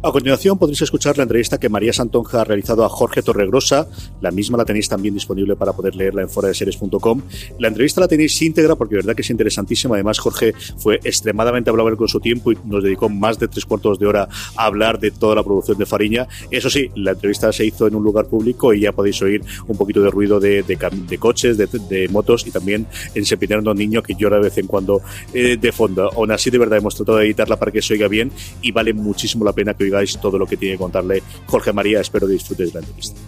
A 0.00 0.12
continuación 0.12 0.56
podréis 0.58 0.80
escuchar 0.82 1.16
la 1.16 1.24
entrevista 1.24 1.58
que 1.58 1.68
María 1.68 1.92
Santonja 1.92 2.40
ha 2.40 2.44
realizado 2.44 2.84
a 2.84 2.88
Jorge 2.88 3.20
Torregrosa. 3.20 3.88
La 4.20 4.30
misma 4.30 4.56
la 4.56 4.64
tenéis 4.64 4.88
también 4.88 5.12
disponible 5.12 5.56
para 5.56 5.72
poder 5.72 5.96
leerla 5.96 6.22
en 6.22 6.28
foradeseries.com. 6.28 7.22
La 7.58 7.66
entrevista 7.66 8.00
la 8.00 8.06
tenéis 8.06 8.40
íntegra 8.40 8.76
porque 8.76 8.94
verdad 8.94 9.16
que 9.16 9.22
es 9.22 9.30
interesantísima. 9.30 9.96
Además, 9.96 10.20
Jorge 10.20 10.54
fue 10.76 11.00
extremadamente 11.02 11.70
hablable 11.70 11.96
con 11.96 12.06
su 12.06 12.20
tiempo 12.20 12.52
y 12.52 12.58
nos 12.64 12.84
dedicó 12.84 13.08
más 13.08 13.40
de 13.40 13.48
tres 13.48 13.64
cuartos 13.64 13.98
de 13.98 14.06
hora 14.06 14.28
a 14.54 14.64
hablar 14.66 15.00
de 15.00 15.10
toda 15.10 15.34
la 15.34 15.42
producción 15.42 15.76
de 15.78 15.84
Fariña. 15.84 16.28
Eso 16.48 16.70
sí, 16.70 16.92
la 16.94 17.10
entrevista 17.10 17.52
se 17.52 17.66
hizo 17.66 17.88
en 17.88 17.96
un 17.96 18.04
lugar 18.04 18.26
público 18.26 18.72
y 18.72 18.82
ya 18.82 18.92
podéis 18.92 19.20
oír 19.22 19.42
un 19.66 19.76
poquito 19.76 20.00
de 20.00 20.12
ruido 20.12 20.38
de, 20.38 20.62
de, 20.62 20.78
de 21.08 21.18
coches, 21.18 21.58
de, 21.58 21.66
de, 21.66 22.06
motos 22.08 22.46
y 22.46 22.52
también 22.52 22.86
en 23.16 23.24
sepinero 23.24 23.68
un 23.68 23.76
niño 23.76 24.00
que 24.00 24.14
llora 24.14 24.36
de 24.36 24.44
vez 24.44 24.58
en 24.58 24.68
cuando 24.68 25.02
eh, 25.34 25.56
de 25.56 25.72
fondo. 25.72 26.08
Aún 26.14 26.30
así, 26.30 26.50
de 26.50 26.58
verdad, 26.58 26.78
hemos 26.78 26.94
tratado 26.94 27.18
de 27.18 27.26
editarla 27.26 27.56
para 27.56 27.72
que 27.72 27.82
se 27.82 27.94
oiga 27.94 28.06
bien 28.06 28.30
y 28.62 28.70
vale 28.70 28.92
muchísimo 28.92 29.44
la 29.44 29.52
pena 29.52 29.74
que 29.74 29.87
oigáis 29.88 30.18
todo 30.18 30.38
lo 30.38 30.46
que 30.46 30.56
tiene 30.56 30.74
que 30.74 30.82
contarle 30.82 31.22
Jorge 31.46 31.72
María. 31.72 32.00
Espero 32.00 32.26
que 32.26 32.34
disfrutéis 32.34 32.74
la 32.74 32.80
entrevista. 32.80 33.20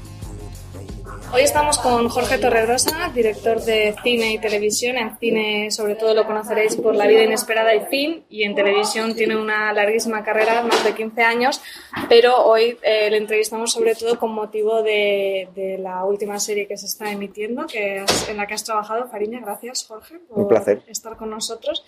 Hoy 1.32 1.42
estamos 1.42 1.78
con 1.78 2.08
Jorge 2.08 2.38
Torregrosa, 2.38 3.08
director 3.14 3.62
de 3.62 3.94
cine 4.02 4.32
y 4.32 4.38
televisión. 4.40 4.96
En 4.96 5.16
cine, 5.16 5.70
sobre 5.70 5.94
todo, 5.94 6.12
lo 6.12 6.26
conoceréis 6.26 6.74
por 6.74 6.96
La 6.96 7.06
vida 7.06 7.22
inesperada 7.22 7.72
y 7.72 7.86
Fin, 7.86 8.24
y 8.28 8.42
en 8.42 8.56
televisión 8.56 9.14
tiene 9.14 9.36
una 9.36 9.72
larguísima 9.72 10.24
carrera, 10.24 10.64
más 10.64 10.82
de 10.82 10.92
15 10.92 11.22
años, 11.22 11.62
pero 12.08 12.44
hoy 12.44 12.76
eh, 12.82 13.08
le 13.10 13.18
entrevistamos 13.18 13.70
sobre 13.70 13.94
todo 13.94 14.18
con 14.18 14.32
motivo 14.32 14.82
de, 14.82 15.48
de, 15.54 15.78
la 15.78 16.04
última 16.04 16.40
serie 16.40 16.66
que 16.66 16.76
se 16.76 16.86
está 16.86 17.12
emitiendo, 17.12 17.64
que 17.68 18.02
es, 18.02 18.28
en 18.28 18.36
la 18.36 18.48
que 18.48 18.54
has 18.54 18.64
trabajado. 18.64 19.06
Fariña, 19.08 19.38
gracias, 19.38 19.84
Jorge, 19.86 20.18
por 20.28 20.36
Un 20.36 20.48
placer. 20.48 20.82
estar 20.88 21.16
con 21.16 21.30
nosotros. 21.30 21.84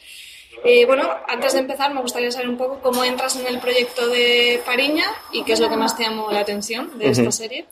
Eh, 0.64 0.86
bueno, 0.86 1.08
antes 1.26 1.54
de 1.54 1.60
empezar, 1.60 1.92
me 1.92 2.00
gustaría 2.00 2.30
saber 2.30 2.48
un 2.48 2.56
poco 2.56 2.80
cómo 2.82 3.04
entras 3.04 3.36
en 3.36 3.46
el 3.46 3.58
proyecto 3.58 4.08
de 4.08 4.60
Fariña 4.64 5.04
y 5.32 5.44
qué 5.44 5.54
es 5.54 5.60
lo 5.60 5.68
que 5.68 5.76
más 5.76 5.96
te 5.96 6.04
llamó 6.04 6.30
la 6.30 6.40
atención 6.40 6.98
de 6.98 7.08
esta 7.08 7.24
uh 7.24 7.26
-huh. 7.26 7.32
serie. 7.32 7.66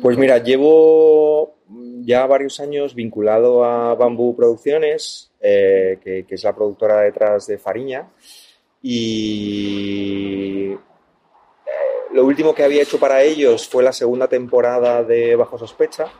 Pues 0.00 0.16
mira, 0.16 0.38
llevo 0.38 1.56
ya 2.04 2.26
varios 2.26 2.60
años 2.60 2.94
vinculado 2.94 3.64
a 3.64 3.94
Bambú 3.94 4.36
Producciones, 4.36 5.30
eh, 5.40 5.98
que, 6.02 6.24
que, 6.24 6.34
es 6.34 6.44
la 6.44 6.54
productora 6.54 7.00
detrás 7.00 7.46
de 7.46 7.58
Fariña, 7.58 8.08
y 8.82 10.72
eh, 10.72 10.78
lo 12.12 12.24
último 12.24 12.54
que 12.54 12.64
había 12.64 12.82
hecho 12.82 12.98
para 12.98 13.22
ellos 13.22 13.68
fue 13.68 13.82
la 13.82 13.92
segunda 13.92 14.28
temporada 14.28 15.02
de 15.02 15.36
Bajo 15.36 15.58
Sospecha, 15.58 16.12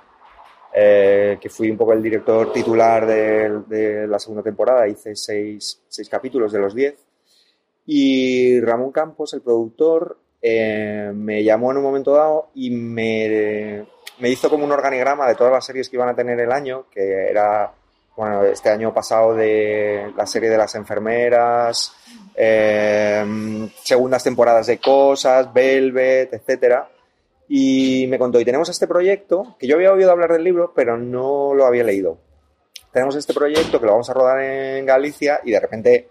eh, 0.75 1.37
que 1.39 1.51
fui 1.51 1.71
un 1.71 1.77
poco 1.77 1.93
el 1.93 2.03
director 2.03 2.51
titular 2.51 3.07
de, 3.07 4.07
la 4.09 4.19
segunda 4.19 4.43
temporada, 4.43 4.89
hice 4.89 5.15
seis, 5.15 5.83
seis, 5.87 6.09
capítulos 6.09 6.51
de 6.51 6.59
los 6.59 6.75
diez. 6.75 6.95
Y 7.85 8.61
Ramón 8.61 8.91
Campos, 8.91 9.35
el 9.35 9.43
productor, 9.43 10.19
eh, 10.41 11.11
me 11.15 11.45
llamó 11.45 11.73
en 11.73 11.77
un 11.79 11.83
momento 11.83 12.13
dado 12.13 12.51
y 12.55 12.71
me, 12.71 13.85
me, 14.19 14.31
hizo 14.31 14.49
como 14.49 14.65
un 14.65 14.73
organigrama 14.73 15.29
de 15.29 15.35
todas 15.35 15.53
las 15.53 15.67
series 15.67 15.89
que 15.89 15.97
iban 15.97 16.09
a 16.09 16.17
tener 16.17 16.41
el 16.41 16.51
año, 16.51 16.87
que 16.91 17.29
era, 17.29 17.73
bueno, 18.17 18.43
este 18.45 18.71
año 18.71 18.95
pasado 18.95 19.35
de 19.35 20.11
la 20.17 20.27
serie 20.27 20.49
de 20.49 20.57
las 20.57 20.75
enfermeras, 20.75 21.93
eh, 22.35 23.69
segundas 23.83 24.25
temporadas 24.25 24.69
de 24.69 24.79
Cosas, 24.79 25.53
Velvet, 25.53 26.33
etcétera 26.33 26.89
y 27.55 28.07
me 28.07 28.19
contó, 28.19 28.41
y 28.41 28.47
tenemos 28.47 28.71
este 28.71 28.87
proyecto, 28.87 29.57
que 29.59 29.67
yo 29.67 29.75
había 29.75 29.93
oído 29.93 30.11
hablar 30.11 30.33
del 30.33 30.43
libro, 30.43 30.73
pero 30.75 30.97
no 30.97 31.53
lo 31.53 31.67
había 31.67 31.85
leído. 31.85 32.17
Tenemos 32.91 33.15
este 33.15 33.35
proyecto 33.35 33.79
que 33.79 33.85
lo 33.85 33.93
vamos 33.93 34.09
a 34.09 34.15
rodar 34.15 34.41
en 34.41 34.87
Galicia 34.87 35.39
y 35.45 35.51
de 35.51 35.61
repente 35.61 36.09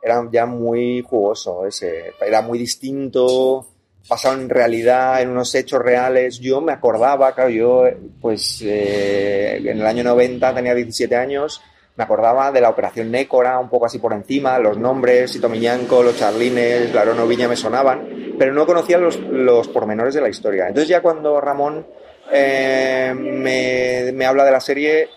era 0.00 0.24
ya 0.30 0.46
muy 0.46 1.02
jugoso, 1.02 1.66
ese, 1.66 2.12
era 2.24 2.42
muy 2.42 2.60
distinto, 2.60 3.66
basado 4.08 4.40
en 4.40 4.48
realidad, 4.48 5.20
en 5.20 5.30
unos 5.30 5.52
hechos 5.56 5.82
reales. 5.82 6.38
Yo 6.38 6.60
me 6.60 6.70
acordaba, 6.70 7.34
claro, 7.34 7.50
yo 7.50 7.84
pues 8.20 8.62
eh, 8.62 9.56
en 9.56 9.80
el 9.80 9.84
año 9.84 10.04
90 10.04 10.54
tenía 10.54 10.76
17 10.76 11.16
años, 11.16 11.60
me 11.96 12.04
acordaba 12.04 12.50
de 12.50 12.60
la 12.60 12.70
operación 12.70 13.10
Nécora, 13.10 13.58
un 13.58 13.68
poco 13.68 13.86
así 13.86 13.98
por 13.98 14.12
encima, 14.12 14.58
los 14.58 14.78
nombres, 14.78 15.30
Sitomiñanco, 15.30 16.02
los 16.02 16.16
Charlines, 16.16 16.92
la 16.94 17.04
Viña 17.04 17.48
me 17.48 17.56
sonaban, 17.56 18.34
pero 18.38 18.52
no 18.54 18.64
conocía 18.64 18.98
los, 18.98 19.18
los 19.20 19.68
pormenores 19.68 20.14
de 20.14 20.22
la 20.22 20.28
historia. 20.28 20.68
Entonces 20.68 20.88
ya 20.88 21.02
cuando 21.02 21.40
Ramón 21.40 21.86
eh, 22.30 23.12
me, 23.14 24.10
me, 24.12 24.24
habla 24.24 24.44
de 24.44 24.52
la 24.52 24.60
serie, 24.60 25.08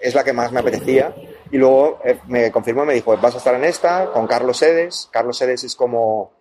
es 0.00 0.14
la 0.14 0.24
que 0.24 0.32
más 0.32 0.50
me 0.50 0.60
apetecía. 0.60 1.14
Y 1.52 1.56
luego 1.58 2.00
eh, 2.04 2.18
me 2.26 2.50
confirmó, 2.50 2.84
me 2.84 2.94
dijo, 2.94 3.16
vas 3.18 3.34
a 3.34 3.38
estar 3.38 3.54
en 3.54 3.64
esta 3.64 4.06
con 4.06 4.26
Carlos 4.26 4.58
Sedes. 4.58 5.08
Carlos 5.12 5.38
Sedes 5.38 5.62
es 5.62 5.76
como, 5.76 6.32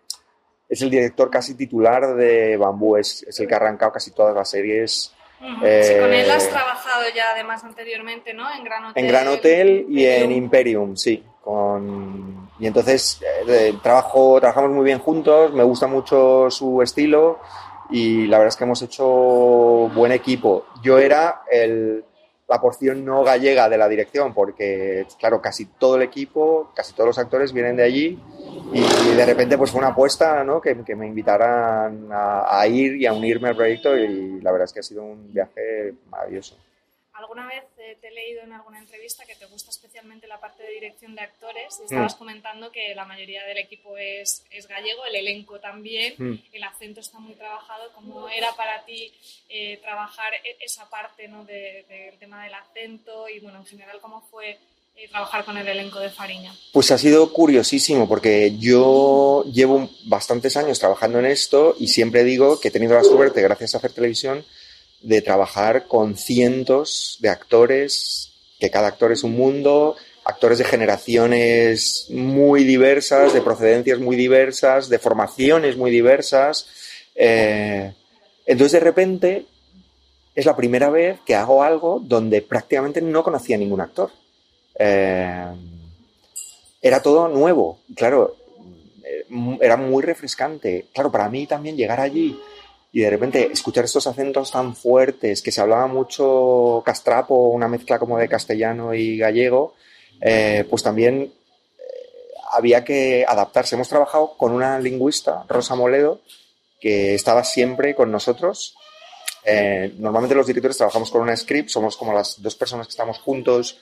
es 0.67 0.81
el 0.81 0.89
director 0.89 1.29
casi 1.29 1.53
titular 1.53 2.15
de 2.15 2.57
Bambú, 2.57 2.97
es, 2.97 3.21
es 3.23 3.39
el 3.39 3.47
que 3.47 3.53
ha 3.53 3.57
arrancado 3.57 3.91
casi 3.91 4.09
todas 4.09 4.33
las 4.33 4.49
series 4.49 5.13
Uh 5.41 5.45
-huh. 5.45 5.59
eh, 5.63 5.83
sí, 5.83 5.99
con 5.99 6.13
él 6.13 6.31
has 6.31 6.49
trabajado 6.49 7.03
ya 7.13 7.31
además 7.31 7.63
anteriormente, 7.63 8.33
¿no? 8.33 8.51
En 8.53 8.63
Gran 8.63 8.85
Hotel. 8.85 9.03
En 9.03 9.09
Gran 9.09 9.27
Hotel 9.27 9.85
y 9.89 10.05
en 10.05 10.31
Imperium, 10.31 10.95
sí. 10.95 11.23
Con... 11.41 12.49
Y 12.59 12.67
entonces 12.67 13.19
eh, 13.47 13.73
trabajo, 13.83 14.39
trabajamos 14.39 14.71
muy 14.71 14.85
bien 14.85 14.99
juntos, 14.99 15.51
me 15.53 15.63
gusta 15.63 15.87
mucho 15.87 16.49
su 16.49 16.81
estilo 16.81 17.39
y 17.89 18.27
la 18.27 18.37
verdad 18.37 18.49
es 18.49 18.55
que 18.55 18.63
hemos 18.63 18.81
hecho 18.81 19.05
buen 19.93 20.11
equipo. 20.11 20.65
Yo 20.81 20.97
era 20.97 21.41
el, 21.51 22.05
la 22.53 22.61
porción 22.61 23.03
no 23.03 23.23
gallega 23.23 23.67
de 23.67 23.79
la 23.79 23.89
dirección 23.89 24.31
porque, 24.31 25.07
claro, 25.17 25.41
casi 25.41 25.65
todo 25.65 25.95
el 25.95 26.03
equipo, 26.03 26.71
casi 26.75 26.93
todos 26.93 27.07
los 27.07 27.17
actores 27.17 27.51
vienen 27.51 27.75
de 27.75 27.83
allí 27.83 28.19
y 28.71 29.15
de 29.15 29.25
repente 29.25 29.57
pues 29.57 29.71
fue 29.71 29.79
una 29.79 29.87
apuesta 29.87 30.43
¿no? 30.43 30.61
que, 30.61 30.83
que 30.83 30.95
me 30.95 31.07
invitaran 31.07 32.09
a, 32.11 32.59
a, 32.59 32.67
ir 32.67 32.95
y 32.97 33.07
a 33.07 33.13
unirme 33.13 33.49
al 33.49 33.55
proyecto 33.55 33.97
y 33.97 34.39
la 34.39 34.51
verdad 34.51 34.65
es 34.65 34.73
que 34.73 34.81
ha 34.81 34.83
sido 34.83 35.01
un 35.01 35.33
viaje 35.33 35.95
maravilloso. 36.11 36.62
Alguna 37.23 37.47
vez 37.47 37.63
eh, 37.77 37.97
te 38.01 38.09
he 38.09 38.11
leído 38.11 38.41
en 38.43 38.51
alguna 38.51 38.79
entrevista 38.79 39.23
que 39.25 39.35
te 39.35 39.45
gusta 39.45 39.71
especialmente 39.71 40.27
la 40.27 40.41
parte 40.41 40.61
de 40.61 40.73
dirección 40.73 41.15
de 41.15 41.21
actores 41.21 41.79
y 41.79 41.85
estabas 41.85 42.15
mm. 42.15 42.17
comentando 42.17 42.69
que 42.69 42.93
la 42.93 43.05
mayoría 43.05 43.45
del 43.45 43.59
equipo 43.59 43.97
es, 43.97 44.43
es 44.51 44.67
gallego, 44.67 45.05
el 45.05 45.15
elenco 45.15 45.57
también, 45.57 46.15
mm. 46.17 46.43
el 46.51 46.63
acento 46.63 46.99
está 46.99 47.19
muy 47.19 47.33
trabajado. 47.35 47.93
¿Cómo 47.95 48.27
era 48.27 48.53
para 48.57 48.83
ti 48.83 49.13
eh, 49.47 49.79
trabajar 49.81 50.33
esa 50.59 50.89
parte 50.89 51.29
¿no? 51.29 51.45
del 51.45 51.87
de, 51.87 52.11
de 52.11 52.17
tema 52.19 52.43
del 52.43 52.55
acento 52.55 53.29
y 53.29 53.39
bueno, 53.39 53.59
en 53.59 53.67
general 53.67 54.01
cómo 54.01 54.19
fue 54.29 54.59
eh, 54.95 55.07
trabajar 55.09 55.45
con 55.45 55.57
el 55.57 55.67
elenco 55.67 55.99
de 55.99 56.09
Fariña? 56.09 56.53
Pues 56.73 56.91
ha 56.91 56.97
sido 56.97 57.31
curiosísimo 57.31 58.05
porque 58.07 58.57
yo 58.59 59.45
llevo 59.45 59.89
bastantes 60.07 60.57
años 60.57 60.77
trabajando 60.77 61.19
en 61.19 61.25
esto 61.27 61.75
y 61.79 61.87
siempre 61.87 62.25
digo 62.25 62.59
que 62.59 62.67
he 62.67 62.71
tenido 62.71 62.95
la 62.95 63.03
suerte, 63.03 63.41
gracias 63.41 63.73
a 63.73 63.77
hacer 63.77 63.93
televisión, 63.93 64.45
de 65.03 65.21
trabajar 65.21 65.87
con 65.87 66.17
cientos 66.17 67.17
de 67.19 67.29
actores 67.29 68.31
que 68.59 68.71
cada 68.71 68.87
actor 68.87 69.11
es 69.11 69.23
un 69.23 69.35
mundo, 69.35 69.95
actores 70.23 70.57
de 70.57 70.63
generaciones 70.63 72.07
muy 72.09 72.63
diversas, 72.63 73.33
de 73.33 73.41
procedencias 73.41 73.99
muy 73.99 74.15
diversas, 74.15 74.87
de 74.87 74.99
formaciones 74.99 75.75
muy 75.75 75.91
diversas. 75.91 76.67
Eh, 77.13 77.93
entonces, 78.45 78.71
de 78.71 78.79
repente, 78.79 79.45
es 80.33 80.45
la 80.45 80.55
primera 80.55 80.89
vez 80.89 81.19
que 81.25 81.35
hago 81.35 81.61
algo 81.61 81.99
donde 82.01 82.41
prácticamente 82.41 83.01
no 83.01 83.21
conocía 83.21 83.57
a 83.57 83.59
ningún 83.59 83.81
actor. 83.81 84.11
Eh, 84.79 85.45
era 86.81 87.01
todo 87.01 87.27
nuevo, 87.27 87.79
claro, 87.95 88.35
eh, 89.03 89.25
era 89.61 89.77
muy 89.77 90.03
refrescante. 90.03 90.87
Claro, 90.93 91.11
para 91.11 91.29
mí 91.29 91.45
también 91.47 91.75
llegar 91.75 91.99
allí 91.99 92.39
y 92.95 93.01
de 93.01 93.09
repente 93.09 93.51
escuchar 93.51 93.85
estos 93.85 94.05
acentos 94.05 94.51
tan 94.51 94.75
fuertes, 94.75 95.41
que 95.41 95.51
se 95.51 95.59
hablaba 95.59 95.87
mucho 95.87 96.83
castrapo, 96.85 97.49
una 97.49 97.67
mezcla 97.67 97.97
como 97.97 98.19
de 98.19 98.29
castellano 98.29 98.93
y 98.93 99.17
gallego, 99.17 99.73
eh, 100.21 100.63
pues 100.69 100.83
también 100.83 101.23
eh, 101.23 101.31
había 102.51 102.83
que 102.83 103.25
adaptarse. 103.27 103.73
Hemos 103.73 103.89
trabajado 103.89 104.37
con 104.37 104.51
una 104.51 104.79
lingüista, 104.79 105.43
Rosa 105.49 105.73
Moledo, 105.73 106.21
que 106.79 107.15
estaba 107.15 107.43
siempre 107.43 107.95
con 107.95 108.11
nosotros. 108.11 108.75
Eh, 109.43 109.95
normalmente 109.97 110.35
los 110.35 110.45
directores 110.45 110.77
trabajamos 110.77 111.09
con 111.09 111.23
una 111.23 111.35
script, 111.35 111.69
somos 111.69 111.97
como 111.97 112.13
las 112.13 112.43
dos 112.43 112.55
personas 112.55 112.85
que 112.85 112.91
estamos 112.91 113.17
juntos 113.17 113.79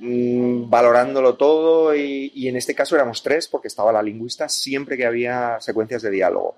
mmm, 0.00 0.70
valorándolo 0.70 1.34
todo 1.34 1.94
y, 1.94 2.32
y, 2.34 2.48
en 2.48 2.56
este 2.56 2.74
caso 2.74 2.94
éramos 2.94 3.22
tres 3.22 3.46
porque 3.46 3.68
estaba 3.68 3.92
la 3.92 4.02
lingüista 4.02 4.48
siempre 4.48 4.96
que 4.96 5.04
había 5.04 5.60
secuencias 5.60 6.00
de 6.00 6.10
diálogo. 6.10 6.56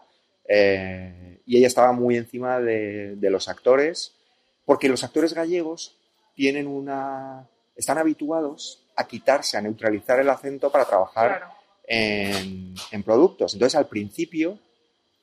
Eh, 0.49 1.34
y 1.47 1.59
ella 1.59 1.67
estaba 1.67 1.93
muy 1.93 2.17
encima 2.17 2.61
de, 2.61 3.17
de 3.17 3.31
los 3.31 3.49
actores 3.49 4.15
porque 4.65 4.89
los 4.89 5.05
actores 5.05 5.35
gallegos 5.35 5.97
tienen 6.35 6.67
una... 6.67 7.47
están 7.77 7.99
habituados 7.99 8.85
a 8.97 9.07
quitarse, 9.07 9.57
a 9.57 9.61
neutralizar 9.61 10.21
el 10.21 10.31
acento 10.31 10.71
para 10.71 10.85
trabajar 10.85 11.39
claro. 11.39 11.55
en, 11.87 12.75
en, 12.91 13.03
productos. 13.03 13.55
Entonces, 13.55 13.77
al 13.77 13.89
principio 13.89 14.59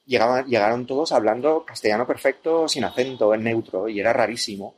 llegaban, 0.06 0.45
llegaron 0.45 0.85
todos 0.85 1.12
hablando 1.12 1.65
castellano 1.65 2.06
perfecto, 2.06 2.67
sin 2.67 2.83
acento, 2.83 3.33
en 3.33 3.44
neutro, 3.44 3.88
y 3.89 4.00
era 4.00 4.13
rarísimo. 4.13 4.75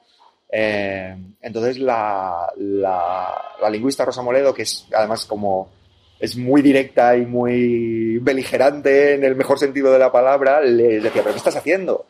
Eh, 0.49 1.15
entonces, 1.41 1.79
la, 1.79 2.51
la, 2.57 3.55
la, 3.59 3.69
lingüista 3.69 4.05
Rosa 4.05 4.21
Moledo, 4.21 4.53
que 4.53 4.63
es 4.63 4.85
además 4.93 5.25
como 5.25 5.69
es 6.23 6.37
muy 6.37 6.61
directa 6.61 7.17
y 7.17 7.25
muy 7.25 8.17
beligerante 8.19 9.15
en 9.15 9.25
el 9.25 9.35
mejor 9.35 9.59
sentido 9.59 9.91
de 9.91 9.99
la 9.99 10.09
palabra, 10.09 10.61
le 10.61 11.01
decía, 11.01 11.21
pero 11.21 11.31
¿qué 11.31 11.37
estás 11.37 11.57
haciendo? 11.57 12.05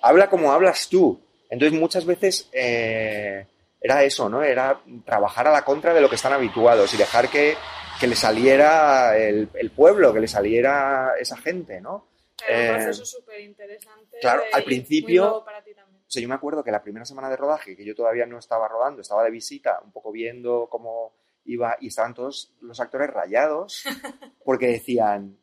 Habla 0.00 0.30
como 0.30 0.52
hablas 0.52 0.88
tú. 0.88 1.20
Entonces, 1.50 1.78
muchas 1.78 2.06
veces... 2.06 2.48
Eh, 2.50 3.46
era 3.80 4.02
eso, 4.02 4.28
¿no? 4.28 4.42
Era 4.42 4.80
trabajar 5.04 5.46
a 5.48 5.52
la 5.52 5.64
contra 5.64 5.92
de 5.92 6.00
lo 6.00 6.08
que 6.08 6.16
están 6.16 6.32
habituados 6.32 6.92
y 6.94 6.96
dejar 6.96 7.28
que, 7.28 7.54
que 8.00 8.06
le 8.06 8.16
saliera 8.16 9.16
el, 9.18 9.50
el, 9.54 9.70
pueblo, 9.70 10.14
que 10.14 10.20
le 10.20 10.28
saliera 10.28 11.12
esa 11.20 11.36
gente, 11.36 11.80
¿no? 11.80 12.08
Era 12.48 12.58
un 12.58 12.80
eh, 12.80 12.84
proceso 12.84 13.04
súper 13.04 13.40
interesante. 13.40 14.16
Claro, 14.20 14.44
al 14.50 14.64
principio... 14.64 15.44
O 15.44 16.10
sea, 16.10 16.22
yo 16.22 16.28
me 16.28 16.36
acuerdo 16.36 16.64
que 16.64 16.70
la 16.70 16.82
primera 16.82 17.04
semana 17.04 17.28
de 17.28 17.36
rodaje, 17.36 17.76
que 17.76 17.84
yo 17.84 17.94
todavía 17.94 18.24
no 18.24 18.38
estaba 18.38 18.66
rodando, 18.66 19.02
estaba 19.02 19.22
de 19.24 19.30
visita, 19.30 19.78
un 19.84 19.92
poco 19.92 20.10
viendo 20.10 20.66
cómo 20.70 21.12
iba, 21.48 21.76
y 21.80 21.88
estaban 21.88 22.14
todos 22.14 22.54
los 22.60 22.78
actores 22.80 23.10
rayados, 23.10 23.84
porque 24.44 24.68
decían, 24.68 25.38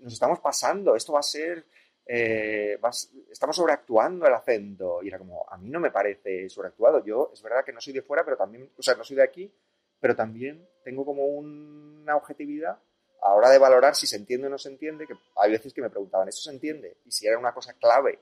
nos 0.00 0.12
estamos 0.12 0.40
pasando, 0.40 0.96
esto 0.96 1.12
va 1.12 1.20
a 1.20 1.24
ser 1.24 1.64
eh, 2.12 2.76
estamos 3.30 3.54
sobreactuando 3.54 4.26
el 4.26 4.34
acento. 4.34 5.00
Y 5.00 5.08
era 5.08 5.18
como, 5.18 5.46
a 5.48 5.56
mí 5.56 5.70
no 5.70 5.78
me 5.78 5.92
parece 5.92 6.48
sobreactuado. 6.48 7.04
Yo, 7.04 7.30
es 7.32 7.40
verdad 7.40 7.64
que 7.64 7.72
no 7.72 7.80
soy 7.80 7.92
de 7.92 8.02
fuera, 8.02 8.24
pero 8.24 8.36
también, 8.36 8.68
o 8.76 8.82
sea, 8.82 8.96
no 8.96 9.04
soy 9.04 9.16
de 9.16 9.22
aquí, 9.22 9.52
pero 10.00 10.16
también 10.16 10.68
tengo 10.82 11.04
como 11.04 11.24
un, 11.26 12.00
una 12.02 12.16
objetividad 12.16 12.80
a 13.22 13.28
la 13.28 13.34
hora 13.34 13.50
de 13.50 13.58
valorar 13.58 13.94
si 13.94 14.08
se 14.08 14.16
entiende 14.16 14.48
o 14.48 14.50
no 14.50 14.58
se 14.58 14.70
entiende, 14.70 15.06
que 15.06 15.14
hay 15.36 15.52
veces 15.52 15.72
que 15.72 15.82
me 15.82 15.90
preguntaban, 15.90 16.28
¿esto 16.28 16.40
se 16.40 16.50
entiende? 16.50 16.96
Y 17.04 17.12
si 17.12 17.26
era 17.26 17.38
una 17.38 17.52
cosa 17.52 17.74
clave, 17.74 18.18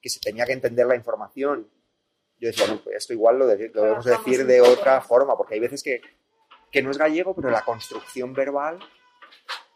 que 0.00 0.08
se 0.08 0.20
tenía 0.20 0.44
que 0.44 0.52
entender 0.52 0.86
la 0.86 0.94
información, 0.94 1.68
yo 2.38 2.48
decía, 2.48 2.66
no, 2.68 2.82
pues 2.84 2.96
esto 2.96 3.14
igual 3.14 3.38
lo, 3.38 3.46
de, 3.46 3.70
lo 3.70 3.82
debemos 3.82 4.04
decir 4.04 4.44
de 4.46 4.60
otra 4.60 5.00
forma, 5.00 5.36
porque 5.36 5.54
hay 5.54 5.60
veces 5.60 5.82
que, 5.82 6.00
que 6.76 6.82
no 6.82 6.90
es 6.90 6.98
gallego, 6.98 7.34
pero 7.34 7.48
la 7.48 7.64
construcción 7.64 8.34
verbal 8.34 8.78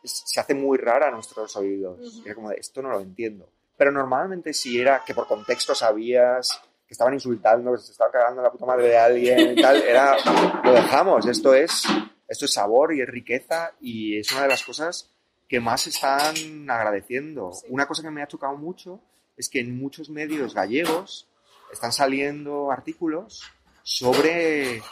se 0.04 0.38
hace 0.38 0.52
muy 0.52 0.76
rara 0.76 1.08
a 1.08 1.10
nuestros 1.10 1.56
oídos. 1.56 1.98
Uh 1.98 2.02
-huh. 2.02 2.26
Era 2.26 2.34
como 2.34 2.50
de, 2.50 2.56
esto 2.56 2.82
no 2.82 2.90
lo 2.90 3.00
entiendo. 3.00 3.48
Pero 3.74 3.90
normalmente 3.90 4.52
si 4.52 4.78
era 4.78 5.02
que 5.02 5.14
por 5.14 5.26
contexto 5.26 5.74
sabías 5.74 6.60
que 6.86 6.92
estaban 6.92 7.14
insultando, 7.14 7.72
que 7.72 7.78
se 7.78 7.92
estaban 7.92 8.12
cagando 8.12 8.42
la 8.42 8.52
puta 8.52 8.66
madre 8.66 8.88
de 8.88 8.98
alguien 8.98 9.52
y 9.52 9.62
tal, 9.62 9.82
era, 9.82 10.14
lo 10.62 10.72
dejamos. 10.74 11.26
Esto 11.26 11.54
es, 11.54 11.84
esto 12.28 12.44
es 12.44 12.52
sabor 12.52 12.92
y 12.92 13.00
es 13.00 13.08
riqueza 13.08 13.72
y 13.80 14.18
es 14.18 14.30
una 14.32 14.42
de 14.42 14.48
las 14.48 14.62
cosas 14.62 15.08
que 15.48 15.58
más 15.58 15.86
están 15.86 16.68
agradeciendo. 16.68 17.54
Sí. 17.54 17.66
Una 17.70 17.86
cosa 17.86 18.02
que 18.02 18.10
me 18.10 18.22
ha 18.22 18.28
chocado 18.28 18.58
mucho 18.58 19.00
es 19.38 19.48
que 19.48 19.60
en 19.60 19.74
muchos 19.78 20.10
medios 20.10 20.52
gallegos 20.52 21.26
están 21.72 21.92
saliendo 21.92 22.70
artículos 22.70 23.42
sobre 23.84 24.82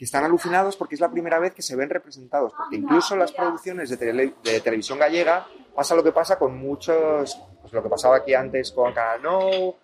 que 0.00 0.06
están 0.06 0.24
alucinados 0.24 0.78
porque 0.78 0.94
es 0.94 1.00
la 1.02 1.10
primera 1.10 1.38
vez 1.38 1.52
que 1.52 1.60
se 1.60 1.76
ven 1.76 1.90
representados, 1.90 2.54
porque 2.56 2.76
incluso 2.76 3.14
las 3.16 3.32
producciones 3.32 3.90
de, 3.90 3.98
tele, 3.98 4.32
de 4.42 4.58
televisión 4.62 4.98
gallega 4.98 5.46
pasa 5.74 5.94
lo 5.94 6.02
que 6.02 6.10
pasa 6.10 6.38
con 6.38 6.56
muchos, 6.56 7.38
pues 7.60 7.70
lo 7.74 7.82
que 7.82 7.90
pasaba 7.90 8.16
aquí 8.16 8.32
antes 8.32 8.72
con 8.72 8.94
Canal 8.94 9.20
No, 9.20 9.74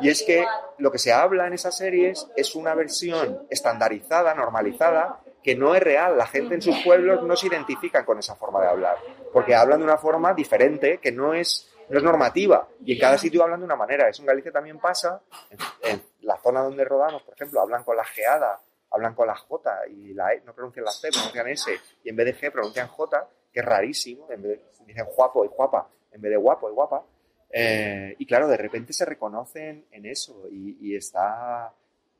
y 0.00 0.08
es 0.08 0.22
que 0.22 0.46
lo 0.78 0.90
que 0.90 0.96
se 0.96 1.12
habla 1.12 1.46
en 1.46 1.52
esas 1.52 1.76
series 1.76 2.26
es 2.36 2.54
una 2.54 2.74
versión 2.74 3.42
estandarizada, 3.50 4.32
normalizada, 4.32 5.20
que 5.42 5.54
no 5.54 5.74
es 5.74 5.82
real. 5.82 6.16
La 6.16 6.26
gente 6.26 6.54
en 6.54 6.62
sus 6.62 6.82
pueblos 6.82 7.22
no 7.22 7.36
se 7.36 7.48
identifica 7.48 8.06
con 8.06 8.18
esa 8.18 8.34
forma 8.34 8.62
de 8.62 8.68
hablar, 8.68 8.96
porque 9.30 9.54
hablan 9.54 9.80
de 9.80 9.84
una 9.84 9.98
forma 9.98 10.32
diferente 10.32 11.00
que 11.02 11.12
no 11.12 11.34
es, 11.34 11.70
no 11.90 11.98
es 11.98 12.02
normativa, 12.02 12.66
y 12.82 12.94
en 12.94 12.98
cada 12.98 13.18
sitio 13.18 13.42
hablan 13.42 13.60
de 13.60 13.66
una 13.66 13.76
manera. 13.76 14.08
Eso 14.08 14.22
en 14.22 14.28
Galicia 14.28 14.52
también 14.52 14.78
pasa, 14.78 15.20
en, 15.50 15.58
en 15.82 16.02
la 16.22 16.38
zona 16.38 16.62
donde 16.62 16.82
rodamos, 16.82 17.22
por 17.24 17.34
ejemplo, 17.34 17.60
hablan 17.60 17.84
con 17.84 17.94
la 17.94 18.04
geada, 18.04 18.58
hablan 18.96 19.14
con 19.14 19.26
la 19.26 19.36
J 19.36 19.86
y 19.88 20.12
la 20.12 20.32
E, 20.34 20.42
no 20.44 20.52
pronuncian 20.52 20.84
la 20.84 20.90
C, 20.90 21.08
pronuncian 21.10 21.48
S, 21.48 21.70
y 22.02 22.08
en 22.08 22.16
vez 22.16 22.26
de 22.26 22.34
G 22.34 22.52
pronuncian 22.52 22.88
J, 22.88 23.28
que 23.52 23.60
es 23.60 23.66
rarísimo, 23.66 24.30
en 24.30 24.42
vez 24.42 24.58
de, 24.58 24.84
dicen 24.86 25.06
guapo 25.14 25.44
y 25.44 25.48
guapa, 25.48 25.88
en 26.12 26.20
vez 26.20 26.30
de 26.30 26.36
guapo 26.36 26.68
y 26.68 26.72
guapa. 26.72 27.04
Eh, 27.50 28.14
y 28.18 28.26
claro, 28.26 28.48
de 28.48 28.56
repente 28.56 28.92
se 28.92 29.04
reconocen 29.04 29.86
en 29.90 30.06
eso 30.06 30.48
y, 30.50 30.76
y 30.80 30.96
está, 30.96 31.72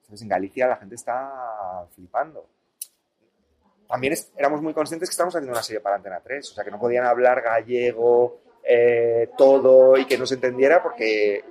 ¿sabes? 0.02 0.22
en 0.22 0.28
Galicia 0.28 0.66
la 0.68 0.76
gente 0.76 0.94
está 0.94 1.86
flipando. 1.94 2.46
También 3.88 4.12
es, 4.12 4.32
éramos 4.36 4.62
muy 4.62 4.74
conscientes 4.74 5.08
que 5.08 5.12
estábamos 5.12 5.34
haciendo 5.34 5.52
una 5.52 5.62
serie 5.62 5.80
para 5.80 5.96
Antena 5.96 6.20
3, 6.20 6.50
o 6.50 6.54
sea, 6.54 6.64
que 6.64 6.70
no 6.70 6.78
podían 6.78 7.04
hablar 7.04 7.40
gallego, 7.42 8.40
eh, 8.68 9.30
todo 9.38 9.96
y 9.96 10.06
que 10.06 10.18
no 10.18 10.26
se 10.26 10.34
entendiera 10.34 10.82
porque 10.82 11.44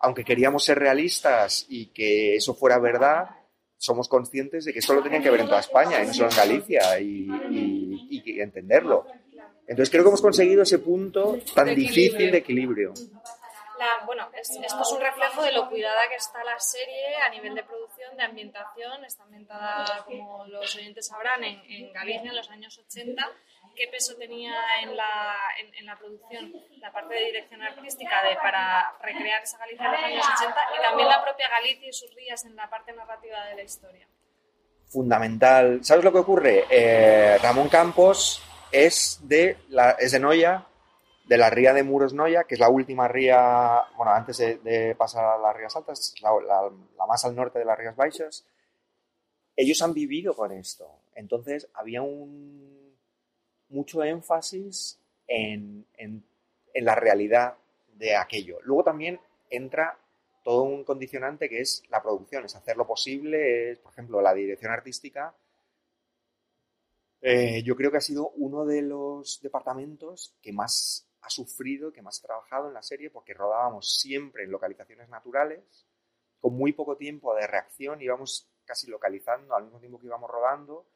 aunque 0.00 0.24
queríamos 0.24 0.64
ser 0.64 0.78
realistas 0.78 1.66
y 1.68 1.86
que 1.86 2.36
eso 2.36 2.54
fuera 2.54 2.78
verdad, 2.78 3.30
somos 3.78 4.08
conscientes 4.08 4.64
de 4.64 4.72
que 4.72 4.80
esto 4.80 4.92
lo 4.92 5.02
tenían 5.02 5.22
que 5.22 5.30
ver 5.30 5.40
en 5.40 5.46
toda 5.46 5.60
España 5.60 6.02
y 6.02 6.06
no 6.08 6.12
solo 6.12 6.30
en 6.30 6.36
Galicia 6.36 7.00
y, 7.00 7.28
y, 7.50 8.22
y, 8.24 8.40
entenderlo. 8.40 9.06
Entonces 9.66 9.90
creo 9.90 10.02
que 10.02 10.08
hemos 10.08 10.20
conseguido 10.20 10.62
ese 10.62 10.80
punto 10.80 11.38
tan 11.54 11.74
difícil 11.74 12.30
de 12.30 12.38
equilibrio. 12.38 12.92
La, 13.78 14.04
bueno, 14.06 14.28
es, 14.34 14.50
esto 14.50 14.82
es 14.82 14.92
un 14.92 15.00
reflejo 15.00 15.42
de 15.42 15.52
lo 15.52 15.68
cuidada 15.68 16.08
que 16.08 16.16
está 16.16 16.42
la 16.42 16.58
serie 16.58 17.16
a 17.24 17.30
nivel 17.30 17.54
de 17.54 17.62
producción, 17.62 18.16
de 18.16 18.24
ambientación. 18.24 19.04
Está 19.04 19.22
ambientada, 19.22 20.04
como 20.04 20.46
los 20.46 20.74
oyentes 20.74 21.06
sabrán, 21.06 21.44
en, 21.44 21.60
en 21.70 21.92
Galicia 21.92 22.30
en 22.30 22.36
los 22.36 22.50
años 22.50 22.76
80 22.76 23.24
qué 23.78 23.86
peso 23.86 24.16
tenía 24.16 24.54
en 24.82 24.96
la, 24.96 25.36
en, 25.60 25.72
en, 25.72 25.86
la 25.86 25.96
producción 25.96 26.52
la 26.80 26.92
parte 26.92 27.14
de 27.14 27.26
dirección 27.26 27.62
artística 27.62 28.24
de, 28.28 28.34
para 28.34 28.96
recrear 29.00 29.40
esa 29.40 29.56
Galicia 29.58 29.84
de 29.88 29.92
los 29.92 30.04
años 30.04 30.26
80 30.36 30.60
y 30.76 30.82
también 30.82 31.08
la 31.08 31.22
propia 31.22 31.48
Galicia 31.48 31.88
y 31.88 31.92
sus 31.92 32.12
rías 32.14 32.44
en 32.44 32.56
la 32.56 32.68
parte 32.68 32.92
narrativa 32.92 33.44
de 33.46 33.54
la 33.54 33.62
historia. 33.62 34.08
Fundamental. 34.88 35.84
¿Sabes 35.84 36.04
lo 36.04 36.12
que 36.12 36.18
ocurre? 36.18 36.64
Eh, 36.68 37.38
Ramón 37.40 37.68
Campos 37.68 38.42
es 38.72 39.20
de, 39.22 39.58
la, 39.68 39.92
es 39.92 40.10
de 40.10 40.18
Noya, 40.18 40.66
de 41.26 41.38
la 41.38 41.48
ría 41.48 41.72
de 41.72 41.84
Muros 41.84 42.14
Noya, 42.14 42.44
que 42.44 42.54
es 42.54 42.60
la 42.60 42.70
última 42.70 43.06
ría, 43.06 43.84
bueno, 43.96 44.12
antes 44.12 44.38
de, 44.38 44.58
de 44.58 44.96
pasar 44.96 45.24
a 45.24 45.38
las 45.38 45.54
rías 45.54 45.76
altas, 45.76 46.14
la, 46.20 46.30
la, 46.44 46.70
la, 46.96 47.06
más 47.06 47.24
al 47.24 47.36
norte 47.36 47.60
de 47.60 47.64
las 47.64 47.78
rías 47.78 47.94
baixas. 47.94 48.44
Ellos 49.54 49.80
han 49.82 49.94
vivido 49.94 50.34
con 50.34 50.50
esto. 50.50 50.88
Entonces 51.14 51.68
había 51.74 52.02
un 52.02 52.77
mucho 53.68 54.02
énfasis 54.02 55.00
en, 55.26 55.86
en, 55.96 56.24
la 56.74 56.94
realidad 56.94 57.56
de 57.94 58.14
aquello. 58.14 58.58
Luego 58.62 58.84
también 58.84 59.20
entra 59.50 59.98
todo 60.44 60.62
un 60.62 60.84
condicionante 60.84 61.48
que 61.48 61.60
es 61.60 61.82
la 61.90 62.02
producción, 62.02 62.44
es 62.44 62.54
hacer 62.54 62.76
lo 62.76 62.86
posible, 62.86 63.72
es, 63.72 63.78
por 63.78 63.92
ejemplo, 63.92 64.22
la 64.22 64.32
dirección 64.32 64.72
artística. 64.72 65.34
Eh, 67.20 67.62
yo 67.64 67.74
creo 67.74 67.90
que 67.90 67.96
ha 67.96 68.00
sido 68.00 68.30
uno 68.36 68.64
de 68.64 68.82
los 68.82 69.40
departamentos 69.42 70.36
que 70.40 70.52
más 70.52 71.08
ha 71.22 71.30
sufrido, 71.30 71.92
que 71.92 72.00
más 72.00 72.20
ha 72.20 72.26
trabajado 72.28 72.68
en 72.68 72.74
la 72.74 72.82
serie, 72.82 73.10
porque 73.10 73.34
rodábamos 73.34 73.98
siempre 73.98 74.44
en 74.44 74.52
localizaciones 74.52 75.08
naturales, 75.08 75.86
con 76.40 76.54
muy 76.54 76.72
poco 76.72 76.96
tiempo 76.96 77.34
de 77.34 77.46
reacción, 77.48 78.00
íbamos 78.00 78.48
casi 78.64 78.86
localizando 78.86 79.56
al 79.56 79.64
mismo 79.64 79.80
tiempo 79.80 79.98
que 79.98 80.06
íbamos 80.06 80.30
rodando 80.30 80.86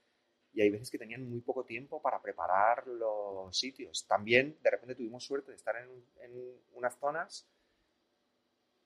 y 0.55 0.61
hay 0.61 0.71
veces 0.71 0.91
que 0.91 0.99
tenían 0.99 1.29
muy 1.29 1.41
poco 1.41 1.65
tiempo 1.65 2.01
para 2.03 2.21
preparar 2.21 2.87
los 2.87 3.57
sitios. 3.57 4.07
También 4.07 4.57
de 4.63 4.71
repente 4.71 4.95
tuvimos 4.95 5.25
suerte 5.25 5.51
de 5.51 5.57
estar 5.57 5.75
en, 5.77 5.89
en 6.23 6.55
unas 6.75 6.97
zonas 6.99 7.47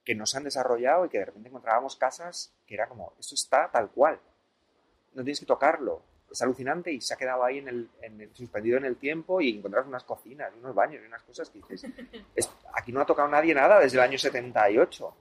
que 0.04 0.14
no 0.14 0.24
se 0.26 0.36
han 0.36 0.44
desarrollado 0.44 1.04
y 1.04 1.08
que 1.08 1.18
de 1.18 1.24
repente 1.26 1.48
encontrábamos 1.48 1.96
casas 1.96 2.54
que 2.64 2.74
era 2.74 2.88
como, 2.88 3.12
esto 3.18 3.34
está 3.34 3.70
tal 3.70 3.90
cual, 3.90 4.20
no 5.14 5.24
tienes 5.24 5.40
que 5.40 5.46
tocarlo, 5.46 6.02
es 6.30 6.40
alucinante 6.42 6.92
y 6.92 7.00
se 7.00 7.14
ha 7.14 7.16
quedado 7.16 7.42
ahí 7.44 7.58
en 7.58 7.68
el, 7.68 7.90
en 8.02 8.20
el- 8.20 8.34
suspendido 8.36 8.76
en 8.78 8.84
el 8.84 8.96
tiempo 8.96 9.40
y 9.40 9.50
encontrar 9.58 9.84
unas 9.86 10.04
cocinas, 10.04 10.52
unos 10.58 10.74
baños 10.74 11.02
y 11.02 11.06
unas 11.06 11.22
cosas 11.22 11.50
que 11.50 11.58
dices, 11.58 11.84
"Es- 12.36 12.50
aquí 12.74 12.92
no 12.92 13.00
ha 13.00 13.06
tocado 13.06 13.26
nadie 13.28 13.54
nada 13.54 13.80
desde 13.80 13.96
el 13.98 14.04
año 14.04 14.18
78, 14.18 15.14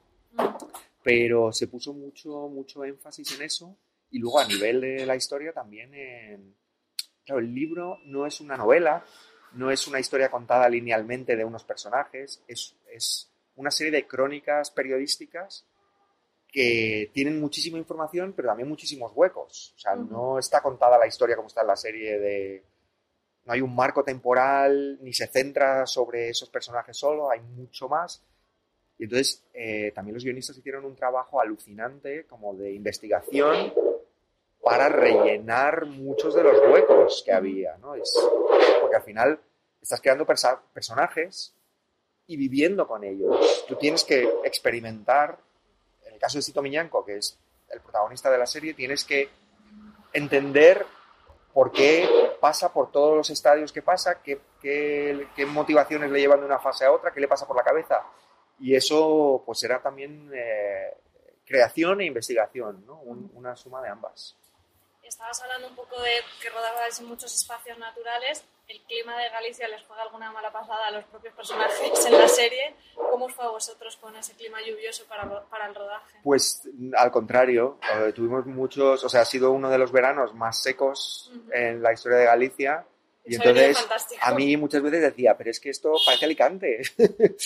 pero 1.03 1.51
se 1.51 1.67
puso 1.67 1.93
mucho, 1.93 2.47
mucho 2.49 2.83
énfasis 2.83 3.35
en 3.35 3.43
eso 3.45 3.75
y 4.11 4.19
luego 4.19 4.39
a 4.39 4.47
nivel 4.47 4.81
de 4.81 5.05
la 5.05 5.15
historia 5.15 5.51
también 5.51 5.93
en... 5.93 6.55
Claro, 7.25 7.41
el 7.41 7.53
libro 7.53 7.99
no 8.05 8.25
es 8.27 8.39
una 8.39 8.55
novela, 8.55 9.03
no 9.53 9.71
es 9.71 9.87
una 9.87 9.99
historia 9.99 10.29
contada 10.29 10.69
linealmente 10.69 11.35
de 11.35 11.43
unos 11.43 11.63
personajes, 11.63 12.41
es, 12.47 12.75
es 12.91 13.31
una 13.55 13.71
serie 13.71 13.91
de 13.91 14.07
crónicas 14.07 14.69
periodísticas 14.71 15.65
que 16.47 17.09
tienen 17.13 17.41
muchísima 17.41 17.77
información, 17.77 18.33
pero 18.33 18.49
también 18.49 18.69
muchísimos 18.69 19.11
huecos. 19.15 19.73
O 19.75 19.79
sea, 19.79 19.95
no 19.95 20.39
está 20.39 20.61
contada 20.61 20.97
la 20.97 21.07
historia 21.07 21.35
como 21.35 21.47
está 21.47 21.61
en 21.61 21.67
la 21.67 21.75
serie 21.75 22.19
de... 22.19 22.63
No 23.45 23.53
hay 23.53 23.61
un 23.61 23.75
marco 23.75 24.03
temporal, 24.03 24.97
ni 25.01 25.13
se 25.13 25.27
centra 25.27 25.85
sobre 25.85 26.29
esos 26.29 26.49
personajes 26.49 26.97
solo, 26.97 27.29
hay 27.29 27.41
mucho 27.41 27.89
más. 27.89 28.23
Y 28.97 29.03
entonces 29.03 29.43
eh, 29.53 29.91
también 29.93 30.13
los 30.15 30.23
guionistas 30.23 30.57
hicieron 30.57 30.85
un 30.85 30.95
trabajo 30.95 31.41
alucinante 31.41 32.25
como 32.25 32.55
de 32.55 32.71
investigación 32.71 33.73
para 34.65 34.89
rellenar 34.89 35.85
muchos 35.85 36.33
de 36.33 36.41
los 36.43 36.57
huecos 36.59 37.21
que 37.23 37.31
había, 37.31 37.77
¿no? 37.77 37.93
Es, 37.93 38.11
porque 38.81 38.95
al 38.95 39.03
final 39.03 39.39
estás 39.79 40.01
creando 40.01 40.25
persa- 40.25 40.59
personajes 40.73 41.53
y 42.25 42.35
viviendo 42.35 42.87
con 42.87 43.03
ellos. 43.03 43.63
Tú 43.67 43.75
tienes 43.75 44.03
que 44.03 44.23
experimentar, 44.43 45.37
en 46.07 46.15
el 46.15 46.19
caso 46.19 46.39
de 46.39 46.41
Sito 46.41 46.63
Miñanco, 46.63 47.05
que 47.05 47.17
es 47.17 47.37
el 47.69 47.79
protagonista 47.79 48.31
de 48.31 48.39
la 48.39 48.47
serie, 48.47 48.73
tienes 48.73 49.05
que 49.05 49.29
entender 50.13 50.83
por 51.53 51.71
qué 51.71 52.09
pasa 52.41 52.73
por 52.73 52.91
todos 52.91 53.15
los 53.15 53.29
estadios 53.29 53.71
que 53.71 53.83
pasa, 53.83 54.21
qué, 54.23 54.39
qué- 54.59 55.27
qué 55.35 55.45
motivaciones 55.45 56.09
le 56.09 56.19
llevan 56.19 56.39
de 56.39 56.47
una 56.47 56.59
fase 56.59 56.85
a 56.85 56.91
otra, 56.91 57.11
qué 57.11 57.19
le 57.19 57.27
pasa 57.27 57.45
por 57.47 57.55
la 57.55 57.63
cabeza. 57.63 58.01
Y 58.59 58.75
eso 58.75 59.43
pues 59.45 59.59
será 59.59 59.79
también 59.81 60.31
eh, 60.33 60.91
creación 61.45 62.01
e 62.01 62.05
investigación, 62.05 62.83
¿no? 62.87 62.99
Un- 63.01 63.29
una 63.35 63.55
suma 63.55 63.81
de 63.83 63.89
ambas. 63.89 64.35
Estabas 65.07 65.39
hablando 65.43 65.67
un 65.67 65.75
poco 65.75 66.01
de 66.01 66.09
que 66.41 66.49
rodabais 66.49 66.99
en 66.99 67.05
muchos 67.05 67.33
espacios 67.35 67.77
naturales. 67.77 68.43
¿El 68.67 68.81
clima 68.81 69.15
de 69.19 69.29
Galicia 69.29 69.67
les 69.67 69.83
juega 69.83 70.01
alguna 70.01 70.31
mala 70.31 70.51
pasada 70.51 70.87
a 70.87 70.91
los 70.91 71.05
propios 71.05 71.35
personajes 71.35 72.05
en 72.07 72.13
la 72.13 72.27
serie? 72.27 72.73
¿Cómo 72.95 73.25
os 73.25 73.33
fue 73.33 73.45
a 73.45 73.49
vosotros 73.49 73.95
con 73.97 74.15
ese 74.15 74.33
clima 74.33 74.57
lluvioso 74.65 75.05
para, 75.05 75.47
para 75.47 75.67
el 75.67 75.75
rodaje? 75.75 76.17
Pues 76.23 76.67
al 76.97 77.11
contrario, 77.11 77.77
eh, 77.93 78.13
tuvimos 78.13 78.47
muchos, 78.47 79.03
o 79.03 79.09
sea, 79.09 79.21
ha 79.21 79.25
sido 79.25 79.51
uno 79.51 79.69
de 79.69 79.77
los 79.77 79.91
veranos 79.91 80.33
más 80.33 80.63
secos 80.63 81.31
en 81.51 81.83
la 81.83 81.93
historia 81.93 82.17
de 82.17 82.25
Galicia. 82.25 82.85
Y 83.23 83.35
Eso 83.35 83.43
entonces 83.43 83.87
a 84.21 84.33
mí 84.33 84.57
muchas 84.57 84.81
veces 84.81 85.01
decía, 85.01 85.37
pero 85.37 85.51
es 85.51 85.59
que 85.59 85.69
esto 85.69 85.93
parece 86.03 86.25
Alicante. 86.25 86.81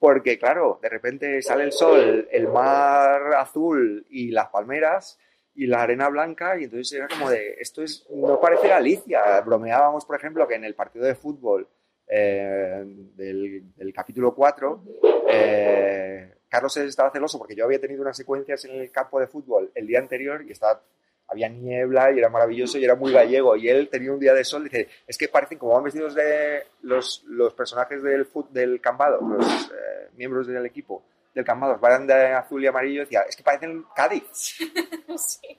Porque 0.00 0.36
claro, 0.36 0.80
de 0.82 0.88
repente 0.88 1.40
sale 1.42 1.62
el 1.62 1.72
sol, 1.72 2.28
el 2.30 2.48
mar 2.48 3.34
azul 3.36 4.04
y 4.10 4.32
las 4.32 4.48
palmeras 4.48 5.18
y 5.54 5.66
la 5.66 5.82
arena 5.82 6.08
blanca 6.08 6.58
y 6.58 6.64
entonces 6.64 6.92
era 6.92 7.08
como 7.08 7.30
de, 7.30 7.54
esto 7.58 7.82
es, 7.82 8.06
no 8.10 8.40
parece 8.40 8.68
Galicia. 8.68 9.40
Bromeábamos, 9.40 10.04
por 10.04 10.16
ejemplo, 10.16 10.46
que 10.48 10.54
en 10.54 10.64
el 10.64 10.74
partido 10.74 11.04
de 11.04 11.14
fútbol 11.14 11.68
eh, 12.08 12.82
del, 13.14 13.74
del 13.74 13.92
capítulo 13.92 14.34
4, 14.34 14.82
eh, 15.28 16.34
Carlos 16.48 16.76
estaba 16.76 17.10
celoso 17.10 17.38
porque 17.38 17.54
yo 17.54 17.64
había 17.64 17.80
tenido 17.80 18.02
unas 18.02 18.16
secuencias 18.16 18.64
en 18.64 18.72
el 18.72 18.90
campo 18.90 19.20
de 19.20 19.26
fútbol 19.26 19.70
el 19.74 19.86
día 19.86 20.00
anterior 20.00 20.44
y 20.46 20.52
estaba, 20.52 20.82
había 21.28 21.48
niebla 21.48 22.12
y 22.12 22.18
era 22.18 22.28
maravilloso 22.28 22.78
y 22.78 22.84
era 22.84 22.94
muy 22.94 23.12
gallego 23.12 23.56
y 23.56 23.68
él 23.68 23.88
tenía 23.88 24.12
un 24.12 24.20
día 24.20 24.34
de 24.34 24.44
sol 24.44 24.64
dice, 24.64 24.88
es 25.06 25.16
que 25.16 25.28
parecen 25.28 25.58
como 25.58 25.72
van 25.72 25.84
vestidos 25.84 26.14
de 26.14 26.62
los, 26.82 27.24
los 27.26 27.54
personajes 27.54 28.02
del, 28.02 28.28
del 28.50 28.80
Cambado, 28.80 29.20
los 29.20 29.70
eh, 29.70 30.10
miembros 30.16 30.46
del 30.46 30.66
equipo 30.66 31.02
del 31.34 31.44
Cambado, 31.44 31.78
van 31.78 32.06
de 32.06 32.32
azul 32.32 32.62
y 32.62 32.66
amarillo, 32.66 33.00
decía, 33.00 33.22
es 33.28 33.36
que 33.36 33.42
parecen 33.42 33.84
Cádiz. 33.94 34.24
sí. 35.18 35.58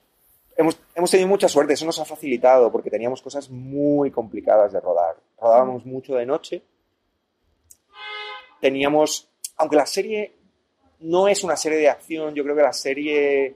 Hemos, 0.56 0.78
hemos 0.94 1.10
tenido 1.10 1.28
mucha 1.28 1.48
suerte, 1.48 1.74
eso 1.74 1.84
nos 1.84 1.98
ha 2.00 2.04
facilitado 2.06 2.72
porque 2.72 2.90
teníamos 2.90 3.20
cosas 3.20 3.50
muy 3.50 4.10
complicadas 4.10 4.72
de 4.72 4.80
rodar. 4.80 5.16
Rodábamos 5.38 5.84
mucho 5.84 6.14
de 6.14 6.24
noche. 6.24 6.62
Teníamos, 8.60 9.28
aunque 9.58 9.76
la 9.76 9.84
serie 9.84 10.32
no 11.00 11.28
es 11.28 11.44
una 11.44 11.56
serie 11.56 11.78
de 11.78 11.90
acción, 11.90 12.34
yo 12.34 12.42
creo 12.42 12.56
que 12.56 12.62
la 12.62 12.72
serie 12.72 13.54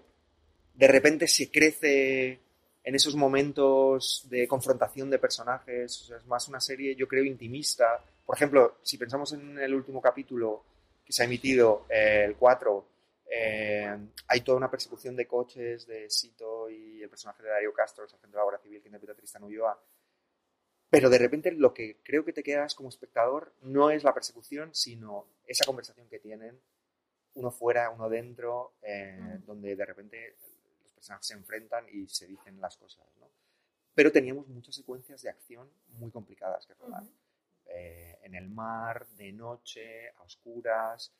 de 0.74 0.88
repente 0.88 1.26
se 1.26 1.50
crece 1.50 2.38
en 2.84 2.94
esos 2.94 3.14
momentos 3.14 4.26
de 4.28 4.46
confrontación 4.46 5.10
de 5.10 5.18
personajes. 5.18 6.02
O 6.02 6.04
sea, 6.04 6.16
es 6.18 6.26
más 6.26 6.48
una 6.48 6.60
serie, 6.60 6.94
yo 6.94 7.08
creo, 7.08 7.24
intimista. 7.24 8.02
Por 8.26 8.36
ejemplo, 8.36 8.76
si 8.82 8.98
pensamos 8.98 9.32
en 9.32 9.58
el 9.58 9.74
último 9.74 10.00
capítulo 10.00 10.64
que 11.10 11.14
se 11.14 11.22
ha 11.22 11.26
emitido, 11.26 11.86
eh, 11.90 12.22
el 12.24 12.36
4, 12.36 12.86
eh, 13.32 13.98
hay 14.28 14.40
toda 14.42 14.56
una 14.56 14.70
persecución 14.70 15.16
de 15.16 15.26
coches 15.26 15.84
de 15.84 16.08
Sito 16.08 16.70
y 16.70 17.02
el 17.02 17.08
personaje 17.08 17.42
de 17.42 17.48
Darío 17.48 17.72
Castro, 17.72 18.04
el 18.04 18.10
sargento 18.10 18.36
de 18.36 18.38
la 18.38 18.44
Guardia 18.44 18.62
Civil 18.62 18.80
que 18.80 18.86
interpreta 18.86 19.12
a 19.12 19.16
Tristan 19.16 19.42
Ulloa. 19.42 19.82
Pero 20.88 21.10
de 21.10 21.18
repente 21.18 21.50
lo 21.50 21.74
que 21.74 21.98
creo 22.04 22.24
que 22.24 22.32
te 22.32 22.44
quedas 22.44 22.76
como 22.76 22.90
espectador 22.90 23.52
no 23.62 23.90
es 23.90 24.04
la 24.04 24.14
persecución, 24.14 24.72
sino 24.72 25.26
esa 25.48 25.64
conversación 25.64 26.08
que 26.08 26.20
tienen, 26.20 26.60
uno 27.34 27.50
fuera, 27.50 27.90
uno 27.90 28.08
dentro, 28.08 28.74
eh, 28.82 29.40
donde 29.44 29.74
de 29.74 29.84
repente 29.84 30.36
los 30.84 30.92
personajes 30.92 31.26
se 31.26 31.34
enfrentan 31.34 31.86
y 31.88 32.06
se 32.06 32.28
dicen 32.28 32.60
las 32.60 32.76
cosas. 32.76 33.04
¿no? 33.18 33.28
Pero 33.96 34.12
teníamos 34.12 34.46
muchas 34.46 34.76
secuencias 34.76 35.22
de 35.22 35.30
acción 35.30 35.68
muy 35.88 36.12
complicadas 36.12 36.66
que 36.66 36.74
rodar. 36.74 37.02
Eh, 37.72 38.18
en 38.22 38.34
el 38.34 38.48
mar, 38.48 39.06
de 39.16 39.32
noche, 39.32 40.08
a 40.10 40.22
oscuras, 40.22 41.12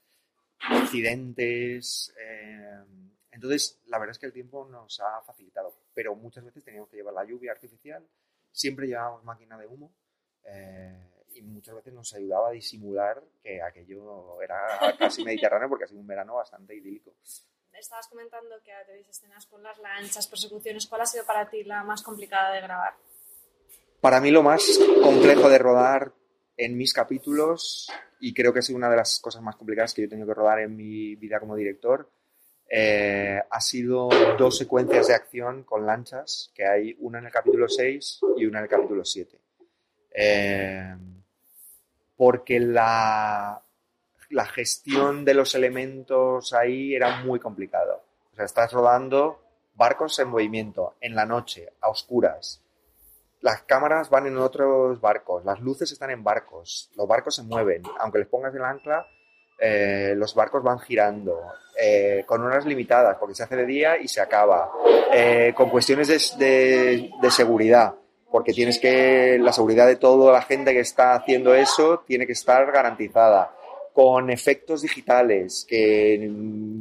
accidentes. 0.58 2.12
eh, 2.18 2.84
entonces, 3.32 3.80
la 3.86 3.98
verdad 3.98 4.12
es 4.12 4.18
que 4.18 4.26
el 4.26 4.32
tiempo 4.32 4.66
nos 4.66 5.00
ha 5.00 5.22
facilitado, 5.22 5.72
pero 5.94 6.14
muchas 6.16 6.44
veces 6.44 6.64
teníamos 6.64 6.90
que 6.90 6.96
llevar 6.96 7.14
la 7.14 7.24
lluvia 7.24 7.52
artificial, 7.52 8.06
siempre 8.50 8.88
llevábamos 8.88 9.24
máquina 9.24 9.56
de 9.56 9.66
humo 9.66 9.92
eh, 10.44 11.24
y 11.34 11.42
muchas 11.42 11.76
veces 11.76 11.92
nos 11.92 12.12
ayudaba 12.12 12.48
a 12.48 12.52
disimular 12.52 13.22
que 13.42 13.62
aquello 13.62 14.42
era 14.42 14.60
casi 14.98 15.24
mediterráneo 15.24 15.68
porque 15.68 15.84
ha 15.84 15.88
sido 15.88 16.00
un 16.00 16.06
verano 16.06 16.34
bastante 16.34 16.74
idílico. 16.74 17.14
Estabas 17.72 18.08
comentando 18.08 18.60
que 18.62 18.72
tenéis 18.86 19.08
escenas 19.08 19.46
con 19.46 19.62
las 19.62 19.78
lanchas, 19.78 20.26
persecuciones. 20.26 20.86
¿Cuál 20.86 21.02
ha 21.02 21.06
sido 21.06 21.24
para 21.24 21.48
ti 21.48 21.64
la 21.64 21.82
más 21.84 22.02
complicada 22.02 22.52
de 22.52 22.60
grabar? 22.60 22.94
Para 24.00 24.20
mí 24.20 24.30
lo 24.30 24.42
más 24.42 24.78
complejo 25.02 25.48
de 25.48 25.58
rodar 25.58 26.12
en 26.60 26.76
mis 26.76 26.92
capítulos, 26.92 27.90
y 28.20 28.34
creo 28.34 28.52
que 28.52 28.58
ha 28.58 28.62
sido 28.62 28.76
una 28.76 28.90
de 28.90 28.96
las 28.96 29.18
cosas 29.18 29.42
más 29.42 29.56
complicadas 29.56 29.94
que 29.94 30.02
yo 30.02 30.06
he 30.06 30.10
tenido 30.10 30.28
que 30.28 30.34
rodar 30.34 30.60
en 30.60 30.76
mi 30.76 31.16
vida 31.16 31.40
como 31.40 31.56
director, 31.56 32.10
eh, 32.68 33.40
ha 33.50 33.60
sido 33.60 34.08
dos 34.38 34.58
secuencias 34.58 35.08
de 35.08 35.14
acción 35.14 35.64
con 35.64 35.86
lanchas, 35.86 36.52
que 36.54 36.66
hay 36.66 36.94
una 37.00 37.18
en 37.18 37.26
el 37.26 37.32
capítulo 37.32 37.68
6 37.68 38.20
y 38.36 38.44
una 38.44 38.58
en 38.58 38.64
el 38.64 38.70
capítulo 38.70 39.04
7. 39.04 39.38
Eh, 40.12 40.94
porque 42.14 42.60
la, 42.60 43.62
la 44.28 44.46
gestión 44.46 45.24
de 45.24 45.34
los 45.34 45.54
elementos 45.54 46.52
ahí 46.52 46.94
era 46.94 47.24
muy 47.24 47.40
complicado. 47.40 48.04
O 48.32 48.36
sea, 48.36 48.44
estás 48.44 48.70
rodando 48.70 49.42
barcos 49.74 50.18
en 50.18 50.28
movimiento, 50.28 50.94
en 51.00 51.14
la 51.14 51.24
noche, 51.24 51.72
a 51.80 51.88
oscuras. 51.88 52.62
Las 53.40 53.62
cámaras 53.62 54.10
van 54.10 54.26
en 54.26 54.36
otros 54.36 55.00
barcos, 55.00 55.44
las 55.46 55.60
luces 55.60 55.90
están 55.90 56.10
en 56.10 56.22
barcos, 56.22 56.90
los 56.94 57.08
barcos 57.08 57.36
se 57.36 57.42
mueven, 57.42 57.82
aunque 57.98 58.18
les 58.18 58.28
pongas 58.28 58.54
el 58.54 58.62
ancla, 58.62 59.06
eh, 59.58 60.14
los 60.14 60.34
barcos 60.34 60.62
van 60.62 60.78
girando, 60.78 61.40
eh, 61.80 62.22
con 62.26 62.42
horas 62.44 62.66
limitadas, 62.66 63.16
porque 63.18 63.34
se 63.34 63.42
hace 63.42 63.56
de 63.56 63.64
día 63.64 63.98
y 63.98 64.08
se 64.08 64.20
acaba, 64.20 64.70
eh, 65.12 65.54
con 65.56 65.70
cuestiones 65.70 66.36
de, 66.38 67.10
de, 67.20 67.30
seguridad, 67.30 67.94
porque 68.30 68.52
tienes 68.52 68.78
que, 68.78 69.38
la 69.40 69.54
seguridad 69.54 69.86
de 69.86 69.96
toda 69.96 70.32
la 70.32 70.42
gente 70.42 70.74
que 70.74 70.80
está 70.80 71.14
haciendo 71.14 71.54
eso 71.54 72.02
tiene 72.06 72.26
que 72.26 72.32
estar 72.32 72.70
garantizada, 72.70 73.54
con 73.94 74.30
efectos 74.30 74.82
digitales, 74.82 75.66
que 75.68 76.30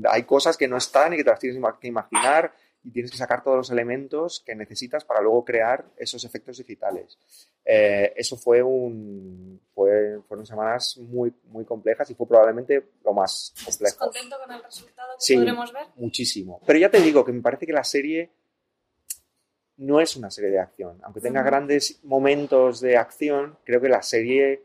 hay 0.09 0.23
cosas 0.23 0.57
que 0.57 0.67
no 0.67 0.77
están 0.77 1.13
y 1.13 1.17
que 1.17 1.23
te 1.23 1.29
las 1.31 1.39
tienes 1.39 1.61
que 1.79 1.87
imaginar 1.87 2.53
y 2.83 2.91
tienes 2.91 3.12
que 3.12 3.17
sacar 3.17 3.43
todos 3.43 3.57
los 3.57 3.69
elementos 3.71 4.41
que 4.45 4.55
necesitas 4.55 5.03
para 5.03 5.21
luego 5.21 5.43
crear 5.43 5.86
esos 5.98 6.24
efectos 6.24 6.57
digitales. 6.57 7.17
Eh, 7.65 8.13
eso 8.15 8.38
fue 8.38 8.63
un, 8.63 9.59
fue, 9.75 10.19
fueron 10.27 10.45
semanas 10.45 10.98
muy, 10.98 11.33
muy 11.45 11.65
complejas 11.65 12.09
y 12.09 12.15
fue 12.15 12.27
probablemente 12.27 12.83
lo 13.03 13.13
más 13.13 13.53
¿Estás 13.67 13.75
complejo. 13.95 13.98
contento 14.00 14.38
con 14.43 14.55
el 14.55 14.63
resultado 14.63 15.09
que 15.17 15.21
Sí, 15.25 15.36
podremos 15.36 15.74
ver? 15.74 15.83
muchísimo. 15.98 16.62
Pero 16.65 16.79
ya 16.79 16.89
te 16.89 17.01
digo 17.01 17.24
que 17.25 17.33
me 17.33 17.41
parece 17.41 17.65
que 17.65 17.74
la 17.74 17.83
serie 17.83 18.31
no 19.77 20.00
es 20.01 20.15
una 20.15 20.31
serie 20.31 20.50
de 20.51 20.59
acción. 20.59 21.00
Aunque 21.03 21.21
tenga 21.21 21.41
grandes 21.43 22.00
momentos 22.03 22.81
de 22.81 22.98
acción, 22.98 23.57
creo 23.63 23.79
que 23.81 23.89
la 23.89 24.01
serie, 24.01 24.63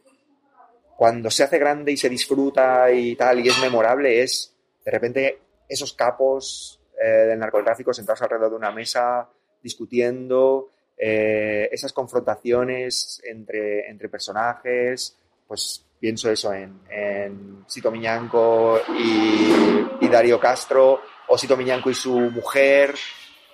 cuando 0.96 1.30
se 1.30 1.42
hace 1.44 1.58
grande 1.58 1.92
y 1.92 1.96
se 1.96 2.08
disfruta 2.08 2.90
y 2.92 3.14
tal, 3.16 3.40
y 3.44 3.48
es 3.48 3.58
memorable, 3.60 4.22
es 4.22 4.54
de 4.84 4.90
repente 4.90 5.38
esos 5.68 5.92
capos 5.94 6.80
eh, 7.04 7.26
del 7.26 7.38
narcotráfico 7.38 7.92
sentados 7.92 8.22
alrededor 8.22 8.50
de 8.50 8.56
una 8.56 8.72
mesa 8.72 9.28
discutiendo, 9.62 10.70
eh, 10.96 11.68
esas 11.70 11.92
confrontaciones 11.92 13.20
entre, 13.24 13.90
entre 13.90 14.08
personajes, 14.08 15.18
pues 15.46 15.84
pienso 16.00 16.30
eso 16.30 16.54
en, 16.54 16.80
en 16.88 17.64
Sito 17.66 17.90
Miñanco 17.90 18.80
y, 18.98 19.84
y 20.00 20.08
Darío 20.08 20.40
Castro, 20.40 21.00
o 21.28 21.36
Sito 21.36 21.56
Miñanco 21.58 21.90
y 21.90 21.94
su 21.94 22.18
mujer, 22.18 22.94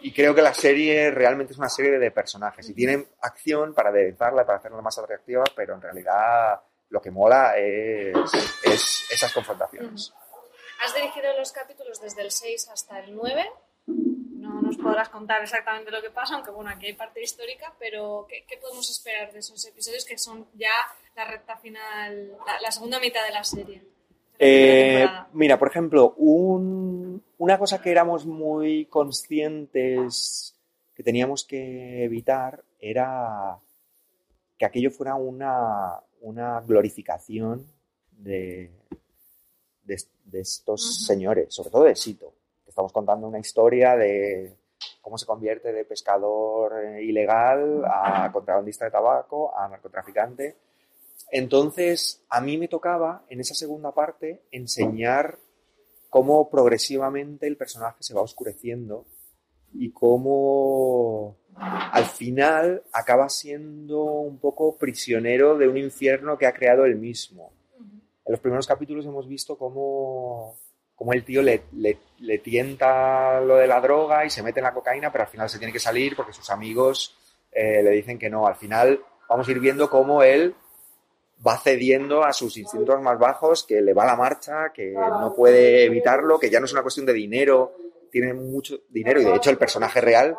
y 0.02 0.12
creo 0.12 0.33
que 0.33 0.42
la 0.42 0.54
serie 0.54 1.11
realmente 1.11 1.52
es 1.52 1.59
una 1.59 1.69
serie 1.69 1.99
de 1.99 2.11
personajes 2.12 2.69
y 2.69 2.75
tienen 2.75 3.04
acción 3.21 3.75
para 3.75 3.90
aderezarla, 3.90 4.47
para 4.47 4.59
hacerla 4.59 4.80
más 4.80 4.97
atractiva, 4.99 5.45
pero 5.57 5.75
en 5.75 5.83
realidad 5.83 6.61
lo 6.88 7.00
que 7.00 7.11
mola 7.11 7.57
es, 7.57 8.14
es 8.62 9.07
esas 9.11 9.33
confrontaciones. 9.33 10.12
Has 10.83 10.95
dirigido 10.95 11.37
los 11.37 11.53
capítulos 11.53 12.01
desde 12.01 12.23
el 12.23 12.31
6 12.31 12.69
hasta 12.73 13.01
el 13.01 13.15
9. 13.15 13.45
No 13.87 14.63
nos 14.63 14.77
podrás 14.79 15.09
contar 15.11 15.43
exactamente 15.43 15.91
lo 15.91 16.01
que 16.01 16.11
pasa, 16.11 16.35
aunque 16.35 16.51
bueno, 16.51 16.71
aquí 16.71 16.87
hay 16.87 16.95
parte 16.95 17.23
histórica, 17.23 17.75
pero 17.79 18.27
¿qué, 18.29 18.45
qué 18.49 18.57
podemos 18.57 18.89
esperar 18.91 19.33
de 19.33 19.41
esos 19.41 19.65
episodios 19.67 20.05
que 20.05 20.17
son 20.19 20.47
ya 20.55 20.71
la 21.15 21.25
recta 21.27 21.57
final, 21.59 22.37
la, 22.47 22.61
la 22.61 22.73
segunda 22.73 22.99
mitad 22.99 23.25
de 23.25 23.33
la 23.33 23.45
serie? 23.45 23.83
Eh, 24.39 25.07
mira, 25.35 25.59
por 25.59 25.69
ejemplo, 25.69 26.15
un- 26.17 27.23
una 27.37 27.59
cosa 27.59 27.83
que 27.83 27.91
éramos 27.91 28.25
muy 28.25 28.87
conscientes 28.87 30.57
que 30.95 31.03
teníamos 31.03 31.45
que 31.45 32.05
evitar 32.05 32.65
era 32.79 33.59
que 34.59 34.65
aquello 34.65 34.91
fuera 34.91 35.15
una, 35.15 36.01
una 36.23 36.61
glorificación 36.61 37.67
de, 38.13 38.71
de, 39.85 39.97
de 40.25 40.41
estos 40.41 41.05
señores, 41.07 41.55
sobre 41.55 41.71
todo 41.71 41.85
de 41.85 41.97
Sito. 41.97 42.35
que 42.65 42.71
Estamos 42.71 42.93
contando 42.93 43.27
una 43.27 43.39
historia 43.39 43.97
de 43.97 44.57
cómo 45.01 45.19
se 45.19 45.27
convierte 45.27 45.73
de 45.73 45.85
pescador 45.85 46.73
eh, 46.85 47.03
ilegal 47.03 47.85
a 47.85 48.31
contrabandista 48.33 48.85
de 48.85 48.91
tabaco, 48.91 49.57
a 49.57 49.69
narcotraficante. 49.69 50.57
Entonces, 51.31 52.25
a 52.29 52.41
mí 52.41 52.59
me 52.59 52.69
tocaba, 52.69 53.25
en 53.29 53.41
esa 53.41 53.55
segunda 53.55 53.93
parte, 53.93 54.43
enseñar 54.51 55.39
cómo 56.09 56.51
progresivamente 56.51 57.47
el 57.47 57.57
personaje 57.57 57.99
se 58.01 58.15
va 58.15 58.23
oscureciendo 58.23 59.07
y 59.73 59.93
cómo 59.93 61.37
al 61.55 62.05
final 62.07 62.83
acaba 62.93 63.29
siendo 63.29 64.03
un 64.05 64.39
poco 64.39 64.77
prisionero 64.77 65.57
de 65.57 65.69
un 65.69 65.77
infierno 65.77 66.37
que 66.37 66.47
ha 66.47 66.53
creado 66.53 66.85
él 66.85 66.97
mismo. 66.97 67.53
En 68.31 68.35
los 68.35 68.41
primeros 68.43 68.69
capítulos 68.69 69.05
hemos 69.07 69.27
visto 69.27 69.59
cómo, 69.59 70.57
cómo 70.95 71.13
el 71.13 71.25
tío 71.25 71.43
le, 71.43 71.65
tienta 72.45 73.41
lo 73.41 73.57
de 73.57 73.67
la 73.67 73.81
droga 73.81 74.25
y 74.25 74.31
se 74.31 74.41
mete 74.45 74.61
en 74.61 74.67
la 74.67 74.73
cocaína, 74.73 75.11
pero 75.11 75.25
al 75.25 75.31
final 75.31 75.51
se 75.51 75.59
tiene 75.59 75.73
que 75.73 75.81
salir 75.81 76.15
porque 76.15 76.33
sus 76.33 76.49
amigos 76.49 77.19
eh, 77.51 77.83
le 77.83 77.91
dicen 77.91 78.21
que 78.21 78.31
no. 78.31 78.47
Al 78.47 78.55
final 78.55 79.01
vamos 79.29 79.49
a 79.49 79.51
ir 79.51 79.59
viendo 79.59 79.91
cómo 79.91 80.23
él 80.23 80.55
va 81.45 81.59
cediendo 81.59 82.23
a 82.23 82.33
sus 82.33 82.57
instintos 82.57 83.03
más 83.03 83.19
bajos, 83.19 83.65
que 83.65 83.81
le 83.81 83.95
va 83.95 84.07
la 84.07 84.15
marcha, 84.15 84.71
que 84.73 84.93
no 84.93 85.35
puede 85.35 85.87
evitarlo, 85.87 86.39
que 86.39 86.51
ya 86.51 86.61
no 86.61 86.67
es 86.67 86.73
una 86.73 86.83
cuestión 86.83 87.07
de 87.07 87.15
dinero, 87.15 87.73
tiene 88.13 88.33
mucho 88.33 88.79
dinero 88.91 89.21
y 89.21 89.25
de 89.25 89.35
hecho 89.35 89.51
el 89.51 89.59
personaje 89.59 90.01
real 90.01 90.37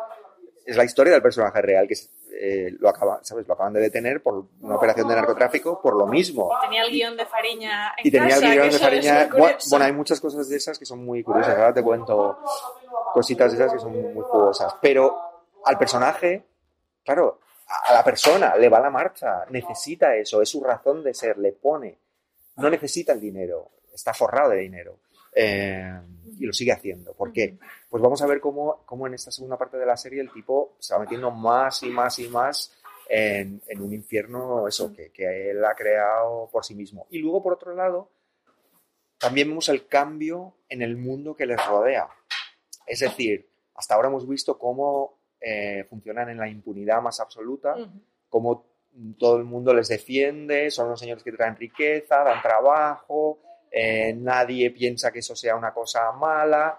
es 0.64 0.76
la 0.76 0.84
historia 0.84 1.12
del 1.12 1.22
personaje 1.22 1.60
real 1.60 1.88
que 1.88 1.96
eh, 2.34 2.74
lo 2.78 2.88
acaba, 2.88 3.20
¿sabes? 3.22 3.46
Lo 3.46 3.54
acaban 3.54 3.72
de 3.72 3.80
detener 3.80 4.22
por 4.22 4.46
una 4.60 4.76
operación 4.76 5.08
de 5.08 5.14
narcotráfico 5.14 5.80
por 5.80 5.94
lo 5.96 6.06
mismo. 6.06 6.50
Tenía 6.62 6.82
el 6.82 6.90
guion 6.90 7.16
de 7.16 7.26
Fariña 7.26 7.94
en 7.96 8.06
Y 8.06 8.10
tenía 8.10 8.36
el 8.36 8.40
casa, 8.40 8.52
guion 8.52 8.68
que 8.68 8.74
de 8.74 8.78
Fariña. 8.78 9.28
Bueno, 9.30 9.58
bueno, 9.70 9.84
hay 9.84 9.92
muchas 9.92 10.20
cosas 10.20 10.48
de 10.48 10.56
esas 10.56 10.78
que 10.78 10.84
son 10.84 11.04
muy 11.04 11.22
curiosas. 11.22 11.56
Ahora 11.56 11.74
te 11.74 11.82
cuento 11.82 12.38
cositas 13.12 13.52
de 13.52 13.58
esas 13.58 13.72
que 13.72 13.78
son 13.78 13.92
muy 13.92 14.22
jugosas. 14.22 14.74
Pero 14.80 15.16
al 15.64 15.78
personaje, 15.78 16.44
claro, 17.04 17.40
a 17.66 17.92
la 17.92 18.04
persona 18.04 18.56
le 18.56 18.68
va 18.68 18.80
la 18.80 18.90
marcha, 18.90 19.44
necesita 19.50 20.14
eso, 20.16 20.42
es 20.42 20.48
su 20.48 20.62
razón 20.62 21.02
de 21.02 21.14
ser, 21.14 21.38
le 21.38 21.52
pone. 21.52 21.98
No 22.56 22.68
necesita 22.68 23.12
el 23.12 23.20
dinero, 23.20 23.70
está 23.94 24.12
forrado 24.12 24.50
de 24.50 24.58
dinero. 24.58 24.98
Eh, 25.34 26.00
y 26.38 26.46
lo 26.46 26.52
sigue 26.52 26.72
haciendo. 26.72 27.14
¿Por 27.14 27.32
qué? 27.32 27.58
Pues 27.88 28.02
vamos 28.02 28.20
a 28.22 28.26
ver 28.26 28.40
cómo, 28.40 28.82
cómo 28.84 29.06
en 29.06 29.14
esta 29.14 29.30
segunda 29.30 29.56
parte 29.56 29.76
de 29.76 29.86
la 29.86 29.96
serie 29.96 30.20
el 30.20 30.32
tipo 30.32 30.76
se 30.78 30.94
va 30.94 31.00
metiendo 31.00 31.30
más 31.30 31.82
y 31.82 31.90
más 31.90 32.18
y 32.18 32.28
más 32.28 32.76
en, 33.08 33.62
en 33.66 33.82
un 33.82 33.92
infierno, 33.92 34.66
eso, 34.66 34.92
que, 34.92 35.10
que 35.10 35.50
él 35.50 35.64
ha 35.64 35.74
creado 35.74 36.48
por 36.50 36.64
sí 36.64 36.74
mismo. 36.74 37.06
Y 37.10 37.18
luego, 37.18 37.42
por 37.42 37.54
otro 37.54 37.74
lado, 37.74 38.10
también 39.18 39.48
vemos 39.48 39.68
el 39.68 39.86
cambio 39.86 40.56
en 40.68 40.82
el 40.82 40.96
mundo 40.96 41.36
que 41.36 41.46
les 41.46 41.64
rodea. 41.66 42.08
Es 42.86 43.00
decir, 43.00 43.48
hasta 43.74 43.94
ahora 43.94 44.08
hemos 44.08 44.28
visto 44.28 44.58
cómo 44.58 45.18
eh, 45.40 45.84
funcionan 45.88 46.28
en 46.30 46.38
la 46.38 46.48
impunidad 46.48 47.00
más 47.00 47.20
absoluta, 47.20 47.76
cómo 48.28 48.66
todo 49.18 49.38
el 49.38 49.44
mundo 49.44 49.72
les 49.72 49.88
defiende, 49.88 50.70
son 50.70 50.90
los 50.90 51.00
señores 51.00 51.22
que 51.22 51.32
traen 51.32 51.56
riqueza, 51.56 52.22
dan 52.22 52.42
trabajo, 52.42 53.38
eh, 53.72 54.12
nadie 54.14 54.70
piensa 54.70 55.10
que 55.10 55.20
eso 55.20 55.34
sea 55.34 55.56
una 55.56 55.72
cosa 55.72 56.12
mala 56.12 56.78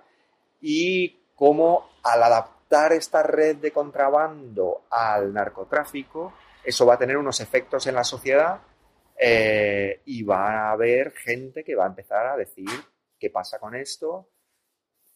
y 0.62 1.10
cómo 1.36 1.98
al 2.04 2.22
adaptar 2.22 2.94
esta 2.94 3.24
red 3.24 3.58
de 3.58 3.72
contrabando 3.72 4.84
al 4.90 5.34
narcotráfico, 5.34 6.34
eso 6.64 6.86
va 6.86 6.94
a 6.94 7.00
tener 7.00 7.18
unos 7.18 7.40
efectos 7.40 7.88
en 7.88 7.96
la 7.96 8.04
sociedad 8.04 8.62
eh, 9.20 10.02
y 10.06 10.24
va 10.24 10.68
a 10.68 10.72
haber 10.72 11.12
gente 11.12 11.64
que 11.64 11.76
va 11.76 11.86
a 11.86 11.90
empezar 11.90 12.28
a 12.28 12.38
decir 12.38 12.70
qué 13.20 13.30
pasa 13.30 13.60
con 13.60 13.76
esto, 13.76 14.30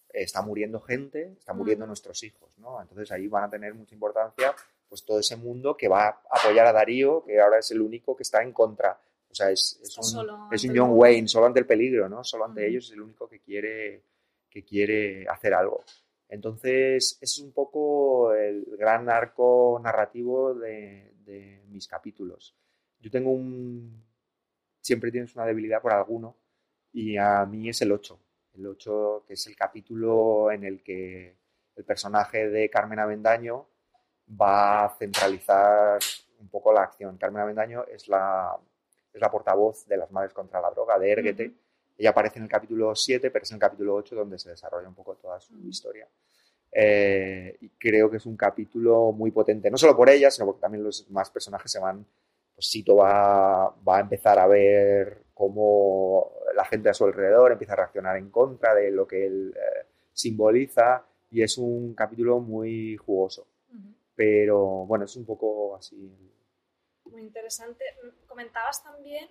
está 0.10 0.42
muriendo 0.42 0.82
gente, 0.82 1.34
está 1.38 1.54
muriendo 1.54 1.86
nuestros 1.86 2.24
hijos, 2.24 2.50
¿no? 2.58 2.82
Entonces 2.82 3.12
ahí 3.12 3.28
van 3.28 3.44
a 3.44 3.50
tener 3.50 3.74
mucha 3.74 3.94
importancia 3.94 4.56
pues 4.90 5.04
todo 5.04 5.20
ese 5.20 5.36
mundo 5.36 5.76
que 5.76 5.88
va 5.88 6.08
a 6.08 6.22
apoyar 6.32 6.66
a 6.66 6.72
Darío, 6.72 7.24
que 7.26 7.40
ahora 7.40 7.60
es 7.60 7.72
el 7.72 7.82
único 7.82 8.16
que 8.16 8.24
está 8.24 8.42
en 8.42 8.54
contra. 8.54 9.00
O 9.38 9.44
sea, 9.44 9.52
es, 9.52 9.80
un, 10.16 10.52
es 10.52 10.68
John. 10.74 10.90
Wayne, 10.94 11.28
solo 11.28 11.46
ante 11.46 11.60
el 11.60 11.68
peligro, 11.68 12.10
¿no? 12.10 12.24
Solo 12.24 12.46
ante 12.46 12.68
ellos 12.68 12.86
es 12.86 12.94
el 12.94 13.02
único 13.02 13.30
que 13.30 13.40
quiere, 13.40 14.04
que 14.50 14.64
quiere 14.64 15.28
hacer 15.28 15.54
algo. 15.54 15.84
Entonces, 16.28 17.20
ese 17.22 17.24
es 17.24 17.40
un 17.40 17.52
poco 17.52 18.34
el 18.34 18.66
gran 18.80 19.10
arco 19.10 19.80
narrativo 19.84 20.56
de, 20.56 21.14
de 21.24 21.64
mis 21.68 21.88
capítulos. 21.88 22.56
Yo 23.00 23.12
tengo 23.12 23.30
un... 23.30 24.04
Siempre 24.82 25.12
tienes 25.12 25.36
una 25.36 25.46
debilidad 25.46 25.82
por 25.84 25.94
alguno 25.94 26.36
y 26.92 27.18
a 27.18 27.46
mí 27.46 27.70
es 27.70 27.80
el 27.84 27.92
8. 27.92 28.20
El 28.56 28.66
8, 28.66 29.26
que 29.28 29.34
es 29.34 29.46
el 29.46 29.56
capítulo 29.56 30.52
en 30.52 30.64
el 30.64 30.82
que 30.82 31.38
el 31.76 31.84
personaje 31.84 32.50
de 32.50 32.72
Carmen 32.72 33.00
Avendaño 33.00 33.68
va 34.30 34.86
a 34.86 34.98
centralizar 34.98 36.00
un 36.40 36.50
poco 36.50 36.74
la 36.74 36.82
acción. 36.82 37.18
Carmen 37.18 37.44
Avendaño 37.44 37.86
es 37.86 38.08
la, 38.08 38.58
es 39.18 39.22
la 39.22 39.32
portavoz 39.32 39.86
de 39.88 39.98
las 39.98 40.12
Madres 40.12 40.34
contra 40.34 40.62
la 40.62 40.70
Droga, 40.72 40.98
de 40.98 41.12
Erguete. 41.12 41.46
Ujú. 41.48 41.56
Ella 41.98 42.12
aparece 42.12 42.40
en 42.40 42.44
el 42.44 42.50
capítulo 42.50 42.96
7, 42.96 43.32
pero 43.32 43.44
es 43.44 43.52
en 43.52 43.56
el 43.56 43.62
capítulo 43.62 43.96
8 43.96 44.16
donde 44.16 44.38
se 44.38 44.50
desarrolla 44.50 44.88
un 44.88 44.96
poco 44.96 45.16
toda 45.16 45.40
su 45.40 45.58
historia. 45.68 46.08
Eh, 46.72 47.58
y 47.62 47.70
creo 47.70 48.10
que 48.10 48.18
es 48.18 48.26
un 48.26 48.38
capítulo 48.38 49.12
muy 49.12 49.32
potente, 49.32 49.72
no 49.72 49.78
solo 49.78 49.96
por 49.96 50.10
ella, 50.10 50.30
sino 50.30 50.46
porque 50.46 50.62
también 50.62 50.84
los 50.84 51.10
más 51.10 51.32
personajes 51.32 51.72
se 51.72 51.80
van, 51.80 52.06
pues 52.54 52.68
Sito 52.68 52.98
va, 52.98 53.70
va 53.88 53.98
a 53.98 54.02
empezar 54.02 54.38
a 54.38 54.48
ver 54.48 55.24
cómo 55.34 56.34
la 56.56 56.66
gente 56.66 56.90
a 56.90 56.94
su 56.94 57.06
alrededor 57.06 57.52
empieza 57.52 57.74
a 57.74 57.78
reaccionar 57.78 58.18
en 58.18 58.30
contra 58.30 58.76
de 58.76 58.92
lo 58.92 59.08
que 59.08 59.26
él 59.26 59.54
eh, 59.56 59.86
simboliza 60.12 61.04
y 61.32 61.42
es 61.42 61.58
un 61.58 61.94
capítulo 61.94 62.40
muy 62.40 62.98
jugoso. 62.98 63.48
Ujú. 63.70 63.94
Pero 64.16 64.86
bueno, 64.86 65.06
es 65.06 65.16
un 65.16 65.26
poco 65.26 65.76
así. 65.76 66.12
Muy 67.18 67.26
interesante. 67.26 67.84
Comentabas 68.28 68.84
también 68.84 69.28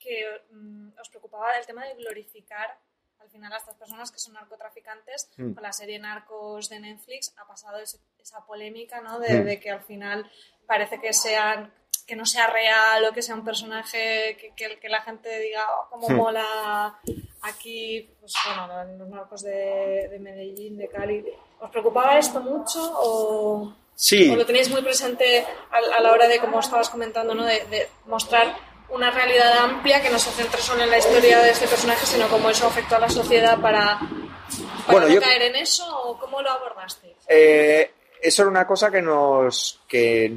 que 0.00 0.24
mm, 0.52 0.90
os 1.00 1.08
preocupaba 1.08 1.58
el 1.58 1.66
tema 1.66 1.84
de 1.84 1.94
glorificar 1.94 2.78
al 3.18 3.28
final 3.30 3.52
a 3.52 3.56
estas 3.56 3.74
personas 3.74 4.12
que 4.12 4.20
son 4.20 4.34
narcotraficantes. 4.34 5.28
Mm. 5.36 5.54
Con 5.54 5.62
la 5.64 5.72
serie 5.72 5.98
Narcos 5.98 6.68
de 6.68 6.78
Netflix 6.78 7.34
ha 7.36 7.44
pasado 7.44 7.78
ese- 7.78 7.98
esa 8.20 8.46
polémica, 8.46 9.00
¿no? 9.00 9.18
De, 9.18 9.40
Mm. 9.40 9.44
de 9.44 9.58
que 9.58 9.70
al 9.72 9.80
final 9.82 10.30
parece 10.68 11.00
que 11.00 11.12
sean 11.12 11.72
que 12.06 12.14
no 12.14 12.24
sea 12.24 12.46
real 12.46 13.04
o 13.06 13.12
que 13.12 13.22
sea 13.22 13.34
un 13.34 13.44
personaje 13.44 14.36
que, 14.40 14.54
que, 14.54 14.78
que 14.78 14.88
la 14.88 15.02
gente 15.02 15.40
diga 15.40 15.66
oh, 15.80 15.88
cómo 15.90 16.08
Mm. 16.08 16.14
mola 16.14 17.00
aquí, 17.42 18.14
pues 18.20 18.32
bueno, 18.46 18.84
los 18.98 19.08
narcos 19.08 19.42
de, 19.42 20.06
de 20.12 20.18
Medellín, 20.20 20.78
de 20.78 20.88
Cali. 20.88 21.24
¿Os 21.58 21.70
preocupaba 21.72 22.16
esto 22.18 22.40
mucho 22.40 22.78
o...? 23.00 23.74
Sí, 23.98 24.30
O 24.30 24.36
lo 24.36 24.44
tenéis 24.46 24.68
muy 24.70 24.82
presente 24.82 25.44
a, 25.72 25.96
a 25.96 26.00
la 26.00 26.12
hora 26.12 26.28
de, 26.28 26.38
como 26.38 26.60
estabas 26.60 26.88
comentando, 26.90 27.34
¿no? 27.34 27.44
de, 27.44 27.64
de 27.66 27.88
mostrar 28.06 28.54
una 28.90 29.10
realidad 29.10 29.56
amplia 29.58 30.00
que 30.02 30.10
no 30.10 30.18
se 30.18 30.30
centre 30.30 30.60
solo 30.60 30.84
en 30.84 30.90
la 30.90 30.98
historia 30.98 31.40
de 31.40 31.50
este 31.50 31.66
personaje, 31.66 32.04
sino 32.06 32.28
cómo 32.28 32.50
eso 32.50 32.66
afectó 32.66 32.96
a 32.96 33.00
la 33.00 33.08
sociedad 33.08 33.58
para, 33.58 33.98
para 33.98 34.92
Bueno, 34.92 35.08
no 35.08 35.14
yo- 35.14 35.20
caer 35.20 35.42
en 35.42 35.56
eso 35.56 35.84
o 36.04 36.18
cómo 36.18 36.40
lo 36.42 36.50
abordaste. 36.50 37.16
Eh, 37.26 37.90
eso 38.20 38.42
era 38.42 38.50
una 38.50 38.66
cosa 38.66 38.90
que 38.90 39.00
nos, 39.02 39.80
que 39.88 40.30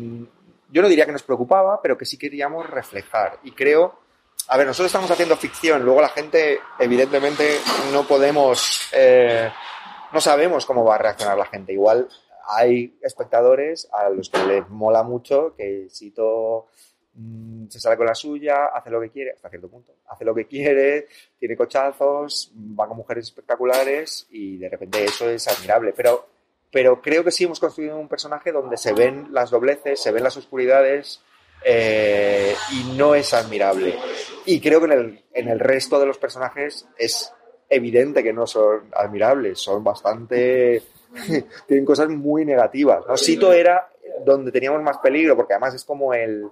yo 0.71 0.81
no 0.81 0.87
diría 0.87 1.05
que 1.05 1.11
nos 1.11 1.23
preocupaba, 1.23 1.81
pero 1.81 1.97
que 1.97 2.05
sí 2.05 2.17
queríamos 2.17 2.67
reflejar. 2.67 3.39
Y 3.43 3.51
creo, 3.51 3.99
a 4.47 4.57
ver, 4.57 4.67
nosotros 4.67 4.87
estamos 4.87 5.11
haciendo 5.11 5.35
ficción, 5.37 5.83
luego 5.83 6.01
la 6.01 6.09
gente, 6.09 6.59
evidentemente, 6.79 7.59
no 7.91 8.07
podemos, 8.07 8.87
eh, 8.93 9.51
no 10.11 10.21
sabemos 10.21 10.65
cómo 10.65 10.83
va 10.85 10.95
a 10.95 10.99
reaccionar 10.99 11.37
la 11.37 11.45
gente. 11.45 11.73
Igual 11.73 12.07
hay 12.49 12.97
espectadores 13.01 13.87
a 13.93 14.09
los 14.09 14.29
que 14.29 14.43
les 14.43 14.69
mola 14.69 15.03
mucho 15.03 15.53
que 15.55 15.87
Sito 15.89 16.67
mm, 17.13 17.67
se 17.67 17.79
sale 17.79 17.95
con 17.95 18.07
la 18.07 18.15
suya, 18.15 18.65
hace 18.73 18.89
lo 18.89 18.99
que 18.99 19.11
quiere, 19.11 19.31
hasta 19.31 19.49
cierto 19.49 19.69
punto, 19.69 19.93
hace 20.07 20.25
lo 20.25 20.33
que 20.33 20.47
quiere, 20.47 21.07
tiene 21.37 21.55
cochazos, 21.55 22.51
va 22.57 22.87
con 22.87 22.97
mujeres 22.97 23.25
espectaculares 23.25 24.27
y 24.31 24.57
de 24.57 24.69
repente 24.69 25.05
eso 25.05 25.29
es 25.29 25.47
admirable. 25.47 25.93
Pero, 25.95 26.27
pero 26.71 27.01
creo 27.01 27.23
que 27.23 27.31
sí 27.31 27.43
hemos 27.43 27.59
construido 27.59 27.97
un 27.97 28.07
personaje 28.07 28.51
donde 28.51 28.77
se 28.77 28.93
ven 28.93 29.27
las 29.31 29.51
dobleces, 29.51 30.01
se 30.01 30.11
ven 30.11 30.23
las 30.23 30.37
oscuridades 30.37 31.21
eh, 31.63 32.55
y 32.71 32.97
no 32.97 33.13
es 33.13 33.33
admirable. 33.35 33.95
Y 34.45 34.59
creo 34.59 34.79
que 34.79 34.85
en 34.87 34.91
el, 34.91 35.25
en 35.33 35.49
el 35.49 35.59
resto 35.59 35.99
de 35.99 36.07
los 36.07 36.17
personajes 36.17 36.87
es 36.97 37.31
evidente 37.69 38.23
que 38.23 38.33
no 38.33 38.47
son 38.47 38.89
admirables, 38.95 39.59
son 39.59 39.83
bastante 39.83 40.81
tienen 41.67 41.85
cosas 41.85 42.09
muy 42.09 42.45
negativas. 42.45 43.05
¿no? 43.07 43.17
Sito 43.17 43.53
era 43.53 43.89
donde 44.25 44.51
teníamos 44.51 44.81
más 44.81 44.97
peligro, 44.99 45.35
porque 45.35 45.53
además 45.53 45.75
es 45.75 45.83
como 45.83 46.13
el, 46.13 46.47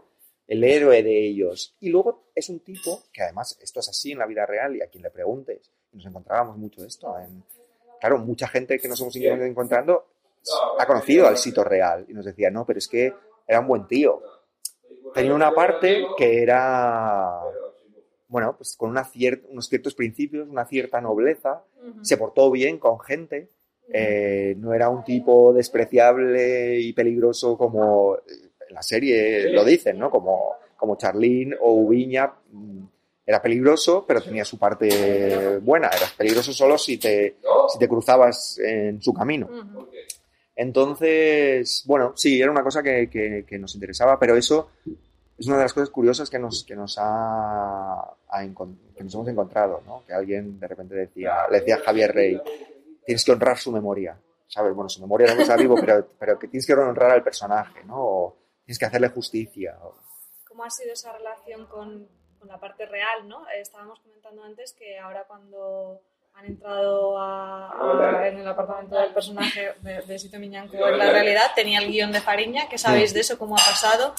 el 0.48 0.64
héroe 0.64 1.04
de 1.04 1.28
ellos. 1.28 1.76
Y 1.80 1.90
luego 1.90 2.30
es 2.34 2.50
un 2.50 2.60
tipo 2.60 3.04
que 3.12 3.24
además 3.24 3.58
esto 3.62 3.80
es 3.80 3.90
así 3.90 4.12
en 4.12 4.20
la 4.20 4.26
vida 4.26 4.46
real 4.46 4.76
y 4.76 4.82
a 4.82 4.88
quien 4.88 5.04
le 5.04 5.10
preguntes, 5.10 5.72
nos 5.92 6.06
encontrábamos 6.06 6.58
mucho 6.58 6.84
esto. 6.86 7.18
En, 7.20 7.44
claro, 8.00 8.20
mucha 8.20 8.48
gente 8.48 8.80
que 8.80 8.88
nos 8.88 9.00
hemos 9.02 9.16
ido 9.16 9.34
encontrando 9.36 10.06
ha 10.80 10.86
conocido 10.86 11.28
al 11.28 11.38
Sito 11.38 11.64
real 11.64 12.06
y 12.08 12.14
nos 12.14 12.26
decía, 12.26 12.50
no, 12.50 12.66
pero 12.66 12.80
es 12.80 12.88
que 12.88 13.14
era 13.46 13.60
un 13.60 13.68
buen 13.68 13.88
tío. 13.88 14.22
Tenía 15.14 15.34
una 15.34 15.52
parte 15.52 16.06
que 16.18 16.42
era, 16.42 17.42
bueno, 18.28 18.56
pues 18.56 18.76
con 18.78 18.90
una 18.90 19.10
unos 19.50 19.68
ciertos 19.68 19.96
principios, 19.96 20.48
una 20.48 20.66
cierta 20.66 21.02
nobleza, 21.02 21.64
se 22.02 22.18
portó 22.18 22.52
bien 22.52 22.78
con 22.78 23.00
gente 23.00 23.50
eh, 23.92 24.56
no 24.58 24.74
era 24.74 24.90
un 24.90 25.04
tipo 25.04 25.54
despreciable 25.54 26.80
y 26.80 26.94
peligroso 26.94 27.58
como 27.58 28.18
la 28.70 28.82
serie 28.82 29.52
lo 29.52 29.64
dicen, 29.64 29.98
¿no? 29.98 30.10
Como, 30.10 30.56
como 30.76 30.98
Charlene 30.98 31.56
o 31.60 31.74
Ubiña. 31.74 32.34
Mm, 32.52 32.84
era 33.26 33.42
peligroso, 33.42 34.06
pero 34.08 34.22
tenía 34.22 34.46
su 34.46 34.58
parte 34.58 35.58
buena. 35.58 35.90
Eras 35.90 36.14
peligroso 36.14 36.54
solo 36.54 36.78
si 36.78 36.98
te, 36.98 37.36
si 37.68 37.78
te 37.78 37.88
cruzabas 37.88 38.58
en 38.60 39.02
su 39.02 39.14
camino. 39.14 39.50
Entonces, 40.56 41.84
bueno, 41.86 42.14
sí, 42.16 42.42
era 42.42 42.50
una 42.50 42.64
cosa 42.64 42.82
que, 42.82 43.10
que, 43.10 43.60
nos 43.60 43.76
interesaba, 43.76 44.18
pero 44.18 44.38
eso 44.38 44.70
es 45.38 45.46
una 45.46 45.58
de 45.58 45.64
las 45.64 45.74
cosas 45.74 45.90
curiosas 45.90 46.30
que 46.30 46.40
nos, 46.40 46.64
que 46.64 46.76
nos, 46.76 46.96
ha, 47.00 48.14
que 48.96 49.04
nos 49.04 49.14
hemos 49.14 49.28
encontrado, 49.28 49.84
¿no? 49.86 50.04
Que 50.08 50.14
alguien 50.14 50.58
de 50.58 50.68
repente 50.68 50.96
decía, 50.96 51.48
le 51.52 51.60
decía 51.60 51.76
a 51.76 51.80
Javier 51.80 52.12
Rey, 52.14 52.42
tienes 53.08 53.24
que 53.24 53.32
honrar 53.32 53.58
su 53.58 53.72
memoria, 53.72 54.20
¿sabes? 54.48 54.76
Bueno, 54.76 54.90
su 54.90 55.00
memoria 55.00 55.34
no 55.34 55.42
está 55.42 55.56
vivo, 55.56 55.76
pero, 55.80 56.06
pero 56.20 56.38
que 56.38 56.50
tienes 56.50 56.68
que 56.68 56.74
honrar 56.74 57.12
al 57.12 57.24
personaje, 57.24 57.82
¿no? 57.86 57.96
O 57.98 58.38
tienes 58.66 58.78
que 58.78 58.86
hacerle 58.86 59.08
justicia. 59.08 59.78
¿Cómo 60.46 60.66
ha 60.66 60.70
sido 60.70 60.92
esa 60.92 61.14
relación 61.14 61.68
con, 61.68 62.06
con 62.38 62.50
la 62.50 62.60
parte 62.60 62.86
real, 62.86 63.26
no? 63.26 63.48
Eh, 63.48 63.62
estábamos 63.62 64.02
comentando 64.02 64.44
antes 64.44 64.74
que 64.74 65.00
ahora 65.00 65.24
cuando 65.26 66.02
han 66.34 66.46
entrado 66.48 67.18
a, 67.18 68.28
en 68.28 68.40
el 68.40 68.48
apartamento 68.48 69.00
del 69.00 69.14
personaje 69.14 69.74
de, 69.80 70.02
de 70.02 70.20
Sito 70.20 70.38
Miñanco 70.38 70.76
en 70.76 70.98
la 70.98 71.10
realidad, 71.10 71.52
tenía 71.56 71.80
el 71.80 71.88
guion 71.88 72.12
de 72.12 72.20
Fariña, 72.20 72.68
¿qué 72.70 72.78
sabéis 72.78 73.14
de 73.14 73.22
eso? 73.22 73.40
¿Cómo 73.40 73.56
ha 73.56 73.64
pasado? 73.66 74.14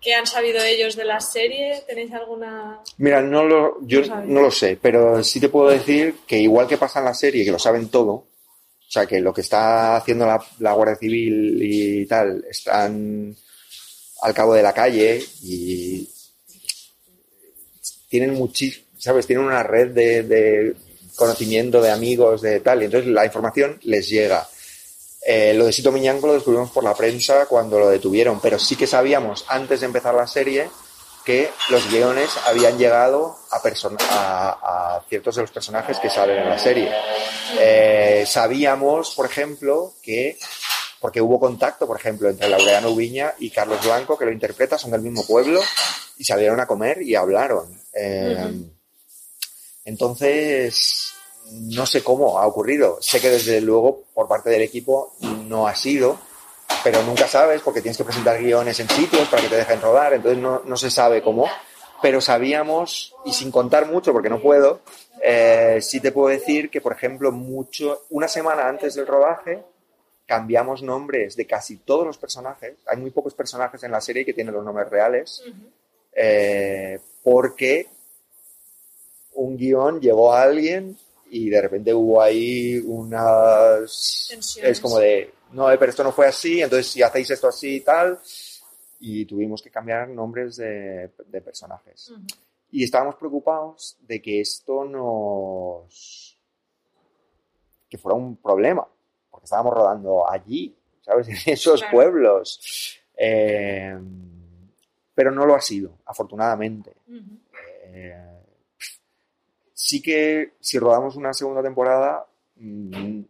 ¿Qué 0.00 0.14
han 0.14 0.26
sabido 0.26 0.62
ellos 0.62 0.94
de 0.96 1.04
la 1.04 1.20
serie? 1.20 1.82
¿Tenéis 1.86 2.12
alguna...? 2.12 2.80
Mira, 2.98 3.20
no 3.20 3.44
lo, 3.44 3.78
yo 3.82 4.00
no 4.24 4.40
lo 4.40 4.50
sé, 4.50 4.78
pero 4.80 5.22
sí 5.24 5.40
te 5.40 5.48
puedo 5.48 5.70
decir 5.70 6.16
que 6.26 6.38
igual 6.38 6.68
que 6.68 6.78
pasa 6.78 7.00
en 7.00 7.06
la 7.06 7.14
serie, 7.14 7.44
que 7.44 7.50
lo 7.50 7.58
saben 7.58 7.88
todo, 7.88 8.12
o 8.12 8.90
sea, 8.90 9.06
que 9.06 9.20
lo 9.20 9.34
que 9.34 9.42
está 9.42 9.96
haciendo 9.96 10.24
la, 10.24 10.72
Guardia 10.72 10.96
Civil 10.96 11.58
y 11.60 12.06
tal, 12.06 12.44
están 12.48 13.36
al 14.22 14.34
cabo 14.34 14.54
de 14.54 14.62
la 14.62 14.72
calle 14.72 15.22
y 15.42 16.08
tienen 18.08 18.32
muchísimo, 18.32 18.86
¿sabes? 18.96 19.26
Tienen 19.26 19.44
una 19.44 19.62
red 19.62 19.90
de, 19.90 20.22
de 20.22 20.76
conocimiento 21.16 21.82
de 21.82 21.90
amigos, 21.90 22.40
de 22.40 22.60
tal, 22.60 22.80
y 22.80 22.86
entonces 22.86 23.10
la 23.10 23.26
información 23.26 23.78
les 23.82 24.08
llega. 24.08 24.48
Eh, 25.30 25.52
lo 25.52 25.66
de 25.66 25.74
Sito 25.74 25.92
Miñanco 25.92 26.26
lo 26.26 26.32
descubrimos 26.32 26.70
por 26.70 26.82
la 26.82 26.94
prensa 26.94 27.44
cuando 27.44 27.78
lo 27.78 27.90
detuvieron, 27.90 28.40
pero 28.40 28.58
sí 28.58 28.76
que 28.76 28.86
sabíamos 28.86 29.44
antes 29.48 29.80
de 29.80 29.86
empezar 29.86 30.14
la 30.14 30.26
serie 30.26 30.70
que 31.22 31.50
los 31.68 31.86
guiones 31.90 32.30
habían 32.46 32.78
llegado 32.78 33.36
a, 33.50 33.58
a, 33.58 35.02
ciertos 35.06 35.36
de 35.36 35.42
los 35.42 35.50
personajes 35.50 35.98
que 35.98 36.08
salen 36.08 36.38
en 36.38 36.48
la 36.48 36.58
serie. 36.58 36.90
Eh, 37.60 38.24
sabíamos, 38.26 39.14
por 39.14 39.26
ejemplo, 39.26 39.92
que, 40.02 40.38
porque 40.98 41.20
hubo 41.20 41.38
contacto, 41.38 41.86
por 41.86 41.98
ejemplo, 41.98 42.30
entre 42.30 42.48
Laureano 42.48 42.88
Ubiña 42.88 43.34
y 43.38 43.50
Carlos 43.50 43.84
Blanco, 43.84 44.16
que 44.16 44.24
lo 44.24 44.32
interpreta, 44.32 44.78
son 44.78 44.92
del 44.92 45.02
mismo 45.02 45.26
pueblo, 45.26 45.60
y 46.16 46.24
salieron 46.24 46.58
a 46.58 46.66
comer 46.66 47.02
y 47.02 47.14
hablaron. 47.14 47.78
Eh, 47.92 48.64
entonces, 49.84 51.17
no 51.52 51.86
sé 51.86 52.02
cómo 52.02 52.38
ha 52.38 52.46
ocurrido. 52.46 52.98
Sé 53.00 53.20
que 53.20 53.30
desde 53.30 53.60
luego 53.60 54.04
por 54.14 54.28
parte 54.28 54.50
del 54.50 54.62
equipo 54.62 55.14
no 55.46 55.66
ha 55.66 55.74
sido, 55.74 56.18
pero 56.84 57.02
nunca 57.02 57.26
sabes 57.26 57.62
porque 57.62 57.80
tienes 57.80 57.96
que 57.96 58.04
presentar 58.04 58.40
guiones 58.40 58.78
en 58.80 58.88
sitios 58.88 59.28
para 59.28 59.42
que 59.42 59.48
te 59.48 59.56
dejen 59.56 59.80
rodar, 59.80 60.14
entonces 60.14 60.42
no, 60.42 60.76
se 60.76 60.90
sabe 60.90 61.22
cómo. 61.22 61.46
Pero 62.00 62.20
sabíamos, 62.20 63.14
y 63.24 63.32
sin 63.32 63.50
contar 63.50 63.90
mucho 63.90 64.12
porque 64.12 64.30
no 64.30 64.40
puedo, 64.40 64.80
eh, 65.20 65.78
sí 65.80 66.00
te 66.00 66.12
puedo 66.12 66.28
decir 66.28 66.70
que, 66.70 66.80
por 66.80 66.92
ejemplo, 66.92 67.32
mucho, 67.32 68.04
una 68.10 68.28
semana 68.28 68.68
antes 68.68 68.94
del 68.94 69.06
rodaje 69.06 69.64
cambiamos 70.24 70.82
nombres 70.82 71.34
de 71.34 71.46
casi 71.46 71.78
todos 71.78 72.06
los 72.06 72.18
personajes. 72.18 72.74
Hay 72.86 72.98
muy 72.98 73.10
pocos 73.10 73.34
personajes 73.34 73.82
en 73.82 73.90
la 73.90 74.00
serie 74.00 74.24
que 74.24 74.34
tienen 74.34 74.54
los 74.54 74.64
nombres 74.64 74.88
reales, 74.90 75.42
eh, 76.12 77.00
porque 77.24 77.88
un 79.34 79.56
guion 79.56 80.00
llegó 80.00 80.32
a 80.32 80.42
alguien 80.42 80.98
y 81.30 81.50
de 81.50 81.60
repente 81.60 81.92
hubo 81.92 82.20
ahí 82.20 82.78
unas... 82.78 84.30
Es 84.62 84.80
como 84.80 84.98
de, 84.98 85.32
no, 85.52 85.70
eh, 85.70 85.78
pero 85.78 85.90
esto 85.90 86.04
no 86.04 86.12
fue 86.12 86.26
así, 86.26 86.60
entonces 86.60 86.86
si 86.88 87.02
hacéis 87.02 87.30
esto 87.30 87.48
así 87.48 87.76
y 87.76 87.80
tal, 87.80 88.18
y 89.00 89.24
tuvimos 89.24 89.62
que 89.62 89.70
cambiar 89.70 90.08
nombres 90.08 90.56
de, 90.56 91.10
personajes. 91.44 92.12
Y 92.70 92.84
estábamos 92.84 93.16
preocupados 93.16 93.96
de 94.00 94.20
que 94.20 94.40
esto 94.40 94.84
nos... 94.84 96.38
que 97.88 97.98
fuera 97.98 98.16
un 98.16 98.36
problema, 98.36 98.86
porque 99.30 99.44
estábamos 99.44 99.74
rodando 99.74 100.30
allí, 100.30 100.76
¿sabes? 101.00 101.28
En 101.46 101.54
esos 101.54 101.82
pueblos. 101.90 103.00
Eh, 103.16 103.98
pero 105.14 105.32
no 105.32 105.44
lo 105.44 105.56
ha 105.56 105.60
sido, 105.60 105.98
afortunadamente 106.04 106.92
sí 109.78 110.02
que 110.02 110.54
si 110.60 110.76
rodamos 110.80 111.14
una 111.14 111.32
segunda 111.32 111.62
temporada, 111.62 112.26
mm, 112.56 113.20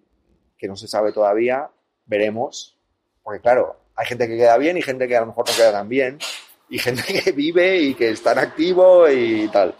que 0.57 0.67
no 0.67 0.77
se 0.77 0.89
sabe 0.89 1.13
todavía, 1.13 1.69
veremos. 2.07 2.75
Porque 3.23 3.43
claro, 3.43 3.77
hay 3.95 4.07
gente 4.07 4.27
que 4.27 4.39
queda 4.39 4.57
bien 4.57 4.79
y 4.79 4.83
gente 4.83 5.07
que 5.07 5.15
a 5.15 5.21
lo 5.21 5.27
mejor 5.27 5.47
no 5.47 5.55
queda 5.55 5.73
tan 5.73 5.91
bien. 5.91 6.19
Y 6.71 6.79
gente 6.79 7.03
que 7.23 7.33
vive 7.33 7.79
y 7.79 7.95
que 7.95 8.13
está 8.13 8.33
en 8.33 8.39
activo 8.39 9.07
y 9.11 9.47
tal. 9.49 9.75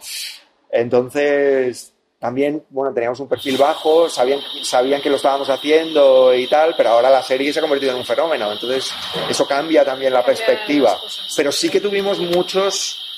Entonces, 0.69 1.91
también, 2.19 2.63
bueno, 2.69 2.93
teníamos 2.93 3.19
un 3.19 3.27
perfil 3.27 3.57
bajo, 3.57 4.07
sabían, 4.07 4.39
sabían 4.61 5.01
que 5.01 5.09
lo 5.09 5.15
estábamos 5.15 5.49
haciendo 5.49 6.35
y 6.35 6.47
tal, 6.47 6.75
pero 6.77 6.89
ahora 6.89 7.09
la 7.09 7.23
serie 7.23 7.51
se 7.51 7.57
ha 7.57 7.63
convertido 7.63 7.93
en 7.93 7.97
un 7.97 8.05
fenómeno. 8.05 8.51
Entonces, 8.51 8.91
eso 9.27 9.47
cambia 9.47 9.83
también 9.83 10.13
la 10.13 10.23
perspectiva. 10.23 10.95
Pero 11.35 11.51
sí 11.51 11.67
que 11.67 11.81
tuvimos 11.81 12.19
muchos 12.19 13.08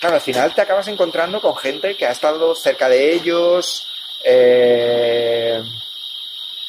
claro, 0.00 0.16
al 0.16 0.22
final 0.22 0.54
te 0.54 0.60
acabas 0.60 0.88
encontrando 0.88 1.40
con 1.40 1.56
gente 1.56 1.96
que 1.96 2.06
ha 2.06 2.12
estado 2.12 2.54
cerca 2.54 2.88
de 2.88 3.12
ellos, 3.12 3.86
eh, 4.22 5.62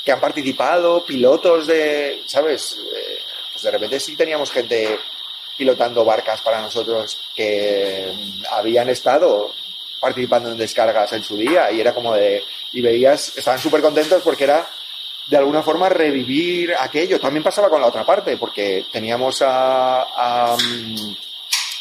que 0.03 0.11
han 0.11 0.19
participado, 0.19 1.03
pilotos 1.03 1.67
de, 1.67 2.23
¿sabes? 2.25 2.77
Eh, 2.77 3.19
pues 3.51 3.63
de 3.63 3.71
repente 3.71 3.99
sí 3.99 4.15
teníamos 4.15 4.51
gente 4.51 4.99
pilotando 5.57 6.05
barcas 6.05 6.41
para 6.41 6.61
nosotros 6.61 7.19
que 7.35 8.13
habían 8.51 8.89
estado 8.89 9.51
participando 9.99 10.51
en 10.51 10.57
descargas 10.57 11.11
en 11.13 11.23
su 11.23 11.35
día 11.35 11.71
y 11.71 11.81
era 11.81 11.93
como 11.93 12.13
de, 12.13 12.43
y 12.71 12.81
veías, 12.81 13.35
estaban 13.37 13.59
súper 13.59 13.81
contentos 13.81 14.21
porque 14.23 14.43
era 14.43 14.67
de 15.25 15.37
alguna 15.37 15.63
forma 15.63 15.89
revivir 15.89 16.73
aquello. 16.79 17.19
También 17.19 17.43
pasaba 17.43 17.69
con 17.69 17.81
la 17.81 17.87
otra 17.87 18.05
parte 18.05 18.37
porque 18.37 18.85
teníamos 18.91 19.41
a 19.41 20.55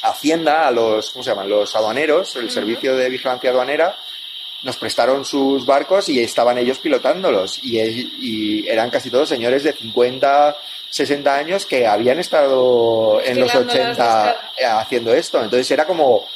Hacienda, 0.08 0.66
a 0.66 0.70
los, 0.70 1.10
¿cómo 1.10 1.22
se 1.22 1.30
llaman? 1.30 1.48
Los 1.48 1.74
aduaneros, 1.76 2.36
el 2.36 2.50
servicio 2.50 2.96
de 2.96 3.08
vigilancia 3.08 3.50
aduanera, 3.50 3.96
nos 4.62 4.76
prestaron 4.76 5.24
sus 5.24 5.64
barcos 5.64 6.08
y 6.08 6.20
estaban 6.20 6.58
ellos 6.58 6.78
pilotándolos. 6.78 7.60
Y, 7.62 7.78
y 7.78 8.68
eran 8.68 8.90
casi 8.90 9.10
todos 9.10 9.28
señores 9.28 9.62
de 9.62 9.72
50, 9.72 10.56
60 10.90 11.34
años 11.34 11.66
que 11.66 11.86
habían 11.86 12.18
estado 12.18 13.20
en 13.22 13.40
los 13.40 13.54
80 13.54 14.52
haciendo 14.78 15.12
esto. 15.14 15.42
Entonces 15.42 15.70
era 15.70 15.86
como, 15.86 16.26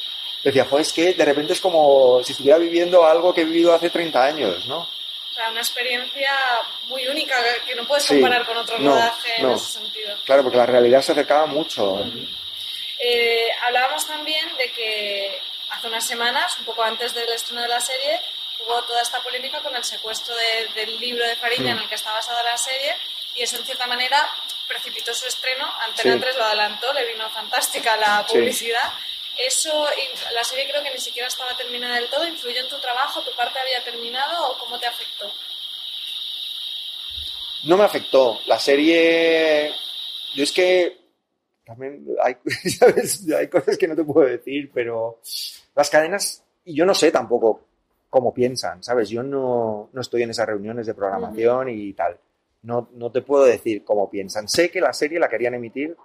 decía, 0.44 0.66
joder, 0.66 0.82
es 0.82 0.92
que 0.92 1.14
de 1.14 1.24
repente 1.24 1.52
es 1.52 1.60
como 1.60 2.22
si 2.22 2.32
estuviera 2.32 2.58
viviendo 2.58 3.06
algo 3.06 3.32
que 3.32 3.42
he 3.42 3.44
vivido 3.44 3.74
hace 3.74 3.90
30 3.90 4.22
años, 4.22 4.66
¿no? 4.66 4.80
O 4.80 5.32
sea, 5.32 5.50
una 5.50 5.60
experiencia 5.60 6.30
muy 6.88 7.06
única 7.06 7.36
que 7.66 7.74
no 7.74 7.86
puedes 7.86 8.06
comparar 8.06 8.44
con 8.44 8.56
otro 8.56 8.76
rodaje 8.78 9.30
en 9.38 9.50
ese 9.50 9.72
sentido. 9.72 10.16
Claro, 10.24 10.42
porque 10.42 10.58
la 10.58 10.66
realidad 10.66 11.02
se 11.02 11.12
acercaba 11.12 11.46
mucho. 11.46 12.04
Eh, 13.00 13.48
hablábamos 13.62 14.06
también 14.06 14.56
de 14.56 14.70
que 14.72 15.40
hace 15.70 15.86
unas 15.86 16.06
semanas, 16.06 16.58
un 16.58 16.66
poco 16.66 16.82
antes 16.82 17.14
del 17.14 17.28
estreno 17.30 17.62
de 17.62 17.68
la 17.68 17.80
serie, 17.80 18.20
hubo 18.64 18.82
toda 18.82 19.00
esta 19.00 19.22
polémica 19.22 19.60
con 19.60 19.74
el 19.74 19.84
secuestro 19.84 20.34
del 20.74 21.00
libro 21.00 21.26
de 21.26 21.36
Fariña 21.36 21.72
en 21.72 21.78
el 21.78 21.88
que 21.88 21.94
está 21.94 22.12
basada 22.12 22.42
la 22.42 22.58
serie 22.58 22.94
y 23.34 23.42
eso 23.42 23.56
en 23.56 23.64
cierta 23.64 23.86
manera 23.86 24.18
precipitó 24.68 25.14
su 25.14 25.26
estreno. 25.26 25.66
Antena 25.86 26.20
3 26.20 26.36
lo 26.36 26.44
adelantó, 26.44 26.92
le 26.92 27.06
vino 27.06 27.28
fantástica 27.30 27.96
la 27.96 28.26
publicidad. 28.26 28.92
Eso, 29.38 29.88
la 30.34 30.44
serie 30.44 30.68
creo 30.68 30.82
que 30.82 30.90
ni 30.90 31.00
siquiera 31.00 31.28
estaba 31.28 31.56
terminada 31.56 31.94
del 31.94 32.08
todo. 32.08 32.26
¿Influyó 32.26 32.60
en 32.60 32.68
tu 32.68 32.78
trabajo? 32.78 33.22
¿Tu 33.22 33.32
parte 33.32 33.58
había 33.58 33.82
terminado 33.82 34.50
o 34.50 34.58
cómo 34.58 34.78
te 34.78 34.86
afectó? 34.86 35.32
No 37.62 37.76
me 37.76 37.84
afectó. 37.84 38.40
La 38.46 38.60
serie. 38.60 39.74
Yo 40.34 40.44
es 40.44 40.52
que. 40.52 40.99
También 41.70 42.04
hay, 42.20 42.34
hay 43.38 43.48
cosas 43.48 43.78
que 43.78 43.86
no 43.86 43.94
te 43.94 44.02
puedo 44.02 44.26
decir, 44.26 44.72
pero 44.74 45.20
las 45.76 45.88
cadenas. 45.88 46.42
Y 46.64 46.74
yo 46.74 46.84
no 46.84 46.94
sé 46.94 47.12
tampoco 47.12 47.60
cómo 48.08 48.34
piensan, 48.34 48.82
¿sabes? 48.82 49.08
Yo 49.08 49.22
no, 49.22 49.88
no 49.92 50.00
estoy 50.00 50.24
en 50.24 50.30
esas 50.30 50.48
reuniones 50.48 50.88
de 50.88 50.94
programación 50.94 51.68
y 51.68 51.92
tal. 51.92 52.18
No, 52.62 52.88
no 52.94 53.12
te 53.12 53.22
puedo 53.22 53.44
decir 53.44 53.84
cómo 53.84 54.10
piensan. 54.10 54.48
Sé 54.48 54.68
que 54.68 54.80
la 54.80 54.92
serie 54.92 55.20
la 55.20 55.28
querían 55.28 55.54
emitir 55.54 55.96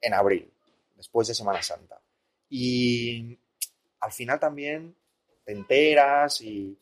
en 0.00 0.14
abril, 0.14 0.50
después 0.96 1.28
de 1.28 1.34
Semana 1.34 1.60
Santa. 1.60 2.00
Y 2.48 3.38
al 4.00 4.12
final 4.12 4.40
también 4.40 4.96
te 5.44 5.52
enteras 5.52 6.40
y 6.40 6.74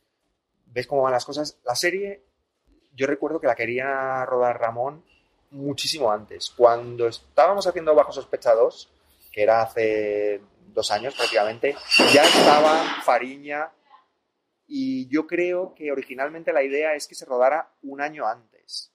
ves 0.66 0.86
cómo 0.86 1.02
van 1.02 1.14
las 1.14 1.24
cosas. 1.24 1.58
La 1.64 1.74
serie, 1.74 2.22
yo 2.94 3.08
recuerdo 3.08 3.40
que 3.40 3.48
la 3.48 3.56
quería 3.56 4.24
rodar 4.24 4.60
Ramón 4.60 5.02
muchísimo 5.50 6.10
antes. 6.10 6.50
Cuando 6.50 7.08
estábamos 7.08 7.66
haciendo 7.66 7.94
Bajo 7.94 8.12
Sospecha 8.12 8.54
2, 8.54 8.90
que 9.32 9.42
era 9.42 9.62
hace 9.62 10.40
dos 10.68 10.90
años 10.90 11.14
prácticamente, 11.14 11.76
ya 12.12 12.22
estaba 12.24 13.02
Fariña 13.02 13.70
y 14.66 15.08
yo 15.08 15.26
creo 15.26 15.74
que 15.74 15.90
originalmente 15.90 16.52
la 16.52 16.62
idea 16.62 16.94
es 16.94 17.08
que 17.08 17.14
se 17.14 17.24
rodara 17.24 17.70
un 17.82 18.00
año 18.00 18.26
antes. 18.26 18.92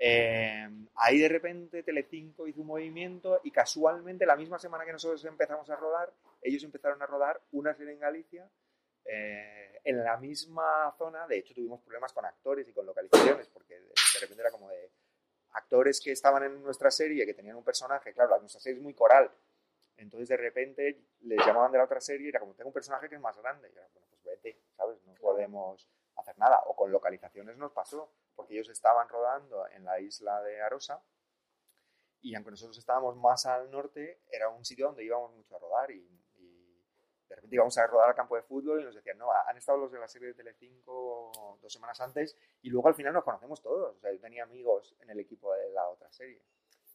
Eh, 0.00 0.68
ahí 0.94 1.18
de 1.18 1.28
repente 1.28 1.82
Telecinco 1.82 2.46
hizo 2.46 2.60
un 2.60 2.68
movimiento 2.68 3.40
y 3.42 3.50
casualmente 3.50 4.26
la 4.26 4.36
misma 4.36 4.58
semana 4.58 4.84
que 4.84 4.92
nosotros 4.92 5.24
empezamos 5.24 5.68
a 5.70 5.76
rodar, 5.76 6.12
ellos 6.40 6.62
empezaron 6.62 7.02
a 7.02 7.06
rodar 7.06 7.40
una 7.50 7.74
serie 7.74 7.94
en 7.94 8.00
Galicia 8.00 8.48
eh, 9.04 9.80
en 9.84 10.04
la 10.04 10.16
misma 10.18 10.94
zona. 10.98 11.26
De 11.26 11.38
hecho, 11.38 11.54
tuvimos 11.54 11.80
problemas 11.80 12.12
con 12.12 12.24
actores 12.24 12.68
y 12.68 12.72
con 12.72 12.86
localizaciones 12.86 13.48
porque 13.48 13.80
de, 13.80 14.20
repente 14.20 14.42
era 14.42 14.50
como 14.50 14.68
de 14.68 14.90
actores 15.58 16.00
que 16.00 16.12
estaban 16.12 16.42
en 16.44 16.62
nuestra 16.62 16.90
serie, 16.90 17.26
que 17.26 17.34
tenían 17.34 17.56
un 17.56 17.64
personaje, 17.64 18.12
claro, 18.12 18.38
nuestra 18.40 18.60
serie 18.60 18.78
es 18.78 18.82
muy 18.82 18.94
coral. 18.94 19.30
Entonces 19.96 20.28
de 20.28 20.36
repente 20.36 21.04
les 21.22 21.44
llamaban 21.44 21.72
de 21.72 21.78
la 21.78 21.84
otra 21.84 22.00
serie 22.00 22.26
y 22.26 22.28
era 22.30 22.40
como, 22.40 22.54
tengo 22.54 22.68
un 22.68 22.74
personaje 22.74 23.08
que 23.08 23.16
es 23.16 23.20
más 23.20 23.36
grande. 23.38 23.68
Y 23.68 23.72
era, 23.72 23.88
bueno, 23.92 24.06
pues 24.10 24.22
vete, 24.22 24.60
¿sabes? 24.76 25.02
No 25.04 25.14
podemos 25.14 25.88
hacer 26.16 26.38
nada. 26.38 26.60
O 26.66 26.76
con 26.76 26.90
localizaciones 26.92 27.56
nos 27.56 27.72
pasó 27.72 28.12
porque 28.36 28.54
ellos 28.54 28.68
estaban 28.68 29.08
rodando 29.08 29.66
en 29.68 29.84
la 29.84 29.98
isla 30.00 30.40
de 30.42 30.62
Arosa 30.62 31.02
y 32.20 32.34
aunque 32.34 32.50
nosotros 32.50 32.78
estábamos 32.78 33.16
más 33.16 33.46
al 33.46 33.70
norte, 33.70 34.20
era 34.30 34.48
un 34.48 34.64
sitio 34.64 34.86
donde 34.86 35.04
íbamos 35.04 35.32
mucho 35.34 35.56
a 35.56 35.58
rodar 35.58 35.90
y, 35.90 36.17
de 37.28 37.34
repente 37.34 37.56
íbamos 37.56 37.76
a 37.76 37.86
rodar 37.86 38.08
al 38.08 38.14
campo 38.14 38.36
de 38.36 38.42
fútbol 38.42 38.80
y 38.80 38.84
nos 38.84 38.94
decían, 38.94 39.18
no, 39.18 39.28
han 39.30 39.56
estado 39.56 39.78
los 39.78 39.92
de 39.92 39.98
la 39.98 40.08
serie 40.08 40.28
de 40.28 40.34
Telecinco 40.34 41.58
dos 41.60 41.72
semanas 41.72 42.00
antes 42.00 42.36
y 42.62 42.70
luego 42.70 42.88
al 42.88 42.94
final 42.94 43.12
nos 43.12 43.24
conocemos 43.24 43.60
todos. 43.60 43.96
O 43.96 44.00
sea, 44.00 44.12
yo 44.12 44.18
tenía 44.18 44.44
amigos 44.44 44.94
en 45.00 45.10
el 45.10 45.20
equipo 45.20 45.52
de 45.54 45.70
la 45.70 45.86
otra 45.88 46.10
serie. 46.10 46.40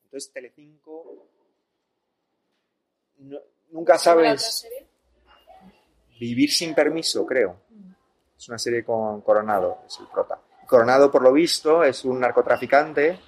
Entonces 0.06 0.32
Telecinco 0.32 1.28
nunca 3.70 3.98
sabes 3.98 4.68
vivir 6.20 6.52
sin 6.52 6.74
permiso, 6.74 7.26
creo. 7.26 7.62
Es 8.36 8.50
una 8.50 8.58
serie 8.58 8.84
con 8.84 9.22
Coronado, 9.22 9.80
es 9.86 10.00
el 10.00 10.08
prota. 10.08 10.40
Coronado, 10.68 11.12
por 11.12 11.22
lo 11.22 11.32
visto, 11.32 11.84
es 11.84 12.04
un 12.04 12.20
narcotraficante 12.20 13.20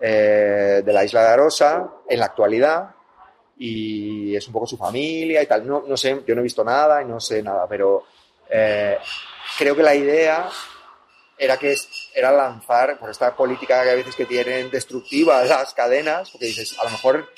eh, 0.00 0.82
de 0.84 0.92
la 0.92 1.04
isla 1.04 1.22
de 1.22 1.28
Arosa 1.28 1.92
en 2.08 2.18
la 2.18 2.26
actualidad 2.26 2.95
y 3.58 4.36
es 4.36 4.46
un 4.46 4.52
poco 4.52 4.66
su 4.66 4.76
familia 4.76 5.42
y 5.42 5.46
tal. 5.46 5.66
No, 5.66 5.84
no 5.86 5.96
sé, 5.96 6.22
yo 6.26 6.34
no 6.34 6.40
he 6.40 6.44
visto 6.44 6.64
nada 6.64 7.02
y 7.02 7.06
no 7.06 7.20
sé 7.20 7.42
nada, 7.42 7.66
pero 7.68 8.04
eh, 8.50 8.98
creo 9.58 9.74
que 9.74 9.82
la 9.82 9.94
idea 9.94 10.48
era 11.38 11.56
que 11.56 11.74
era 12.14 12.32
lanzar 12.32 12.98
por 12.98 13.10
esta 13.10 13.34
política 13.36 13.82
que 13.82 13.90
a 13.90 13.94
veces 13.94 14.14
que 14.14 14.26
tienen 14.26 14.70
destructiva 14.70 15.44
las 15.44 15.74
cadenas, 15.74 16.30
porque 16.30 16.46
dices, 16.46 16.78
a 16.78 16.84
lo 16.84 16.90
mejor 16.90 17.28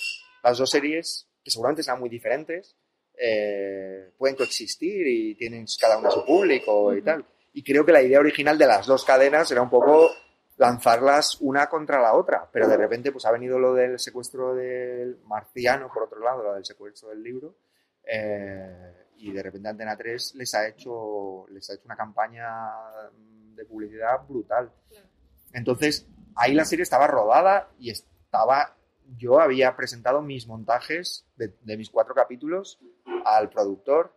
las 0.42 0.58
dos 0.58 0.70
series, 0.70 1.28
que 1.42 1.50
seguramente 1.50 1.82
serán 1.82 2.00
muy 2.00 2.08
diferentes, 2.08 2.76
eh, 3.20 4.12
pueden 4.16 4.36
coexistir 4.36 5.06
y 5.06 5.34
tienen 5.34 5.66
cada 5.80 5.98
una 5.98 6.10
su 6.10 6.24
público 6.24 6.94
y 6.94 7.02
tal. 7.02 7.24
Y 7.52 7.62
creo 7.64 7.84
que 7.84 7.92
la 7.92 8.02
idea 8.02 8.20
original 8.20 8.56
de 8.56 8.66
las 8.66 8.86
dos 8.86 9.04
cadenas 9.04 9.50
era 9.50 9.62
un 9.62 9.70
poco 9.70 10.12
lanzarlas 10.58 11.38
una 11.40 11.68
contra 11.68 12.00
la 12.00 12.14
otra, 12.14 12.48
pero 12.52 12.68
de 12.68 12.76
repente 12.76 13.12
pues 13.12 13.24
ha 13.24 13.32
venido 13.32 13.58
lo 13.58 13.74
del 13.74 13.98
secuestro 13.98 14.54
del 14.54 15.18
marciano, 15.24 15.90
por 15.92 16.02
otro 16.02 16.20
lado, 16.20 16.42
lo 16.42 16.54
del 16.54 16.64
secuestro 16.64 17.08
del 17.08 17.22
libro, 17.22 17.54
eh, 18.04 19.06
y 19.16 19.32
de 19.32 19.42
repente 19.42 19.68
Antena 19.68 19.96
3 19.96 20.34
les 20.34 20.54
ha 20.54 20.66
hecho, 20.66 21.46
les 21.50 21.68
ha 21.70 21.74
hecho 21.74 21.84
una 21.86 21.96
campaña 21.96 22.48
de 23.54 23.64
publicidad 23.64 24.26
brutal. 24.28 24.70
Entonces, 25.52 26.06
ahí 26.34 26.54
la 26.54 26.64
serie 26.64 26.82
estaba 26.82 27.06
rodada 27.06 27.70
y 27.78 27.90
estaba, 27.90 28.76
yo 29.16 29.40
había 29.40 29.74
presentado 29.76 30.22
mis 30.22 30.46
montajes 30.46 31.24
de, 31.36 31.54
de 31.62 31.76
mis 31.76 31.90
cuatro 31.90 32.14
capítulos 32.14 32.80
al 33.24 33.48
productor 33.48 34.12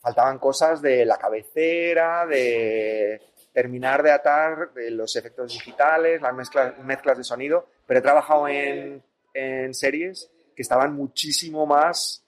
faltaban 0.00 0.38
cosas 0.38 0.80
de 0.80 1.04
la 1.04 1.18
cabecera, 1.18 2.26
de 2.26 3.20
terminar 3.52 4.02
de 4.02 4.12
atar 4.12 4.72
de 4.72 4.90
los 4.90 5.16
efectos 5.16 5.52
digitales, 5.52 6.20
las 6.20 6.34
mezclas, 6.34 6.78
mezclas 6.84 7.18
de 7.18 7.24
sonido, 7.24 7.66
pero 7.86 8.00
he 8.00 8.02
trabajado 8.02 8.48
en, 8.48 9.02
en 9.34 9.74
series 9.74 10.30
que 10.54 10.62
estaban 10.62 10.94
muchísimo 10.94 11.66
más 11.66 12.24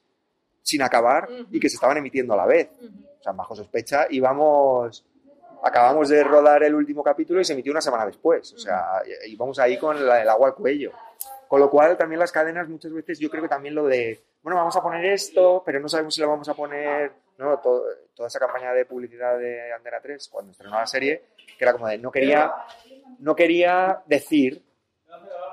sin 0.62 0.83
acabar 0.83 1.28
y 1.50 1.59
que 1.59 1.68
se 1.68 1.74
estaban 1.74 1.96
emitiendo 1.96 2.35
a 2.35 2.37
la 2.37 2.46
vez. 2.46 2.70
O 3.18 3.22
sea, 3.22 3.33
bajo 3.33 3.54
sospecha 3.54 4.06
íbamos, 4.09 5.04
acabamos 5.62 6.09
de 6.09 6.22
rodar 6.22 6.62
el 6.62 6.74
último 6.74 7.02
capítulo 7.02 7.40
y 7.40 7.44
se 7.44 7.52
emitió 7.52 7.72
una 7.72 7.80
semana 7.80 8.06
después. 8.06 8.52
O 8.52 8.59
sea, 8.59 9.02
íbamos 9.26 9.59
ahí 9.59 9.78
con 9.78 9.96
el 9.96 10.28
agua 10.28 10.48
al 10.48 10.54
cuello. 10.54 10.92
Con 11.48 11.59
lo 11.59 11.68
cual 11.68 11.96
también 11.96 12.20
las 12.20 12.30
cadenas 12.30 12.68
muchas 12.68 12.92
veces 12.92 13.18
yo 13.18 13.28
creo 13.28 13.42
que 13.42 13.48
también 13.48 13.74
lo 13.74 13.87
de, 13.87 14.20
bueno, 14.42 14.56
vamos 14.56 14.76
a 14.76 14.83
poner 14.83 15.04
esto, 15.06 15.62
pero 15.66 15.80
no 15.80 15.88
sabemos 15.88 16.14
si 16.14 16.20
lo 16.20 16.28
vamos 16.28 16.48
a 16.48 16.54
poner, 16.54 17.12
¿no? 17.40 17.59
toda 17.59 18.29
esa 18.29 18.38
campaña 18.38 18.72
de 18.72 18.85
publicidad 18.85 19.38
de 19.38 19.72
Andera 19.72 20.00
3 20.00 20.29
cuando 20.29 20.53
estrenó 20.53 20.79
la 20.79 20.87
serie, 20.87 21.22
que 21.37 21.64
era 21.64 21.72
como 21.72 21.88
de, 21.88 21.98
no 21.98 22.11
quería, 22.11 22.53
no 23.18 23.35
quería 23.35 24.03
decir 24.07 24.62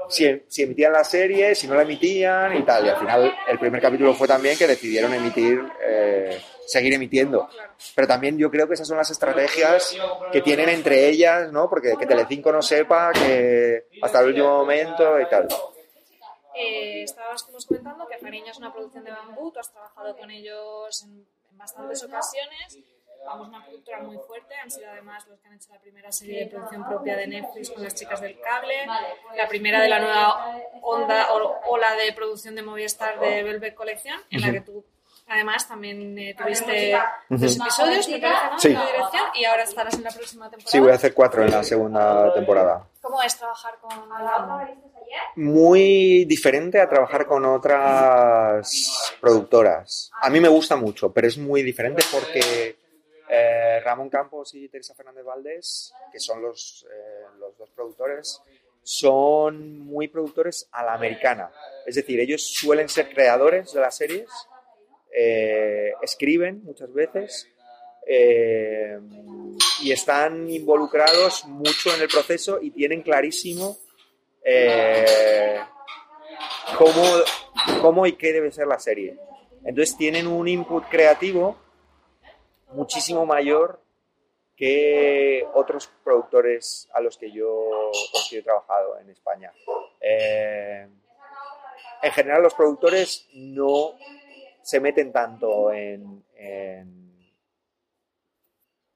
si, 0.10 0.44
si, 0.48 0.64
emitían 0.64 0.92
la 0.92 1.04
serie, 1.04 1.56
si 1.56 1.68
no 1.68 1.76
la 1.76 1.82
emitían 1.84 2.56
y 2.58 2.64
tal. 2.64 2.86
Y 2.86 2.90
al 2.90 3.00
final 3.00 3.34
el 3.48 3.60
primer 3.60 3.82
capítulo 3.82 4.14
fue 4.14 4.28
también 4.28 4.58
que 4.58 4.68
decidieron 4.68 5.14
emitir, 5.14 5.62
eh, 5.82 6.42
seguir 6.66 6.94
emitiendo. 6.94 7.50
Pero 7.96 8.08
también 8.08 8.38
yo 8.38 8.52
creo 8.52 8.68
que 8.68 8.74
esas 8.74 8.88
son 8.88 8.98
las 8.98 9.10
estrategias 9.10 9.98
que 10.32 10.42
tienen 10.42 10.70
entre 10.70 11.08
ellas, 11.08 11.52
¿no? 11.52 11.70
Porque 11.70 11.96
que 11.98 12.06
Telecinco 12.06 12.52
no 12.52 12.62
sepa 12.62 13.12
que 13.14 13.88
hasta 14.02 14.22
el 14.22 14.28
último 14.28 14.58
momento 14.58 15.20
y 15.20 15.26
tal. 15.30 15.48
Eh, 16.56 17.04
estábamos 17.04 17.46
comentando 17.68 18.08
que 18.08 18.18
Fariña 18.18 18.52
es 18.52 18.58
una 18.58 18.74
producción 18.74 19.04
de 19.04 19.12
bambú, 19.12 19.52
tú 19.52 19.60
has 19.60 19.72
trabajado 19.72 20.18
con 20.18 20.32
ellos 20.32 21.04
en, 21.04 21.28
bastantes 21.58 22.04
ocasiones. 22.04 22.80
Vamos, 23.26 23.50
una 23.50 23.66
cultura 23.66 24.00
muy 24.00 24.18
fuerte. 24.20 24.56
Han 24.56 24.72
sido 24.72 24.90
además 24.90 25.28
los 25.28 25.40
que 25.40 25.48
han 25.48 25.56
hecho 25.56 25.74
la 25.74 25.80
primera 25.82 26.12
serie 26.12 26.46
de 26.46 26.48
producción 26.48 26.88
propia 26.88 27.18
de 27.18 27.28
Netflix 27.28 27.72
con 27.72 27.84
las 27.84 27.94
chicas 27.94 28.22
del 28.22 28.40
cable, 28.40 28.86
la 29.36 29.48
primera 29.50 29.82
de 29.82 29.90
la 29.90 30.00
nueva 30.00 30.62
onda 30.82 31.34
o 31.34 31.60
ola 31.68 31.96
de 31.96 32.14
producción 32.14 32.56
de 32.56 32.62
Movistar 32.62 33.20
de 33.20 33.44
Velvet 33.44 33.76
Collection, 33.76 34.20
en 34.30 34.42
la 34.42 34.52
que 34.52 34.62
tú 34.62 34.86
Además, 35.28 35.68
también 35.68 36.18
eh, 36.18 36.36
tuviste 36.38 36.98
dos 37.30 37.58
episodios, 37.58 38.08
me 38.08 38.20
parece, 38.20 38.46
¿no? 38.50 38.60
Sí. 38.60 38.74
La 38.74 38.86
dirección, 38.86 39.24
y 39.36 39.46
ahora 39.46 39.64
estarás 39.64 39.94
en 39.96 40.04
la 40.04 40.12
próxima 40.12 40.50
temporada. 40.50 40.72
Sí, 40.72 40.80
voy 40.80 40.92
a 40.92 40.96
hacer 40.96 41.14
cuatro 41.14 41.44
en 41.44 41.52
la 41.52 41.64
segunda 41.64 42.34
temporada. 42.34 42.88
¿Cómo 43.02 43.22
es 43.22 43.36
trabajar 43.38 43.78
con 43.82 44.10
Muy 45.36 46.26
diferente 46.26 46.80
a 46.80 46.88
trabajar 46.88 47.26
con 47.26 47.46
otras 47.46 49.18
productoras. 49.20 50.12
A 50.22 50.30
mí 50.30 50.40
me 50.40 50.48
gusta 50.48 50.76
mucho, 50.76 51.12
pero 51.12 51.28
es 51.28 51.38
muy 51.38 51.62
diferente 51.62 52.04
porque 52.12 52.78
Eh, 53.30 53.82
Ramón 53.84 54.10
Campos 54.10 54.54
y 54.54 54.70
Teresa 54.70 54.96
Fernández 54.96 55.26
Valdés, 55.26 55.94
que 56.12 56.20
son 56.20 56.42
los, 56.42 56.86
eh, 56.90 57.26
los 57.40 57.58
dos 57.58 57.70
productores, 57.72 58.42
son 58.84 59.80
muy 59.86 60.08
productores 60.08 60.70
a 60.72 60.82
la 60.86 60.94
americana. 60.94 61.52
Es 61.86 61.96
decir, 61.96 62.22
ellos 62.22 62.42
suelen 62.42 62.88
ser 62.88 63.10
creadores 63.10 63.74
de 63.74 63.82
las 63.82 63.98
series, 63.98 64.30
eh, 65.14 65.94
escriben 66.02 66.64
muchas 66.64 66.94
veces 66.94 67.50
eh, 68.06 69.00
y 69.82 69.92
están 69.92 70.50
involucrados 70.50 71.46
mucho 71.46 71.94
en 71.96 72.02
el 72.02 72.08
proceso 72.08 72.60
y 72.62 72.72
tienen 72.72 73.02
clarísimo 73.02 73.78
eh, 74.44 75.60
cómo, 76.78 77.04
cómo 77.82 78.06
y 78.06 78.14
qué 78.14 78.34
debe 78.34 78.52
ser 78.52 78.68
la 78.68 78.80
serie. 78.80 79.18
Entonces 79.66 79.98
tienen 79.98 80.28
un 80.28 80.48
input 80.48 80.86
creativo 80.90 81.58
muchísimo 82.74 83.26
mayor 83.26 83.82
que 84.56 85.46
otros 85.54 85.90
productores 86.04 86.90
a 86.94 87.02
los 87.02 87.18
que 87.18 87.32
yo, 87.32 87.92
con 88.12 88.22
he 88.32 88.42
trabajado 88.42 89.00
en 89.00 89.10
España. 89.10 89.52
En 92.02 92.12
general 92.12 92.42
los 92.42 92.54
productores 92.54 93.28
no 93.34 93.96
se 94.68 94.82
meten 94.82 95.14
tanto 95.14 95.72
en, 95.72 96.26
en, 96.36 97.26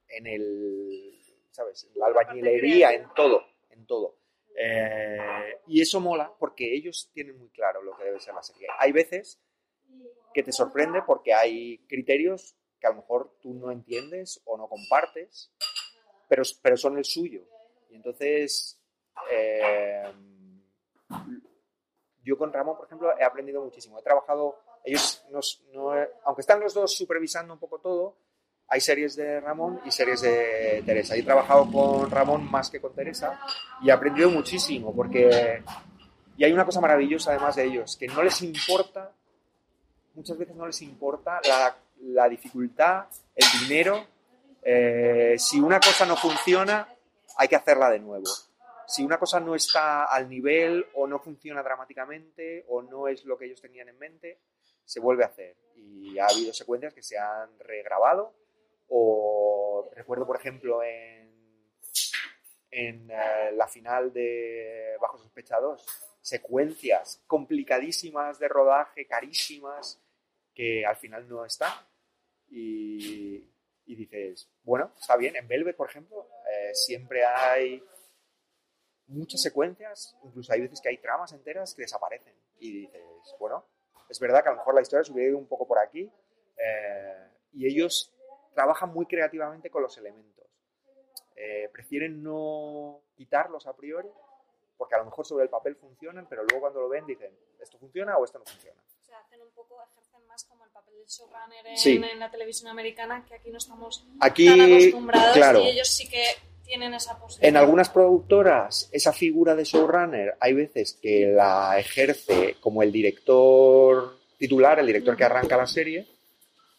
en 0.06 0.26
el, 0.26 1.18
¿sabes? 1.50 1.84
En 1.84 1.98
la 1.98 2.08
albañilería, 2.08 2.92
en 2.92 3.08
todo, 3.14 3.42
en 3.70 3.86
todo. 3.86 4.18
Eh, 4.54 5.60
y 5.68 5.80
eso 5.80 5.98
mola 5.98 6.30
porque 6.38 6.74
ellos 6.74 7.10
tienen 7.14 7.38
muy 7.38 7.48
claro 7.48 7.80
lo 7.80 7.96
que 7.96 8.04
debe 8.04 8.20
ser 8.20 8.34
la 8.34 8.42
serie. 8.42 8.68
Hay 8.78 8.92
veces 8.92 9.40
que 10.34 10.42
te 10.42 10.52
sorprende 10.52 11.00
porque 11.06 11.32
hay 11.32 11.78
criterios 11.88 12.54
que 12.78 12.88
a 12.88 12.90
lo 12.90 12.96
mejor 12.96 13.38
tú 13.40 13.54
no 13.54 13.70
entiendes 13.70 14.42
o 14.44 14.58
no 14.58 14.68
compartes, 14.68 15.54
pero, 16.28 16.42
pero 16.60 16.76
son 16.76 16.98
el 16.98 17.06
suyo. 17.06 17.48
Y 17.88 17.94
entonces, 17.94 18.78
eh, 19.30 20.12
yo 22.22 22.36
con 22.36 22.52
Ramón, 22.52 22.76
por 22.76 22.84
ejemplo, 22.84 23.18
he 23.18 23.24
aprendido 23.24 23.64
muchísimo. 23.64 23.98
He 23.98 24.02
trabajado, 24.02 24.58
ellos, 24.84 25.24
nos, 25.30 25.62
no, 25.72 25.92
aunque 26.24 26.40
están 26.40 26.60
los 26.60 26.74
dos 26.74 26.94
supervisando 26.94 27.54
un 27.54 27.60
poco 27.60 27.78
todo, 27.78 28.16
hay 28.68 28.80
series 28.80 29.16
de 29.16 29.40
Ramón 29.40 29.80
y 29.84 29.90
series 29.90 30.22
de 30.22 30.82
Teresa. 30.86 31.14
He 31.14 31.22
trabajado 31.22 31.70
con 31.70 32.10
Ramón 32.10 32.50
más 32.50 32.70
que 32.70 32.80
con 32.80 32.94
Teresa 32.94 33.38
y 33.82 33.90
he 33.90 33.92
aprendido 33.92 34.30
muchísimo 34.30 34.94
porque... 34.94 35.62
Y 36.38 36.44
hay 36.44 36.52
una 36.52 36.64
cosa 36.64 36.80
maravillosa 36.80 37.32
además 37.32 37.56
de 37.56 37.64
ellos, 37.64 37.96
que 37.98 38.08
no 38.08 38.22
les 38.22 38.40
importa, 38.40 39.12
muchas 40.14 40.38
veces 40.38 40.56
no 40.56 40.66
les 40.66 40.80
importa 40.80 41.40
la, 41.46 41.76
la 42.00 42.28
dificultad, 42.28 43.04
el 43.34 43.60
dinero. 43.60 44.06
Eh, 44.62 45.34
si 45.38 45.60
una 45.60 45.78
cosa 45.78 46.06
no 46.06 46.16
funciona, 46.16 46.88
hay 47.36 47.48
que 47.48 47.56
hacerla 47.56 47.90
de 47.90 47.98
nuevo. 47.98 48.24
Si 48.86 49.04
una 49.04 49.18
cosa 49.18 49.40
no 49.40 49.54
está 49.54 50.04
al 50.04 50.28
nivel 50.28 50.86
o 50.94 51.06
no 51.06 51.18
funciona 51.18 51.62
dramáticamente 51.62 52.64
o 52.68 52.82
no 52.82 53.06
es 53.06 53.24
lo 53.24 53.36
que 53.36 53.44
ellos 53.44 53.60
tenían 53.60 53.88
en 53.88 53.98
mente, 53.98 54.38
se 54.84 55.00
vuelve 55.00 55.24
a 55.24 55.28
hacer. 55.28 55.56
Y 55.76 56.18
ha 56.18 56.26
habido 56.26 56.52
secuencias 56.52 56.94
que 56.94 57.02
se 57.02 57.18
han 57.18 57.58
regrabado 57.58 58.34
o 58.88 59.90
recuerdo, 59.94 60.26
por 60.26 60.36
ejemplo, 60.36 60.82
en, 60.82 61.32
en 62.70 63.10
eh, 63.10 63.52
la 63.54 63.66
final 63.66 64.12
de 64.12 64.96
Bajo 65.00 65.18
Sospecha 65.18 65.58
2, 65.58 65.86
secuencias 66.20 67.22
complicadísimas 67.26 68.38
de 68.38 68.48
rodaje, 68.48 69.06
carísimas, 69.06 69.98
que 70.54 70.84
al 70.84 70.96
final 70.96 71.28
no 71.28 71.44
están. 71.44 71.72
Y, 72.50 73.50
y 73.86 73.94
dices, 73.94 74.50
bueno, 74.62 74.92
está 74.98 75.16
bien. 75.16 75.36
En 75.36 75.48
Velvet, 75.48 75.76
por 75.76 75.88
ejemplo, 75.88 76.28
eh, 76.50 76.74
siempre 76.74 77.24
hay 77.24 77.82
muchas 79.06 79.40
secuencias, 79.40 80.16
incluso 80.22 80.52
hay 80.52 80.60
veces 80.60 80.80
que 80.80 80.88
hay 80.90 80.98
tramas 80.98 81.32
enteras 81.32 81.74
que 81.74 81.82
desaparecen. 81.82 82.34
Y 82.58 82.72
dices, 82.72 83.02
bueno, 83.38 83.64
es 84.12 84.20
verdad 84.20 84.42
que 84.42 84.48
a 84.50 84.52
lo 84.52 84.58
mejor 84.58 84.74
la 84.74 84.82
historia 84.82 85.02
se 85.04 85.12
hubiera 85.12 85.30
ido 85.30 85.38
un 85.38 85.46
poco 85.48 85.66
por 85.66 85.78
aquí. 85.78 86.10
eh, 86.56 87.28
y 87.54 87.66
ellos 87.66 88.12
trabajan 88.54 88.90
muy 88.92 89.04
creativamente 89.06 89.68
con 89.70 89.82
los 89.82 89.96
elementos. 89.98 90.46
Eh, 91.34 91.68
prefieren 91.72 92.22
no 92.22 93.00
quitarlos 93.16 93.66
a 93.66 93.74
priori, 93.74 94.08
porque 94.76 94.94
a 94.94 94.98
lo 94.98 95.06
mejor 95.06 95.26
sobre 95.26 95.44
el 95.44 95.50
papel 95.50 95.74
funcionan, 95.76 96.26
pero 96.28 96.44
luego 96.44 96.60
cuando 96.60 96.80
lo 96.80 96.88
ven 96.88 97.04
dicen, 97.06 97.36
¿esto 97.60 97.78
funciona 97.78 98.16
o 98.16 98.24
esto 98.24 98.38
no 98.38 98.44
funciona? 98.44 98.80
O 99.00 99.04
sea, 99.04 99.18
hacen 99.18 99.42
un 99.42 99.50
poco, 99.50 99.82
ejercen 99.82 100.24
más 100.26 100.44
como 100.44 100.64
el 100.64 100.70
papel 100.70 100.94
del 100.94 101.06
showrunner 101.06 101.66
en, 101.66 101.76
Sí. 101.76 101.96
en 102.02 102.18
la 102.18 102.30
televisión 102.30 102.70
americana, 102.70 103.24
que 103.26 103.34
aquí 103.34 103.50
no 103.50 103.58
estamos 103.58 104.06
Aquí, 104.20 104.46
tan 104.46 104.60
acostumbrados 104.60 105.36
claro. 105.36 105.60
y 105.60 105.68
ellos 105.70 105.88
sí 105.88 106.08
que 106.08 106.22
tienen 106.72 106.94
esa 106.94 107.18
posibilidad. 107.18 107.50
En 107.50 107.56
algunas 107.58 107.90
productoras, 107.90 108.88
esa 108.92 109.12
figura 109.12 109.54
de 109.54 109.64
showrunner, 109.64 110.36
hay 110.40 110.54
veces 110.54 110.98
que 111.02 111.26
la 111.26 111.78
ejerce 111.78 112.56
como 112.60 112.82
el 112.82 112.90
director 112.90 114.16
titular, 114.38 114.78
el 114.78 114.86
director 114.86 115.14
que 115.14 115.24
arranca 115.24 115.58
la 115.58 115.66
serie. 115.66 116.06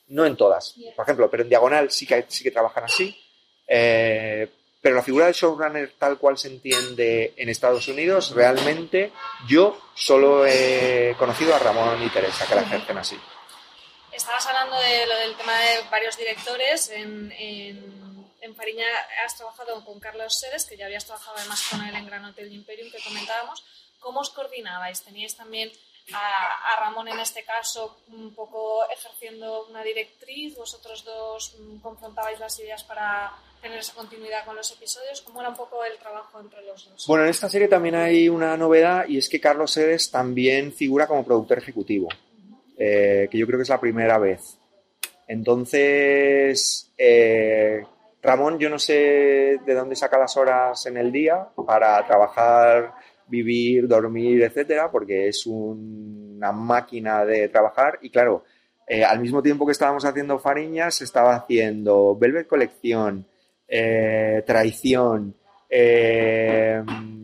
No 0.07 0.25
en 0.25 0.35
todas, 0.35 0.75
por 0.95 1.05
ejemplo, 1.05 1.29
pero 1.29 1.43
en 1.43 1.49
Diagonal 1.49 1.91
sí 1.91 2.07
que, 2.07 2.25
sí 2.27 2.43
que 2.43 2.49
trabajan 2.49 2.85
así. 2.85 3.15
Eh, 3.67 4.49
pero 4.81 4.95
la 4.95 5.03
figura 5.03 5.27
de 5.27 5.33
showrunner 5.33 5.93
tal 5.99 6.17
cual 6.17 6.39
se 6.39 6.47
entiende 6.47 7.33
en 7.37 7.49
Estados 7.49 7.87
Unidos, 7.87 8.31
realmente 8.31 9.11
yo 9.47 9.79
solo 9.93 10.43
he 10.47 11.15
conocido 11.19 11.53
a 11.53 11.59
Ramón 11.59 12.01
y 12.01 12.09
Teresa 12.09 12.47
que 12.47 12.55
la 12.55 12.61
ejercen 12.61 12.97
así. 12.97 13.17
Estabas 14.11 14.45
hablando 14.47 14.75
de 14.75 15.05
lo 15.05 15.15
del 15.17 15.35
tema 15.35 15.53
de 15.53 15.89
varios 15.91 16.17
directores. 16.17 16.89
En, 16.89 17.31
en, 17.31 18.12
en 18.43 18.55
Fariña 18.55 18.85
has 19.25 19.35
trabajado 19.37 19.83
con 19.85 19.99
Carlos 19.99 20.37
Sedes, 20.39 20.65
que 20.65 20.77
ya 20.77 20.85
habías 20.85 21.05
trabajado 21.05 21.37
además 21.37 21.65
con 21.69 21.81
él 21.81 21.95
en 21.95 22.05
Gran 22.05 22.25
Hotel 22.25 22.51
Imperium, 22.51 22.91
que 22.91 23.01
comentábamos. 23.03 23.63
¿Cómo 23.99 24.19
os 24.19 24.29
coordinabais? 24.29 25.01
¿Teníais 25.01 25.35
también 25.35 25.71
a, 26.11 26.73
a 26.73 26.79
Ramón 26.81 27.07
en 27.07 27.19
este 27.19 27.43
caso 27.43 27.97
un 28.09 28.35
poco 28.35 28.83
ejerciendo 28.89 29.65
una 29.67 29.81
directriz? 29.81 30.55
¿Vosotros 30.57 31.05
dos 31.05 31.55
mm, 31.57 31.79
confrontabais 31.79 32.39
las 32.39 32.59
ideas 32.59 32.83
para 32.83 33.31
tener 33.61 33.79
esa 33.79 33.93
continuidad 33.93 34.45
con 34.45 34.57
los 34.57 34.69
episodios? 34.71 35.21
¿Cómo 35.21 35.39
era 35.39 35.49
un 35.49 35.55
poco 35.55 35.83
el 35.85 35.97
trabajo 35.97 36.41
entre 36.41 36.61
los 36.63 36.89
dos? 36.89 37.07
Bueno, 37.07 37.23
en 37.23 37.29
esta 37.29 37.47
serie 37.47 37.69
también 37.69 37.95
hay 37.95 38.27
una 38.27 38.57
novedad 38.57 39.07
y 39.07 39.17
es 39.17 39.29
que 39.29 39.39
Carlos 39.39 39.71
Sedes 39.71 40.11
también 40.11 40.73
figura 40.73 41.07
como 41.07 41.23
productor 41.23 41.59
ejecutivo, 41.59 42.09
eh, 42.77 43.29
que 43.31 43.37
yo 43.37 43.47
creo 43.47 43.57
que 43.57 43.63
es 43.63 43.69
la 43.69 43.79
primera 43.79 44.17
vez. 44.17 44.57
Entonces, 45.29 46.91
eh, 46.97 47.85
Ramón, 48.23 48.57
yo 48.57 48.69
no 48.69 48.79
sé 48.79 49.59
de 49.65 49.73
dónde 49.75 49.95
saca 49.95 50.17
las 50.17 50.37
horas 50.37 50.85
en 50.85 50.97
el 50.97 51.11
día 51.11 51.45
para 51.67 52.05
trabajar, 52.07 52.93
vivir, 53.27 53.87
dormir, 53.87 54.43
etcétera, 54.43 54.89
porque 54.89 55.27
es 55.27 55.45
un- 55.45 56.35
una 56.37 56.51
máquina 56.51 57.25
de 57.25 57.49
trabajar 57.49 57.99
y 58.01 58.09
claro, 58.09 58.43
eh, 58.87 59.03
al 59.03 59.19
mismo 59.19 59.41
tiempo 59.41 59.65
que 59.65 59.71
estábamos 59.73 60.03
haciendo 60.05 60.39
Fariñas, 60.39 61.01
estaba 61.01 61.35
haciendo 61.35 62.15
Velvet 62.17 62.47
Colección, 62.47 63.25
eh, 63.67 64.43
Traición, 64.45 65.35
eh, 65.69 66.83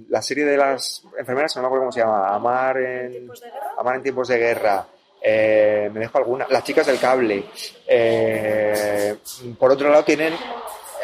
la 0.09 0.21
serie 0.21 0.45
de 0.45 0.57
las 0.57 1.03
enfermeras, 1.17 1.55
no 1.55 1.62
me 1.62 1.67
acuerdo 1.67 1.83
cómo 1.83 1.91
se 1.91 1.99
llama, 1.99 2.33
Amar 2.33 2.77
en. 2.77 3.29
Amar 3.77 3.95
en 3.97 4.03
tiempos 4.03 4.27
de 4.27 4.38
guerra. 4.38 4.85
eh, 5.21 5.89
me 5.93 5.99
dejo 5.99 6.17
alguna. 6.17 6.47
Las 6.49 6.63
chicas 6.63 6.88
del 6.88 6.97
cable. 6.97 7.43
Por 9.59 9.71
otro 9.71 9.89
lado, 9.89 10.03
tienen 10.05 10.33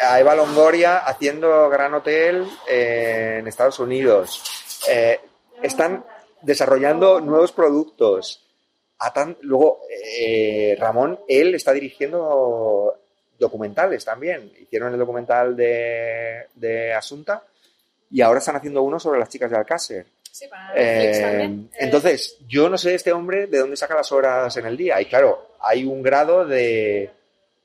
a 0.02 0.20
Eva 0.20 0.36
Longoria 0.36 1.00
haciendo 1.00 1.70
Gran 1.70 1.94
Hotel 1.94 2.46
eh, 2.70 3.38
en 3.40 3.48
Estados 3.48 3.80
Unidos. 3.80 4.44
Eh, 4.90 5.20
están 5.62 6.04
desarrollando 6.42 7.20
nuevos 7.22 7.52
productos. 7.52 8.42
A 9.00 9.12
tan- 9.12 9.38
luego, 9.42 9.82
eh, 10.20 10.76
Ramón, 10.80 11.20
él 11.28 11.54
está 11.56 11.74
dirigiendo 11.74 12.96
documentales 13.38 14.06
también. 14.06 14.52
Hicieron 14.62 14.94
el 14.94 15.00
documental 15.00 15.56
de, 15.56 16.48
de 16.56 16.94
Asunta 16.94 17.44
y 18.12 18.22
ahora 18.22 18.40
están 18.40 18.56
haciendo 18.56 18.82
uno 18.84 19.00
sobre 19.00 19.20
las 19.20 19.30
chicas 19.30 19.50
de 19.52 19.58
Alcácer. 19.58 20.06
Sí, 20.32 20.48
para 20.48 20.74
Netflix 20.74 21.18
Eh, 21.18 21.22
también. 21.22 21.70
Eh, 21.74 21.78
entonces, 21.80 22.38
yo 22.48 22.70
no 22.70 22.78
sé 22.78 22.96
este 22.96 23.12
hombre 23.12 23.48
de 23.48 23.58
dónde 23.60 23.76
saca 23.78 23.96
las 23.96 24.12
horas 24.12 24.56
en 24.58 24.66
el 24.66 24.78
día. 24.78 25.00
Y 25.02 25.06
claro, 25.06 25.56
hay 25.62 25.84
un 25.86 26.02
grado 26.04 26.46
de, 26.46 27.10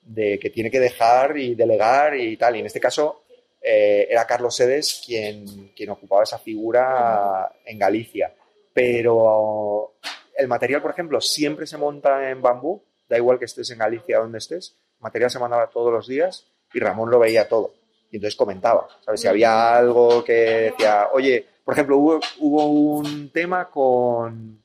de 0.02 0.38
que 0.38 0.50
tiene 0.50 0.70
que 0.70 0.80
dejar 0.80 1.36
y 1.36 1.54
delegar 1.54 2.16
y 2.16 2.36
tal. 2.36 2.56
Y 2.56 2.60
en 2.60 2.66
este 2.66 2.80
caso 2.80 3.22
eh, 3.60 4.06
era 4.10 4.26
Carlos 4.26 4.56
Sedes 4.56 5.02
quien, 5.04 5.72
quien 5.76 5.90
ocupaba 5.90 6.22
esa 6.22 6.38
figura 6.38 7.50
en 7.64 7.78
Galicia. 7.78 8.34
Pero 8.72 9.94
el 10.36 10.48
material, 10.48 10.82
por 10.82 10.92
ejemplo, 10.92 11.20
siempre 11.20 11.66
se 11.66 11.76
monta 11.76 12.30
en 12.30 12.40
bambú. 12.40 12.82
Da 13.08 13.16
igual 13.16 13.38
que 13.38 13.44
estés 13.44 13.70
en 13.70 13.78
Galicia 13.78 14.18
donde 14.18 14.38
estés. 14.38 14.76
El 14.98 15.02
material 15.02 15.30
se 15.30 15.38
mandaba 15.38 15.68
todos 15.68 15.92
los 15.92 16.06
días 16.06 16.46
y 16.72 16.78
Ramón 16.78 17.10
lo 17.10 17.18
veía 17.18 17.48
todo. 17.48 17.74
Y 18.10 18.16
entonces 18.16 18.36
comentaba, 18.36 18.88
¿sabes? 19.04 19.20
Si 19.20 19.28
había 19.28 19.76
algo 19.76 20.24
que 20.24 20.32
decía, 20.72 21.08
oye, 21.12 21.46
por 21.64 21.74
ejemplo, 21.74 21.96
hubo, 21.98 22.20
hubo 22.38 22.66
un 22.66 23.30
tema 23.30 23.70
con... 23.70 24.60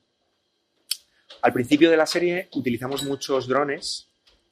Al 1.41 1.53
principio 1.53 1.91
de 1.91 1.97
la 1.97 2.07
serie 2.07 2.49
utilizamos 2.55 3.03
muchos 3.03 3.47
drones 3.47 4.07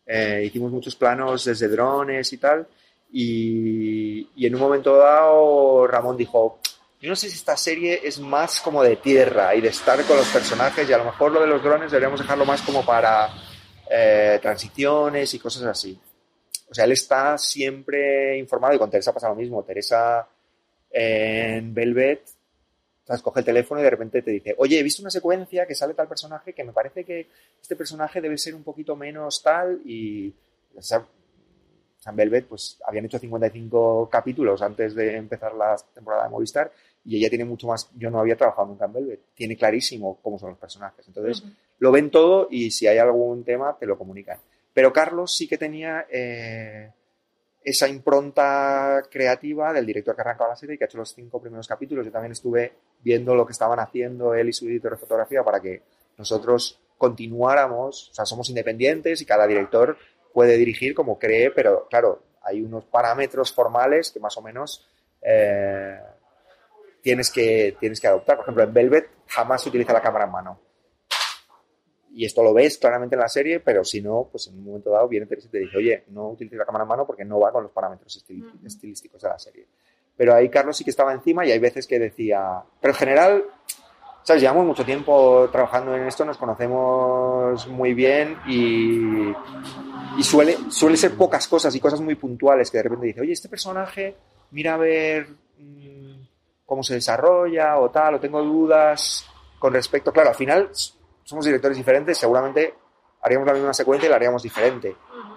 Eh, 0.05 0.43
hicimos 0.45 0.71
muchos 0.71 0.95
planos 0.95 1.45
desde 1.45 1.67
drones 1.67 2.31
y 2.33 2.37
tal. 2.37 2.67
Y, 3.11 4.27
y 4.35 4.45
en 4.45 4.55
un 4.55 4.61
momento 4.61 4.97
dado 4.97 5.85
Ramón 5.87 6.17
dijo, 6.17 6.59
yo 7.03 7.09
no 7.09 7.15
sé 7.15 7.29
si 7.29 7.35
esta 7.35 7.57
serie 7.57 7.99
es 8.03 8.19
más 8.19 8.61
como 8.61 8.81
de 8.81 8.95
tierra 8.95 9.53
y 9.53 9.61
de 9.61 9.67
estar 9.67 10.01
con 10.05 10.15
los 10.15 10.27
personajes 10.29 10.89
y 10.89 10.93
a 10.93 10.97
lo 10.97 11.05
mejor 11.05 11.31
lo 11.31 11.41
de 11.41 11.47
los 11.47 11.61
drones 11.61 11.91
deberíamos 11.91 12.21
dejarlo 12.21 12.45
más 12.45 12.61
como 12.61 12.85
para 12.85 13.29
eh, 13.89 14.39
transiciones 14.41 15.33
y 15.33 15.39
cosas 15.39 15.63
así. 15.63 15.99
O 16.69 16.73
sea, 16.73 16.85
él 16.85 16.93
está 16.93 17.37
siempre 17.37 18.37
informado 18.37 18.73
y 18.73 18.79
con 18.79 18.89
Teresa 18.89 19.13
pasa 19.13 19.29
lo 19.29 19.35
mismo. 19.35 19.63
Teresa 19.63 20.27
en 20.89 21.73
Velvet 21.73 22.21
o 23.07 23.21
coge 23.21 23.39
el 23.41 23.45
teléfono 23.45 23.81
y 23.81 23.83
de 23.83 23.89
repente 23.89 24.21
te 24.21 24.31
dice, 24.31 24.55
oye, 24.57 24.79
he 24.79 24.83
visto 24.83 25.01
una 25.01 25.11
secuencia 25.11 25.65
que 25.65 25.75
sale 25.75 25.93
tal 25.93 26.07
personaje 26.07 26.53
que 26.53 26.63
me 26.63 26.71
parece 26.71 27.03
que 27.03 27.27
este 27.61 27.75
personaje 27.75 28.21
debe 28.21 28.37
ser 28.37 28.55
un 28.55 28.63
poquito 28.63 28.95
menos 28.95 29.41
tal 29.41 29.81
y... 29.85 30.33
San 32.03 32.17
Velvet, 32.17 32.47
pues 32.47 32.81
habían 32.85 33.05
hecho 33.05 33.17
55 33.17 34.09
capítulos 34.11 34.61
antes 34.61 34.93
de 34.93 35.15
empezar 35.15 35.55
la 35.55 35.77
temporada 35.93 36.25
de 36.25 36.29
Movistar 36.31 36.69
y 37.05 37.15
ella 37.15 37.29
tiene 37.29 37.45
mucho 37.45 37.67
más. 37.67 37.89
Yo 37.95 38.09
no 38.09 38.19
había 38.19 38.35
trabajado 38.35 38.67
nunca 38.67 38.85
en 38.85 38.93
Velvet, 38.93 39.19
tiene 39.33 39.55
clarísimo 39.55 40.19
cómo 40.21 40.37
son 40.37 40.49
los 40.49 40.57
personajes. 40.57 41.07
Entonces, 41.07 41.45
lo 41.79 41.93
ven 41.93 42.11
todo 42.11 42.49
y 42.51 42.71
si 42.71 42.87
hay 42.87 42.97
algún 42.97 43.45
tema, 43.45 43.77
te 43.79 43.85
lo 43.85 43.97
comunican. 43.97 44.37
Pero 44.73 44.91
Carlos 44.91 45.33
sí 45.33 45.47
que 45.47 45.57
tenía 45.57 46.05
eh, 46.11 46.91
esa 47.63 47.87
impronta 47.87 49.03
creativa 49.09 49.71
del 49.71 49.85
director 49.85 50.15
que 50.15 50.21
arrancaba 50.21 50.49
la 50.49 50.55
serie 50.55 50.75
y 50.75 50.77
que 50.77 50.83
ha 50.83 50.87
hecho 50.87 50.97
los 50.97 51.13
cinco 51.13 51.41
primeros 51.41 51.67
capítulos. 51.67 52.05
Yo 52.05 52.11
también 52.11 52.33
estuve 52.33 52.73
viendo 53.01 53.35
lo 53.35 53.45
que 53.45 53.53
estaban 53.53 53.79
haciendo 53.79 54.33
él 54.33 54.49
y 54.49 54.53
su 54.53 54.67
editor 54.67 54.91
de 54.91 54.97
fotografía 54.97 55.43
para 55.43 55.61
que 55.61 55.81
nosotros 56.17 56.79
continuáramos, 56.97 58.09
o 58.11 58.13
sea, 58.13 58.25
somos 58.25 58.49
independientes 58.49 59.21
y 59.21 59.25
cada 59.25 59.47
director 59.47 59.97
puede 60.33 60.57
dirigir 60.57 60.93
como 60.93 61.19
cree, 61.19 61.51
pero 61.51 61.87
claro, 61.89 62.23
hay 62.43 62.61
unos 62.61 62.85
parámetros 62.85 63.53
formales 63.53 64.11
que 64.11 64.19
más 64.19 64.37
o 64.37 64.41
menos 64.41 64.87
eh, 65.21 65.99
tienes, 67.01 67.31
que, 67.31 67.77
tienes 67.79 67.99
que 67.99 68.07
adoptar. 68.07 68.37
Por 68.37 68.43
ejemplo, 68.43 68.63
en 68.63 68.73
Velvet 68.73 69.09
jamás 69.27 69.63
se 69.63 69.69
utiliza 69.69 69.93
la 69.93 70.01
cámara 70.01 70.25
en 70.25 70.31
mano. 70.31 70.59
Y 72.15 72.25
esto 72.25 72.43
lo 72.43 72.53
ves 72.53 72.77
claramente 72.77 73.15
en 73.15 73.21
la 73.21 73.27
serie, 73.27 73.59
pero 73.59 73.83
si 73.83 73.99
no, 73.99 74.27
pues 74.31 74.47
en 74.47 74.59
un 74.59 74.65
momento 74.65 74.91
dado 74.91 75.07
viene 75.07 75.25
Teresa 75.25 75.47
y 75.47 75.51
te 75.51 75.59
dice, 75.59 75.77
oye, 75.77 76.03
no 76.09 76.29
utilices 76.29 76.59
la 76.59 76.65
cámara 76.65 76.83
en 76.83 76.89
mano 76.89 77.07
porque 77.07 77.25
no 77.25 77.39
va 77.39 77.51
con 77.51 77.63
los 77.63 77.71
parámetros 77.71 78.23
estilísticos 78.63 79.21
de 79.21 79.29
la 79.29 79.39
serie. 79.39 79.65
Pero 80.15 80.35
ahí 80.35 80.47
Carlos 80.49 80.77
sí 80.77 80.83
que 80.83 80.91
estaba 80.91 81.11
encima 81.11 81.43
y 81.43 81.51
hay 81.51 81.57
veces 81.57 81.87
que 81.87 81.97
decía, 81.97 82.61
pero 82.79 82.93
en 82.93 82.99
general, 82.99 83.43
¿sabes? 84.21 84.43
Llevamos 84.43 84.63
mucho 84.63 84.85
tiempo 84.85 85.49
trabajando 85.51 85.95
en 85.95 86.03
esto, 86.03 86.23
nos 86.23 86.37
conocemos 86.37 87.67
muy 87.67 87.95
bien 87.95 88.37
y, 88.47 89.31
y 90.15 90.23
suele, 90.23 90.55
suele 90.69 90.97
ser 90.97 91.15
pocas 91.17 91.47
cosas 91.47 91.73
y 91.73 91.79
cosas 91.79 91.99
muy 91.99 92.13
puntuales 92.13 92.69
que 92.69 92.77
de 92.77 92.83
repente 92.83 93.07
dice, 93.07 93.21
oye, 93.21 93.33
este 93.33 93.49
personaje, 93.49 94.15
mira 94.51 94.75
a 94.75 94.77
ver 94.77 95.29
mm, 95.57 96.27
cómo 96.63 96.83
se 96.83 96.93
desarrolla 96.93 97.79
o 97.79 97.89
tal, 97.89 98.13
o 98.13 98.19
tengo 98.19 98.43
dudas 98.43 99.25
con 99.57 99.73
respecto. 99.73 100.11
Claro, 100.11 100.29
al 100.29 100.35
final 100.35 100.69
somos 101.23 101.45
directores 101.45 101.77
diferentes, 101.77 102.17
seguramente 102.17 102.73
haríamos 103.21 103.47
la 103.47 103.53
misma 103.53 103.73
secuencia 103.73 104.07
y 104.07 104.09
la 104.09 104.15
haríamos 104.17 104.43
diferente. 104.43 104.95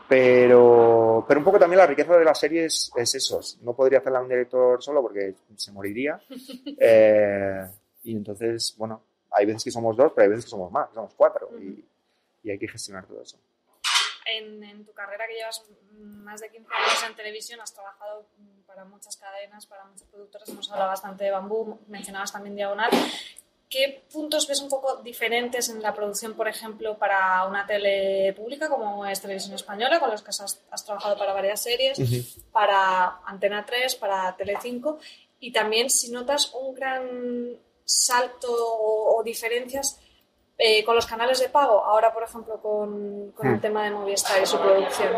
Pero, 0.08 1.24
pero 1.26 1.40
un 1.40 1.44
poco 1.44 1.58
también 1.58 1.78
la 1.78 1.86
riqueza 1.86 2.16
de 2.16 2.24
la 2.24 2.34
serie 2.34 2.66
es, 2.66 2.92
eso. 2.96 3.40
No 3.62 3.74
podría 3.74 3.98
hacerla 3.98 4.20
un 4.20 4.28
director 4.28 4.82
solo 4.82 5.02
porque 5.02 5.34
se 5.56 5.72
moriría. 5.72 6.20
Eh, 6.78 7.66
y 8.04 8.12
entonces, 8.12 8.74
bueno, 8.76 9.02
hay 9.30 9.46
veces 9.46 9.64
que 9.64 9.70
somos 9.70 9.96
dos, 9.96 10.12
pero 10.14 10.24
hay 10.24 10.28
veces 10.30 10.44
que 10.44 10.50
somos 10.50 10.70
más, 10.70 10.88
somos 10.92 11.14
cuatro. 11.16 11.50
y, 11.58 11.84
y 12.42 12.50
hay 12.50 12.58
que 12.58 12.68
gestionar 12.68 13.06
todo 13.06 13.22
eso 13.22 13.38
en, 14.26 14.84
tu 14.84 14.92
carrera 14.92 15.26
que 15.26 15.34
llevas 15.34 15.64
más 15.92 16.40
de 16.40 16.50
15 16.50 16.68
años 16.72 17.04
en 17.06 17.14
televisión, 17.14 17.60
has 17.60 17.72
trabajado 17.72 18.26
para 18.66 18.84
muchas 18.84 19.16
cadenas, 19.16 19.66
para 19.66 19.84
muchos 19.84 20.06
productores, 20.08 20.48
hemos 20.48 20.70
hablado 20.70 20.90
bastante 20.90 21.24
de 21.24 21.30
Bambú, 21.30 21.78
mencionabas 21.88 22.32
también 22.32 22.56
Diagonal. 22.56 22.90
¿Qué 23.76 24.04
puntos 24.10 24.48
ves 24.48 24.62
un 24.62 24.70
poco 24.70 24.96
diferentes 25.02 25.68
en 25.68 25.82
la 25.82 25.92
producción, 25.92 26.32
por 26.32 26.48
ejemplo, 26.48 26.96
para 26.96 27.44
una 27.44 27.66
tele 27.66 28.32
pública 28.32 28.70
como 28.70 29.04
es 29.04 29.20
Televisión 29.20 29.54
Española, 29.54 30.00
con 30.00 30.10
los 30.10 30.22
que 30.22 30.30
has, 30.30 30.84
trabajado 30.86 31.18
para 31.18 31.34
varias 31.34 31.62
series, 31.62 31.98
para 32.52 33.18
Antena 33.26 33.66
3, 33.66 33.96
para 33.96 34.34
Tele5? 34.34 34.96
Y 35.40 35.52
también 35.52 35.90
si 35.90 36.10
notas 36.10 36.54
un 36.54 36.74
gran 36.74 37.58
salto 37.84 38.48
o 38.50 39.22
diferencias 39.22 40.00
eh, 40.56 40.82
con 40.82 40.94
los 40.94 41.04
canales 41.04 41.38
de 41.40 41.50
pago, 41.50 41.84
ahora 41.84 42.14
por 42.14 42.22
ejemplo 42.22 42.58
con, 42.62 43.32
con 43.32 43.46
el 43.46 43.56
hmm. 43.56 43.60
tema 43.60 43.84
de 43.84 43.90
Movistar 43.90 44.42
y 44.42 44.46
su 44.46 44.58
producción? 44.58 45.12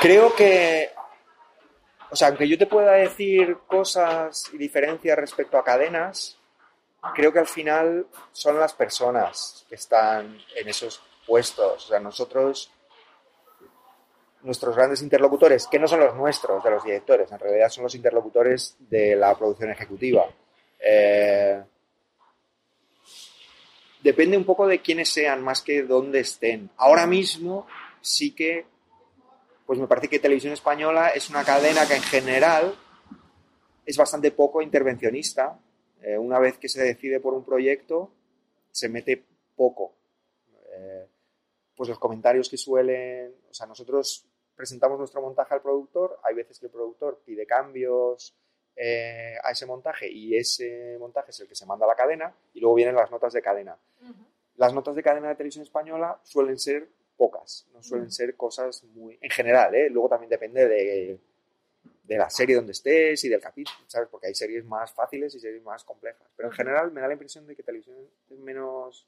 Creo 0.00 0.34
que, 0.34 0.90
o 2.12 2.16
sea, 2.16 2.28
aunque 2.28 2.46
yo 2.46 2.58
te 2.58 2.66
pueda 2.66 2.92
decir 2.92 3.56
cosas 3.66 4.44
y 4.52 4.58
diferencias 4.58 5.16
respecto 5.16 5.56
a 5.56 5.64
cadenas, 5.64 6.36
creo 7.14 7.32
que 7.32 7.38
al 7.38 7.46
final 7.46 8.06
son 8.32 8.60
las 8.60 8.74
personas 8.74 9.64
que 9.66 9.76
están 9.76 10.38
en 10.54 10.68
esos 10.68 11.02
puestos. 11.26 11.86
O 11.86 11.88
sea, 11.88 12.00
nosotros, 12.00 12.70
nuestros 14.42 14.76
grandes 14.76 15.00
interlocutores, 15.00 15.66
que 15.66 15.78
no 15.78 15.88
son 15.88 16.00
los 16.00 16.14
nuestros, 16.14 16.62
de 16.62 16.70
los 16.70 16.84
directores, 16.84 17.32
en 17.32 17.38
realidad 17.38 17.70
son 17.70 17.84
los 17.84 17.94
interlocutores 17.94 18.76
de 18.78 19.16
la 19.16 19.34
producción 19.34 19.70
ejecutiva. 19.70 20.26
Eh, 20.84 21.62
depende 24.02 24.36
un 24.36 24.44
poco 24.44 24.66
de 24.66 24.82
quiénes 24.82 25.08
sean, 25.08 25.42
más 25.42 25.62
que 25.62 25.82
dónde 25.82 26.20
estén. 26.20 26.68
Ahora 26.76 27.06
mismo 27.06 27.66
sí 28.02 28.34
que, 28.34 28.66
pues 29.66 29.78
me 29.78 29.86
parece 29.86 30.08
que 30.08 30.18
Televisión 30.18 30.52
Española 30.52 31.10
es 31.10 31.30
una 31.30 31.44
cadena 31.44 31.86
que 31.86 31.94
en 31.94 32.02
general 32.02 32.74
es 33.84 33.96
bastante 33.96 34.30
poco 34.32 34.62
intervencionista. 34.62 35.58
Eh, 36.00 36.18
una 36.18 36.38
vez 36.38 36.58
que 36.58 36.68
se 36.68 36.82
decide 36.82 37.20
por 37.20 37.34
un 37.34 37.44
proyecto, 37.44 38.12
se 38.70 38.88
mete 38.88 39.24
poco. 39.56 39.94
Eh, 40.74 41.06
pues 41.74 41.88
los 41.88 41.98
comentarios 41.98 42.48
que 42.48 42.56
suelen, 42.56 43.34
o 43.50 43.54
sea, 43.54 43.66
nosotros 43.66 44.26
presentamos 44.54 44.98
nuestro 44.98 45.22
montaje 45.22 45.54
al 45.54 45.62
productor, 45.62 46.18
hay 46.22 46.34
veces 46.34 46.58
que 46.58 46.66
el 46.66 46.72
productor 46.72 47.22
pide 47.24 47.46
cambios, 47.46 48.36
eh, 48.74 49.34
a 49.42 49.50
ese 49.50 49.66
montaje 49.66 50.10
y 50.10 50.34
ese 50.34 50.96
montaje 50.98 51.30
es 51.30 51.40
el 51.40 51.48
que 51.48 51.54
se 51.54 51.66
manda 51.66 51.84
a 51.84 51.88
la 51.88 51.94
cadena 51.94 52.34
y 52.54 52.60
luego 52.60 52.74
vienen 52.74 52.94
las 52.94 53.10
notas 53.10 53.32
de 53.32 53.42
cadena. 53.42 53.76
Las 54.56 54.72
notas 54.72 54.94
de 54.96 55.02
cadena 55.02 55.28
de 55.28 55.34
televisión 55.34 55.64
española 55.64 56.18
suelen 56.22 56.58
ser 56.58 56.88
pocas, 57.22 57.68
no 57.72 57.80
suelen 57.80 58.10
ser 58.10 58.34
cosas 58.34 58.82
muy... 58.94 59.16
En 59.20 59.30
general, 59.30 59.72
¿eh? 59.76 59.88
luego 59.88 60.08
también 60.08 60.28
depende 60.28 60.66
de, 60.66 61.20
de 62.02 62.18
la 62.18 62.28
serie 62.28 62.56
donde 62.56 62.72
estés 62.72 63.22
y 63.22 63.28
del 63.28 63.40
capítulo, 63.40 63.78
¿sabes? 63.86 64.08
Porque 64.10 64.26
hay 64.26 64.34
series 64.34 64.64
más 64.64 64.90
fáciles 64.92 65.32
y 65.36 65.38
series 65.38 65.62
más 65.62 65.84
complejas. 65.84 66.26
Pero 66.36 66.48
en 66.48 66.54
general 66.54 66.90
me 66.90 67.00
da 67.00 67.06
la 67.06 67.12
impresión 67.12 67.46
de 67.46 67.54
que 67.54 67.62
televisión 67.62 67.96
es 68.28 68.38
menos 68.40 69.06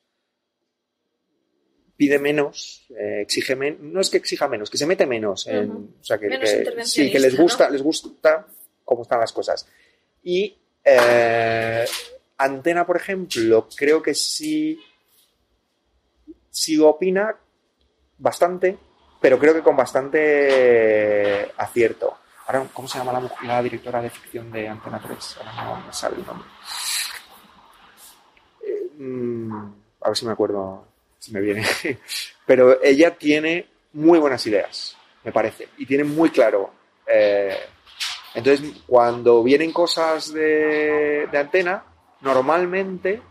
pide 1.97 2.21
menos, 2.21 2.87
eh, 2.91 3.23
exige 3.23 3.57
menos, 3.57 3.81
no 3.81 4.01
es 4.01 4.11
que 4.11 4.19
exija 4.19 4.47
menos, 4.47 4.71
que 4.71 4.79
se 4.79 4.87
mete 4.87 5.07
menos, 5.07 5.47
en, 5.49 5.71
o 6.01 6.05
sea, 6.05 6.19
que, 6.19 6.29
sí, 6.85 7.11
que 7.11 7.21
les 7.21 7.37
gusta, 7.37 7.69
les 7.69 7.83
gusta 7.83 8.47
cómo 8.85 9.03
están 9.03 9.21
las 9.21 9.33
cosas. 9.33 9.67
Y 10.23 10.57
eh, 10.85 11.85
Antena, 12.39 12.87
por 12.87 12.97
ejemplo, 12.97 13.69
creo 13.77 14.03
que 14.03 14.15
sí, 14.15 14.79
sí 16.51 16.79
opina 16.79 17.37
bastante, 18.19 18.79
pero 19.21 19.39
creo 19.39 19.55
que 19.55 19.63
con 19.63 19.77
bastante 19.77 21.53
acierto. 21.57 22.19
Ahora, 22.47 22.67
¿cómo 22.73 22.87
se 22.89 22.99
llama 22.99 23.31
la, 23.43 23.63
directora 23.63 24.03
de 24.03 24.11
ficción 24.11 24.51
de 24.53 24.69
Antena 24.69 25.01
3? 25.01 25.39
Ahora 25.39 25.79
no 25.81 25.87
me 25.87 25.93
sale 25.93 26.17
el 26.17 26.27
nombre. 26.27 26.49
Eh, 28.63 28.91
mm, 28.99 29.73
a 30.03 30.09
ver 30.09 30.17
si 30.17 30.27
me 30.27 30.33
acuerdo, 30.33 30.87
si 31.19 31.33
me 31.33 31.41
viene. 31.41 31.65
Pero 32.47 32.83
ella 32.83 33.17
tiene 33.17 33.69
muy 33.95 34.19
buenas 34.19 34.47
ideas, 34.47 34.97
me 35.23 35.33
parece, 35.33 35.69
y 35.79 35.87
tiene 35.87 36.05
muy 36.05 36.31
claro 36.31 36.85
eh, 37.07 37.57
entonces, 38.35 38.83
cuando 38.87 39.43
vienen 39.43 39.73
cosas 39.73 40.33
de, 40.33 41.29
antena, 41.33 41.85
normalmente 42.21 43.23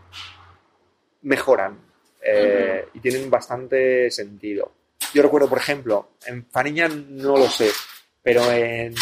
mejoran 1.22 1.78
eh, 2.24 2.88
y 2.94 3.00
tienen 3.00 3.30
bastante 3.30 4.10
sentido. 4.10 4.72
Yo 5.12 5.22
recuerdo, 5.22 5.48
por 5.48 5.58
ejemplo, 5.58 6.10
en 6.26 6.46
Faniña 6.46 6.88
no 6.88 7.36
lo 7.36 7.48
sé, 7.48 7.70
pero 8.22 8.50
en, 8.50 8.94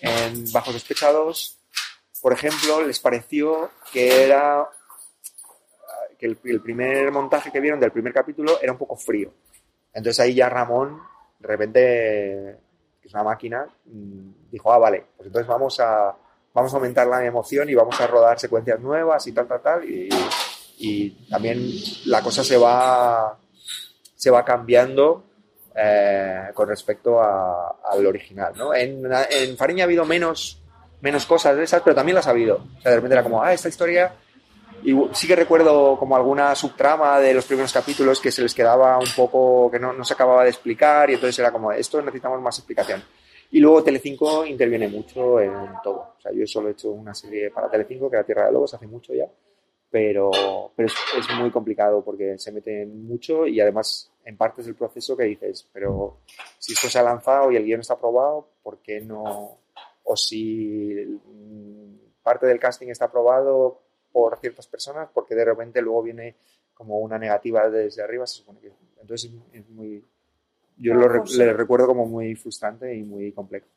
en 0.00 0.52
Bajos 0.52 0.74
Despechados, 0.74 1.58
por 2.20 2.32
ejemplo, 2.32 2.84
les 2.86 2.98
pareció 3.00 3.70
que 3.92 4.24
era 4.24 4.68
que 6.18 6.26
el, 6.26 6.38
el, 6.44 6.60
primer 6.60 7.10
montaje 7.10 7.50
que 7.50 7.60
vieron 7.60 7.80
del 7.80 7.92
primer 7.92 8.12
capítulo 8.12 8.60
era 8.60 8.72
un 8.72 8.78
poco 8.78 8.96
frío. 8.96 9.32
Entonces 9.92 10.20
ahí 10.20 10.34
ya 10.34 10.48
Ramón 10.48 11.00
de 11.44 11.48
repente 11.48 12.56
que 13.00 13.08
es 13.08 13.14
una 13.14 13.24
máquina, 13.24 13.66
mm, 13.84 14.50
dijo, 14.50 14.72
ah, 14.72 14.78
vale, 14.78 15.04
pues 15.16 15.26
entonces 15.26 15.46
vamos 15.46 15.78
a, 15.78 16.16
vamos 16.54 16.72
a 16.72 16.76
aumentar 16.76 17.06
la 17.06 17.24
emoción 17.24 17.68
y 17.68 17.74
vamos 17.74 18.00
a 18.00 18.06
rodar 18.06 18.38
secuencias 18.38 18.80
nuevas 18.80 19.26
y 19.26 19.32
tal, 19.32 19.46
tal, 19.46 19.60
tal. 19.60 19.84
Y, 19.84 20.08
también 21.30 21.68
la 22.06 22.22
cosa 22.22 22.42
se 22.44 22.56
va, 22.56 23.38
se 24.14 24.30
va 24.30 24.44
cambiando 24.44 25.24
eh, 25.76 26.50
con 26.54 26.68
respecto 26.68 27.20
a- 27.20 27.76
al 27.90 28.06
original, 28.06 28.52
¿no? 28.56 28.74
En, 28.74 29.02
en 29.30 29.56
Fariña 29.56 29.84
ha 29.84 29.86
habido 29.86 30.04
menos, 30.04 30.60
menos 31.00 31.26
cosas 31.26 31.56
de 31.56 31.64
esas, 31.64 31.82
pero 31.82 31.96
también 31.96 32.14
las 32.16 32.26
ha 32.26 32.30
habido. 32.30 32.56
O 32.78 32.80
sea, 32.80 32.90
de 32.90 32.96
repente 32.96 33.14
era 33.14 33.22
como, 33.22 33.42
ah, 33.42 33.52
esta 33.52 33.68
historia... 33.68 34.12
Y 34.86 34.94
sí 35.12 35.26
que 35.26 35.34
recuerdo 35.36 35.96
como 35.98 36.14
alguna 36.14 36.54
subtrama 36.54 37.18
de 37.18 37.32
los 37.32 37.46
primeros 37.46 37.72
capítulos 37.72 38.20
que 38.20 38.30
se 38.30 38.42
les 38.42 38.52
quedaba 38.52 38.98
un 38.98 39.08
poco, 39.16 39.70
que 39.70 39.78
no, 39.78 39.94
no 39.94 40.04
se 40.04 40.12
acababa 40.12 40.44
de 40.44 40.50
explicar 40.50 41.08
y 41.08 41.14
entonces 41.14 41.38
era 41.38 41.50
como, 41.50 41.72
esto 41.72 42.02
necesitamos 42.02 42.38
más 42.42 42.58
explicación. 42.58 43.02
Y 43.50 43.60
luego 43.60 43.82
Telecinco 43.82 44.44
interviene 44.44 44.86
mucho 44.88 45.40
en 45.40 45.52
todo. 45.82 46.14
O 46.18 46.20
sea, 46.20 46.32
yo 46.32 46.46
solo 46.46 46.68
he 46.68 46.72
hecho 46.72 46.90
una 46.90 47.14
serie 47.14 47.50
para 47.50 47.70
Telecinco, 47.70 48.10
que 48.10 48.16
era 48.16 48.26
Tierra 48.26 48.46
de 48.46 48.52
Lobos, 48.52 48.74
hace 48.74 48.86
mucho 48.86 49.14
ya, 49.14 49.24
pero, 49.94 50.72
pero 50.74 50.88
es, 50.88 50.94
es 51.16 51.36
muy 51.38 51.52
complicado 51.52 52.02
porque 52.04 52.36
se 52.36 52.50
meten 52.50 53.06
mucho 53.06 53.46
y 53.46 53.60
además 53.60 54.10
en 54.24 54.36
partes 54.36 54.66
del 54.66 54.74
proceso 54.74 55.16
que 55.16 55.22
dices, 55.22 55.68
pero 55.72 56.16
si 56.58 56.72
esto 56.72 56.88
se 56.88 56.98
ha 56.98 57.02
lanzado 57.04 57.52
y 57.52 57.56
el 57.56 57.64
guion 57.64 57.80
está 57.80 57.94
aprobado, 57.94 58.48
¿por 58.60 58.78
qué 58.78 59.00
no? 59.00 59.56
O 60.02 60.16
si 60.16 60.92
mm, 60.96 61.94
parte 62.24 62.44
del 62.44 62.58
casting 62.58 62.88
está 62.88 63.04
aprobado 63.04 63.82
por 64.10 64.36
ciertas 64.40 64.66
personas, 64.66 65.08
porque 65.14 65.36
de 65.36 65.44
repente 65.44 65.80
luego 65.80 66.02
viene 66.02 66.34
como 66.74 66.98
una 66.98 67.16
negativa 67.16 67.70
desde 67.70 68.02
arriba, 68.02 68.26
se 68.26 68.38
supone 68.38 68.58
que... 68.58 68.72
Entonces 69.00 69.30
es- 69.52 69.68
muy... 69.68 70.04
Yo 70.76 70.94
lo 70.94 71.06
le 71.38 71.52
recuerdo 71.52 71.86
como 71.86 72.04
muy 72.06 72.34
frustrante 72.34 72.92
y 72.96 73.04
muy 73.04 73.30
complejo. 73.30 73.68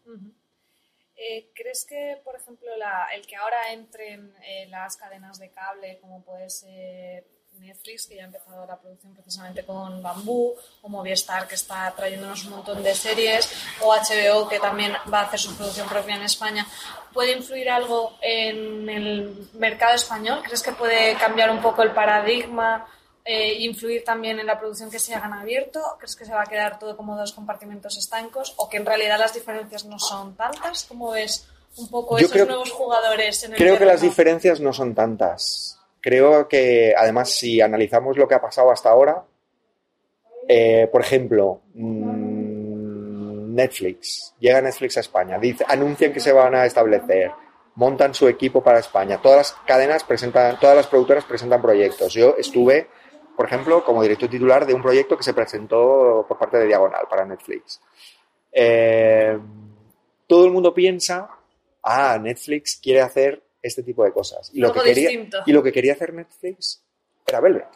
Eh, 1.18 1.50
¿Crees 1.56 1.84
que, 1.86 2.22
por 2.24 2.36
ejemplo, 2.36 2.76
la- 2.78 3.08
el 3.14 3.26
que 3.26 3.36
ahora 3.36 3.72
entren 3.74 4.34
eh, 4.44 4.68
las 4.70 4.96
cadenas 4.98 5.40
de 5.40 5.50
cable, 5.52 5.98
como 6.00 6.24
puede 6.24 6.50
ser 6.50 7.26
Netflix, 7.54 8.06
que 8.06 8.16
ya 8.18 8.22
ha 8.22 8.26
empezado 8.28 8.68
la 8.68 8.80
producción 8.80 9.16
precisamente 9.16 9.66
con 9.66 10.00
Bambú, 10.04 10.54
o 10.84 10.90
Movistar, 10.90 11.48
que 11.48 11.56
está 11.56 11.92
trayéndonos 11.96 12.46
un 12.46 12.52
montón 12.52 12.84
de 12.84 12.94
series, 12.94 13.52
o 13.82 13.92
HBO, 13.96 14.48
que 14.48 14.60
también 14.60 14.94
va 15.12 15.22
a 15.22 15.24
hacer 15.24 15.40
su 15.40 15.58
producción 15.58 15.90
propia 15.90 16.16
en 16.18 16.22
España, 16.22 16.68
¿puede 17.14 17.32
influir 17.32 17.68
algo 17.72 18.16
en 18.22 18.88
el 18.88 19.50
mercado 19.54 19.96
español? 19.96 20.44
¿Crees 20.44 20.62
que 20.62 20.72
puede 20.74 21.16
cambiar 21.16 21.50
un 21.50 21.60
poco 21.64 21.82
el 21.82 21.94
paradigma? 21.94 22.88
Eh, 23.28 23.54
influir 23.60 24.04
también 24.04 24.40
en 24.40 24.46
la 24.48 24.58
producción 24.58 24.90
que 24.90 25.00
se 25.00 25.14
hagan 25.14 25.34
abierto? 25.34 25.82
¿Crees 26.00 26.16
que 26.16 26.26
se 26.26 26.32
va 26.34 26.42
a 26.44 26.46
quedar 26.46 26.80
todo 26.80 26.96
como 26.96 27.18
dos 27.18 27.34
compartimentos 27.34 27.98
estancos? 27.98 28.54
¿O 28.58 28.70
que 28.70 28.78
en 28.78 28.86
realidad 28.86 29.20
las 29.20 29.34
diferencias 29.34 29.86
no 29.86 30.00
son 30.00 30.36
tantas? 30.36 30.86
¿Cómo 30.86 31.12
ves 31.12 31.48
un 31.78 31.90
poco 31.90 32.18
Yo 32.18 32.26
esos 32.26 32.32
creo- 32.32 32.46
nuevos 32.46 32.72
jugadores 32.72 33.44
en 33.44 33.52
el 33.54 33.58
Creo 33.58 33.78
que 33.78 33.86
las 33.86 34.02
diferencias 34.02 34.60
no 34.62 34.72
son 34.74 34.96
tantas. 34.96 35.80
Creo 36.00 36.48
que, 36.48 36.94
además, 36.98 37.30
si 37.32 37.60
analizamos 37.60 38.18
lo 38.18 38.28
que 38.28 38.36
ha 38.36 38.42
pasado 38.42 38.72
hasta 38.72 38.90
ahora, 38.90 39.24
eh, 40.48 40.88
por 40.92 41.02
ejemplo, 41.02 41.62
mm, 41.74 43.54
Netflix, 43.56 44.34
llega 44.40 44.62
Netflix 44.62 44.98
a 44.98 45.02
España, 45.02 45.38
dice, 45.40 45.66
anuncian 45.68 46.14
que 46.14 46.20
se 46.20 46.32
van 46.32 46.56
a 46.56 46.66
establecer, 46.66 47.32
montan 47.76 48.14
su 48.14 48.28
equipo 48.28 48.64
para 48.64 48.80
España, 48.80 49.20
todas 49.22 49.38
las 49.38 49.52
cadenas 49.66 50.04
presentan, 50.04 50.60
todas 50.60 50.76
las 50.76 50.88
productoras 50.88 51.26
presentan 51.26 51.62
proyectos. 51.62 52.14
Yo 52.14 52.36
estuve, 52.38 52.88
por 53.38 53.46
ejemplo, 53.46 53.84
como 53.86 54.02
director 54.02 54.28
titular 54.28 54.66
de 54.66 54.74
un 54.74 54.82
proyecto 54.82 55.16
que 55.16 55.24
se 55.24 55.36
presentó 55.36 56.26
por 56.28 56.40
parte 56.40 56.58
de 56.58 56.66
Diagonal 56.66 57.06
para 57.08 57.24
Netflix. 57.24 57.80
Eh, 58.52 59.38
todo 60.26 60.46
el 60.46 60.52
mundo 60.52 60.74
piensa, 60.74 61.30
ah, 61.84 62.18
Netflix 62.20 62.80
quiere 62.82 63.02
hacer 63.02 63.44
este 63.62 63.84
tipo 63.84 64.04
de 64.04 64.12
cosas. 64.12 64.50
Y 64.54 64.60
lo, 64.60 64.74
que 64.74 64.82
quería, 64.82 65.30
y 65.46 65.52
lo 65.52 65.62
que 65.62 65.72
quería 65.72 65.94
hacer 65.94 66.16
Netflix 66.16 66.84
era 67.28 67.40
Velvet. 67.40 67.68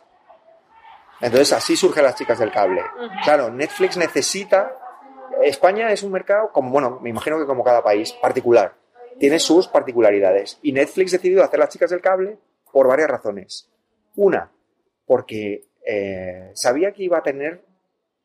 Entonces 1.22 1.54
así 1.54 1.76
surgen 1.76 2.06
las 2.06 2.16
chicas 2.16 2.40
del 2.40 2.52
cable. 2.52 2.82
Claro, 3.24 3.52
Netflix 3.52 3.98
necesita... 3.98 4.78
España 5.44 5.92
es 5.92 6.02
un 6.02 6.12
mercado, 6.12 6.52
como 6.52 6.72
bueno, 6.72 7.00
me 7.02 7.10
imagino 7.10 7.38
que 7.38 7.46
como 7.46 7.64
cada 7.64 7.84
país, 7.84 8.14
particular. 8.14 8.74
Tiene 9.20 9.38
sus 9.38 9.68
particularidades. 9.68 10.58
Y 10.64 10.72
Netflix 10.72 11.12
decidió 11.12 11.44
hacer 11.44 11.60
las 11.60 11.70
chicas 11.70 11.92
del 11.92 12.02
cable 12.02 12.40
por 12.72 12.88
varias 12.88 13.10
razones. 13.10 13.70
Una, 14.16 14.52
porque 15.06 15.66
eh, 15.86 16.52
sabía 16.54 16.92
que 16.94 17.04
iba 17.04 17.18
a 17.20 17.24
tener 17.24 17.62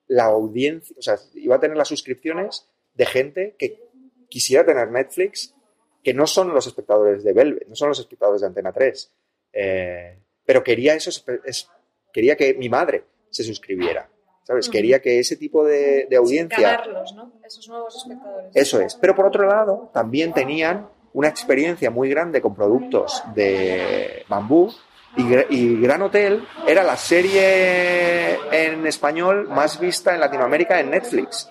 la 0.08 0.24
audiencia, 0.24 0.94
o 0.98 1.02
sea, 1.02 1.16
iba 1.34 1.56
a 1.56 1.60
tener 1.60 1.76
las 1.76 1.88
suscripciones 1.88 2.68
de 2.94 3.06
gente 3.06 3.56
que 3.58 3.80
quisiera 4.28 4.64
tener 4.64 4.90
Netflix, 4.90 5.54
que 6.02 6.14
no 6.14 6.26
son 6.26 6.54
los 6.54 6.66
espectadores 6.66 7.24
de 7.24 7.32
Velvet, 7.32 7.66
no 7.68 7.74
son 7.74 7.88
los 7.88 7.98
espectadores 7.98 8.40
de 8.40 8.46
Antena 8.46 8.72
3. 8.72 9.12
Eh, 9.52 10.18
pero 10.44 10.62
quería 10.62 10.94
eso, 10.94 11.10
es- 11.44 11.68
quería 12.12 12.36
que 12.36 12.54
mi 12.54 12.68
madre 12.68 13.04
se 13.30 13.42
suscribiera, 13.42 14.08
¿sabes? 14.44 14.68
Ujú. 14.68 14.72
Quería 14.74 15.00
que 15.02 15.18
ese 15.18 15.36
tipo 15.36 15.64
de, 15.64 16.06
de 16.08 16.16
audiencia... 16.16 16.70
Ganarlos, 16.70 17.12
¿no? 17.14 17.32
Esos 17.44 17.68
nuevos 17.68 17.96
espectadores. 17.96 18.50
Eso 18.54 18.80
es. 18.80 18.94
Pero 18.94 19.14
por 19.16 19.26
otro 19.26 19.46
lado, 19.48 19.90
también 19.92 20.32
tenían 20.32 20.88
una 21.12 21.28
experiencia 21.28 21.90
muy 21.90 22.08
grande 22.10 22.40
con 22.40 22.54
productos 22.54 23.22
de 23.34 24.24
bambú. 24.28 24.70
Y, 25.16 25.22
Gra- 25.24 25.46
y 25.48 25.80
Gran 25.80 26.02
Hotel 26.02 26.46
era 26.66 26.82
la 26.82 26.96
serie 26.96 28.34
en 28.50 28.86
español 28.86 29.48
más 29.48 29.78
vista 29.80 30.14
en 30.14 30.20
Latinoamérica 30.20 30.78
en 30.80 30.90
Netflix. 30.90 31.50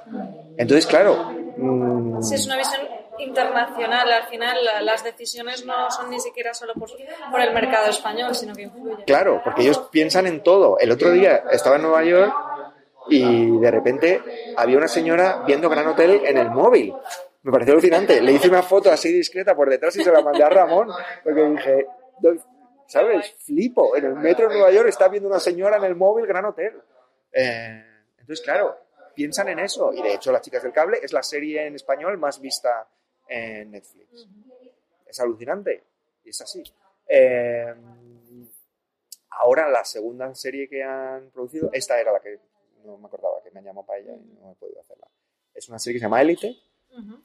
Entonces, 0.57 0.85
claro. 0.87 1.31
mm, 1.57 2.21
Sí, 2.21 2.35
es 2.35 2.45
una 2.45 2.57
visión 2.57 2.81
internacional. 3.17 4.11
Al 4.11 4.23
final, 4.27 4.63
la- 4.63 4.81
las 4.81 5.03
decisiones 5.03 5.65
no 5.65 5.89
son 5.91 6.09
ni 6.09 6.19
siquiera 6.19 6.53
solo 6.53 6.73
por, 6.75 6.89
por 7.31 7.41
el 7.41 7.53
mercado 7.53 7.89
español, 7.89 8.35
sino 8.35 8.53
que 8.53 8.63
influyen. 8.63 9.05
Claro, 9.05 9.41
porque 9.43 9.63
ellos 9.63 9.79
piensan 9.91 10.27
en 10.27 10.43
todo. 10.43 10.77
El 10.79 10.91
otro 10.91 11.11
día 11.11 11.43
estaba 11.51 11.77
en 11.77 11.81
Nueva 11.83 12.03
York 12.03 12.33
y 13.09 13.57
de 13.59 13.71
repente 13.71 14.21
había 14.57 14.77
una 14.77 14.87
señora 14.87 15.43
viendo 15.45 15.69
Gran 15.69 15.87
Hotel 15.87 16.21
en 16.25 16.37
el 16.37 16.49
móvil. 16.51 16.93
Me 17.43 17.51
pareció 17.51 17.73
alucinante. 17.73 18.21
Le 18.21 18.31
hice 18.31 18.47
una 18.49 18.63
foto 18.63 18.91
así 18.91 19.11
discreta 19.11 19.55
por 19.55 19.69
detrás 19.69 19.95
y 19.97 20.03
se 20.03 20.11
la 20.11 20.21
mandé 20.21 20.43
a 20.43 20.49
Ramón 20.49 20.89
porque 21.23 21.43
dije, 21.45 21.85
"Doy- 22.19 22.39
¿sabes? 22.87 23.33
Flipo. 23.39 23.95
En 23.95 24.05
el 24.05 24.15
metro 24.15 24.47
de 24.47 24.55
Nueva 24.55 24.71
York 24.71 24.89
está 24.89 25.07
viendo 25.07 25.29
una 25.29 25.39
señora 25.39 25.77
en 25.77 25.83
el 25.85 25.95
móvil 25.95 26.25
Gran 26.27 26.45
Hotel. 26.45 26.73
Eh, 27.31 27.83
entonces, 28.19 28.43
claro, 28.43 28.77
piensan 29.13 29.49
en 29.49 29.59
eso. 29.59 29.93
Y 29.93 30.01
de 30.01 30.13
hecho, 30.13 30.31
Las 30.31 30.41
Chicas 30.41 30.63
del 30.63 30.71
Cable 30.73 30.99
es 31.01 31.13
la 31.13 31.23
serie 31.23 31.65
en 31.67 31.75
español 31.75 32.17
más 32.17 32.39
vista 32.39 32.87
en 33.27 33.71
Netflix. 33.71 34.27
Es 35.05 35.19
alucinante. 35.19 35.83
Y 36.23 36.29
es 36.29 36.41
así. 36.41 36.63
Eh, 37.07 37.73
ahora 39.31 39.69
la 39.69 39.83
segunda 39.83 40.33
serie 40.33 40.67
que 40.67 40.83
han 40.83 41.29
producido, 41.31 41.69
esta 41.73 41.99
era 41.99 42.11
la 42.11 42.19
que 42.19 42.39
no 42.83 42.97
me 42.97 43.07
acordaba, 43.07 43.41
que 43.43 43.51
me 43.51 43.59
han 43.59 43.65
llamado 43.65 43.85
para 43.85 43.99
ella 43.99 44.13
y 44.13 44.37
no 44.41 44.51
he 44.51 44.55
podido 44.55 44.81
hacerla. 44.81 45.07
Es 45.53 45.67
una 45.69 45.79
serie 45.79 45.95
que 45.95 45.99
se 45.99 46.05
llama 46.05 46.21
Élite 46.21 46.55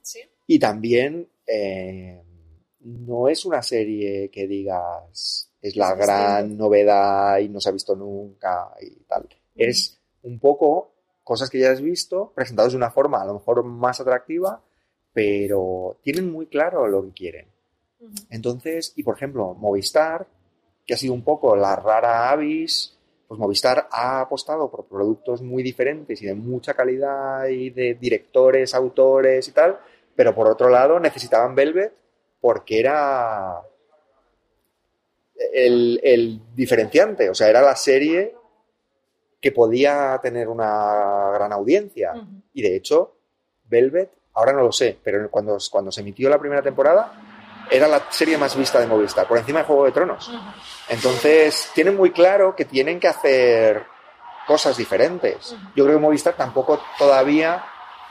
Sí. 0.03 0.21
y 0.49 0.59
también 0.59 1.29
eh, 1.47 2.21
no 2.81 3.29
es 3.29 3.45
una 3.45 3.63
serie 3.63 4.31
que 4.31 4.47
digas 4.47 5.51
es 5.63 5.77
la 5.77 5.95
gran 5.95 6.57
novedad 6.57 7.39
y 7.39 7.49
no 7.49 7.61
se 7.61 7.69
ha 7.69 7.73
visto 7.73 7.95
nunca 7.95 8.73
y 8.81 8.91
tal. 9.05 9.29
Es 9.55 10.01
un 10.23 10.39
poco 10.39 10.93
cosas 11.23 11.51
que 11.51 11.61
ya 11.61 11.71
has 11.71 11.83
visto, 11.83 12.33
presentados 12.35 12.73
de 12.73 12.79
una 12.79 12.91
forma 12.91 13.21
a 13.21 13.27
lo 13.27 13.35
mejor 13.35 13.63
más 13.65 14.01
atractiva, 14.01 14.63
pero 15.13 15.99
tienen 16.03 16.31
muy 16.31 16.47
claro 16.47 16.87
lo 16.87 17.03
que 17.05 17.13
quieren. 17.13 17.49
Entonces, 18.31 18.95
y 18.97 19.03
por 19.03 19.17
ejemplo, 19.17 19.55
Movistar, 19.55 20.27
que 20.87 20.95
ha 20.95 20.97
sido 20.97 21.13
un 21.13 21.23
poco 21.23 21.55
la 21.57 21.77
rara 21.77 22.31
avis, 22.31 22.97
pues 23.29 23.39
Movistar 23.39 23.87
ha 23.93 24.23
apostado 24.23 24.71
por 24.71 24.87
productos 24.87 25.43
muy 25.43 25.63
diferentes 25.63 26.21
y 26.23 26.27
de 26.27 26.35
mucha 26.35 26.73
calidad 26.73 27.47
y 27.49 27.71
de 27.71 27.95
directores, 27.95 28.75
autores 28.75 29.47
y 29.47 29.53
tal, 29.53 29.79
pero 30.17 30.35
por 30.35 30.49
otro 30.49 30.71
lado 30.71 30.99
necesitaban 30.99 31.55
Velvet 31.55 31.93
porque 32.41 32.81
era 32.81 33.61
el, 35.53 36.01
el 36.03 36.41
diferenciante, 36.55 37.31
o 37.31 37.35
sea, 37.35 37.49
era 37.49 37.63
la 37.63 37.77
serie 37.77 38.35
que 39.41 39.53
podía 39.53 40.19
tener 40.23 40.49
una 40.49 41.31
gran 41.33 41.53
audiencia. 41.53 42.13
Y 42.53 42.63
de 42.63 42.77
hecho, 42.77 43.17
Velvet, 43.65 44.11
ahora 44.35 44.53
no 44.53 44.63
lo 44.63 44.73
sé, 44.73 44.99
pero 45.03 45.31
cuando, 45.31 45.57
cuando 45.71 45.91
se 45.91 46.03
emitió 46.03 46.29
la 46.29 46.39
primera 46.39 46.63
temporada, 46.63 47.13
era 47.71 47.89
la 47.89 48.07
serie 48.11 48.37
más 48.37 48.57
vista 48.57 48.81
de 48.81 48.87
Movistar, 48.87 49.27
por 49.27 49.39
encima 49.39 49.61
de 49.61 49.65
Juego 49.65 49.85
de 49.87 49.93
Tronos. 49.93 50.31
Entonces, 50.89 51.71
tienen 51.75 51.97
muy 51.97 52.11
claro 52.11 52.55
que 52.55 52.65
tienen 52.65 53.01
que 53.01 53.09
hacer 53.09 53.85
cosas 54.47 54.77
diferentes. 54.77 55.55
Yo 55.75 55.85
creo 55.85 55.97
que 55.97 56.03
Movistar 56.03 56.35
tampoco 56.35 56.81
todavía 56.99 57.65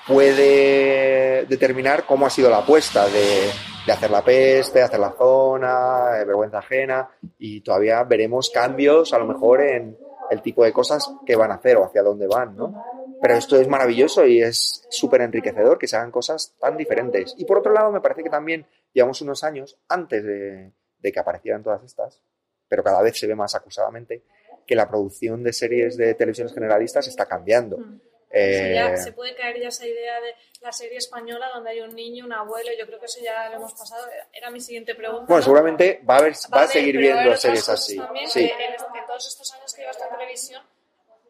puede 0.07 1.45
determinar 1.45 2.05
cómo 2.05 2.25
ha 2.25 2.29
sido 2.29 2.49
la 2.49 2.59
apuesta 2.59 3.07
de, 3.07 3.51
de 3.85 3.91
hacer 3.91 4.11
la 4.11 4.23
peste, 4.23 4.81
hacer 4.81 4.99
la 4.99 5.11
zona, 5.11 6.11
de 6.13 6.25
vergüenza 6.25 6.59
ajena, 6.59 7.09
y 7.37 7.61
todavía 7.61 8.03
veremos 8.03 8.49
cambios 8.49 9.13
a 9.13 9.19
lo 9.19 9.25
mejor 9.25 9.61
en 9.61 9.97
el 10.29 10.41
tipo 10.41 10.63
de 10.63 10.71
cosas 10.71 11.11
que 11.25 11.35
van 11.35 11.51
a 11.51 11.55
hacer 11.55 11.77
o 11.77 11.85
hacia 11.85 12.03
dónde 12.03 12.27
van, 12.27 12.55
¿no? 12.55 12.83
Pero 13.21 13.33
esto 13.33 13.59
es 13.59 13.67
maravilloso 13.67 14.25
y 14.25 14.41
es 14.41 14.85
súper 14.89 15.21
enriquecedor 15.21 15.77
que 15.77 15.87
se 15.87 15.97
hagan 15.97 16.11
cosas 16.11 16.55
tan 16.59 16.77
diferentes. 16.77 17.33
Y 17.37 17.45
por 17.45 17.59
otro 17.59 17.73
lado, 17.73 17.91
me 17.91 17.99
parece 17.99 18.23
que 18.23 18.29
también 18.29 18.65
llevamos 18.93 19.21
unos 19.21 19.43
años 19.43 19.77
antes 19.89 20.23
de, 20.23 20.71
de 20.99 21.11
que 21.11 21.19
aparecieran 21.19 21.63
todas 21.63 21.83
estas, 21.83 22.21
pero 22.67 22.83
cada 22.83 23.01
vez 23.01 23.19
se 23.19 23.27
ve 23.27 23.35
más 23.35 23.55
acusadamente, 23.55 24.23
que 24.65 24.75
la 24.75 24.87
producción 24.87 25.43
de 25.43 25.51
series 25.51 25.97
de 25.97 26.13
televisiones 26.13 26.53
generalistas 26.53 27.07
está 27.07 27.25
cambiando. 27.25 27.79
Mm. 27.79 28.01
Eh, 28.31 28.73
ya 28.75 28.95
se 28.95 29.11
puede 29.11 29.33
caer 29.35 29.59
ya 29.59 29.69
esa 29.69 29.87
idea 29.87 30.19
de 30.21 30.35
la 30.61 30.71
serie 30.71 30.97
española 30.97 31.49
donde 31.53 31.71
hay 31.71 31.81
un 31.81 31.95
niño, 31.95 32.25
un 32.25 32.33
abuelo. 32.33 32.69
Yo 32.77 32.85
creo 32.85 32.99
que 32.99 33.05
eso 33.07 33.19
ya 33.23 33.49
lo 33.49 33.55
hemos 33.55 33.73
pasado. 33.73 34.05
Era 34.31 34.51
mi 34.51 34.59
siguiente 34.61 34.93
pregunta. 34.95 35.25
bueno, 35.27 35.37
¿no? 35.39 35.43
seguramente 35.43 36.01
va 36.07 36.15
a, 36.15 36.17
haber, 36.19 36.33
va 36.53 36.61
a 36.61 36.67
seguir 36.67 36.95
va 36.97 36.99
a 36.99 37.03
haber 37.11 37.23
viendo 37.23 37.37
series 37.37 37.69
así. 37.69 37.97
También 37.97 38.29
Sí. 38.29 38.41
en, 38.43 38.73
este- 38.73 38.97
en 38.99 39.05
todos 39.07 39.27
estos 39.27 39.51
años 39.53 39.73
que 39.73 39.81
llevas 39.81 39.97
en 40.01 40.09
televisión 40.09 40.63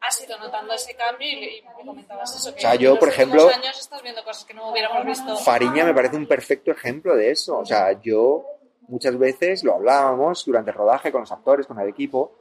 has 0.02 0.22
ido 0.24 0.38
notando 0.38 0.74
ese 0.74 0.96
cambio 0.96 1.28
y, 1.28 1.58
y 1.58 1.62
me 1.62 1.74
comentabas 1.86 2.34
eso. 2.36 2.52
Que 2.54 2.60
O 2.60 2.62
sea, 2.62 2.76
yo, 2.76 2.98
por 3.00 3.10
ejemplo, 3.10 3.50
años 3.50 3.80
estás 3.80 4.02
viendo 4.02 4.24
cosas 4.24 4.46
que 4.46 4.54
no 4.54 4.72
hubiéramos 4.72 5.06
visto. 5.06 5.38
Fariña 5.38 5.84
me 5.86 5.94
parece 5.94 6.16
un 6.16 6.26
perfecto 6.28 6.72
ejemplo 6.72 7.16
de 7.16 7.32
eso. 7.32 7.60
O 7.60 7.66
sea, 7.66 7.92
yo 8.02 8.46
muchas 8.88 9.18
veces 9.18 9.64
lo 9.64 9.76
hablábamos 9.76 10.46
durante 10.46 10.72
el 10.72 10.78
rodaje 10.78 11.12
con 11.12 11.22
los 11.22 11.32
actores, 11.32 11.66
con 11.68 11.80
el 11.80 11.88
equipo. 11.90 12.36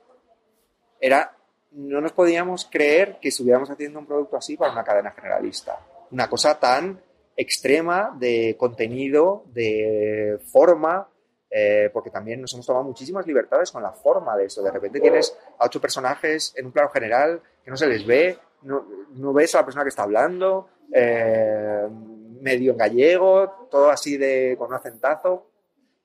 Era, 1.00 1.36
no 1.72 2.00
nos 2.00 2.12
podíamos 2.12 2.68
creer 2.70 3.18
que 3.20 3.28
estuviéramos 3.28 3.70
haciendo 3.70 3.98
un 3.98 4.06
producto 4.06 4.36
así 4.36 4.56
para 4.56 4.72
una 4.72 4.84
cadena 4.84 5.10
generalista. 5.12 5.78
Una 6.10 6.28
cosa 6.28 6.58
tan 6.58 7.00
extrema 7.36 8.16
de 8.18 8.56
contenido, 8.58 9.44
de 9.52 10.38
forma, 10.50 11.08
eh, 11.50 11.88
porque 11.92 12.10
también 12.10 12.40
nos 12.40 12.52
hemos 12.52 12.66
tomado 12.66 12.84
muchísimas 12.84 13.26
libertades 13.26 13.70
con 13.70 13.82
la 13.82 13.92
forma 13.92 14.36
de 14.36 14.46
eso. 14.46 14.62
De 14.62 14.70
repente 14.70 15.00
tienes 15.00 15.36
a 15.58 15.66
ocho 15.66 15.80
personajes 15.80 16.52
en 16.56 16.66
un 16.66 16.72
plano 16.72 16.90
general 16.90 17.40
que 17.64 17.70
no 17.70 17.76
se 17.76 17.86
les 17.86 18.04
ve, 18.06 18.38
no, 18.62 19.32
ves 19.32 19.54
a 19.54 19.58
la 19.58 19.64
persona 19.64 19.84
que 19.84 19.90
está 19.90 20.02
hablando, 20.02 20.68
eh, 20.92 21.88
medio 22.40 22.72
en 22.72 22.78
gallego, 22.78 23.68
todo 23.70 23.90
así 23.90 24.16
de 24.16 24.56
con 24.58 24.68
un 24.68 24.74
acentazo, 24.74 25.47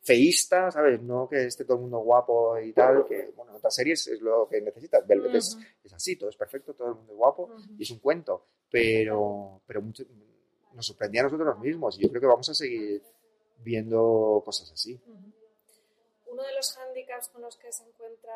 feísta, 0.04 0.70
¿sabes? 0.72 1.02
No 1.02 1.28
que 1.30 1.46
esté 1.46 1.66
todo 1.66 1.78
el 1.78 1.82
mundo 1.84 2.00
guapo 2.00 2.60
y 2.60 2.74
tal, 2.74 3.06
que 3.06 3.32
bueno, 3.36 3.52
en 3.52 3.58
otras 3.58 3.74
series 3.76 4.08
es 4.08 4.22
lo 4.22 4.48
que 4.50 4.62
necesitas. 4.62 5.08
Velvet 5.08 5.36
es, 5.36 5.58
así, 5.94 6.16
todo 6.18 6.30
es 6.30 6.36
perfecto, 6.38 6.74
todo 6.74 6.90
el 6.90 6.96
mundo 6.96 7.14
es 7.14 7.18
guapo 7.18 7.52
y 7.78 7.84
es 7.84 7.92
un 7.92 8.00
cuento, 8.00 8.46
pero, 8.70 9.62
pero 9.66 9.82
mucho- 9.82 10.04
nos 10.74 10.86
sorprendía 10.88 11.22
a 11.22 11.26
nosotros 11.26 11.58
mismos 11.60 11.98
y 11.98 12.04
yo 12.04 12.10
creo 12.10 12.22
que 12.22 12.28
vamos 12.28 12.50
a 12.50 12.54
seguir 12.54 13.02
viendo 13.64 14.42
cosas 14.46 14.72
así. 14.72 15.00
Uno 16.34 16.42
de 16.42 16.54
los 16.56 16.76
hándicaps 16.76 17.28
con 17.28 17.44
los 17.44 17.58
que 17.58 17.72
se 17.72 17.84
encuentra 17.84 18.34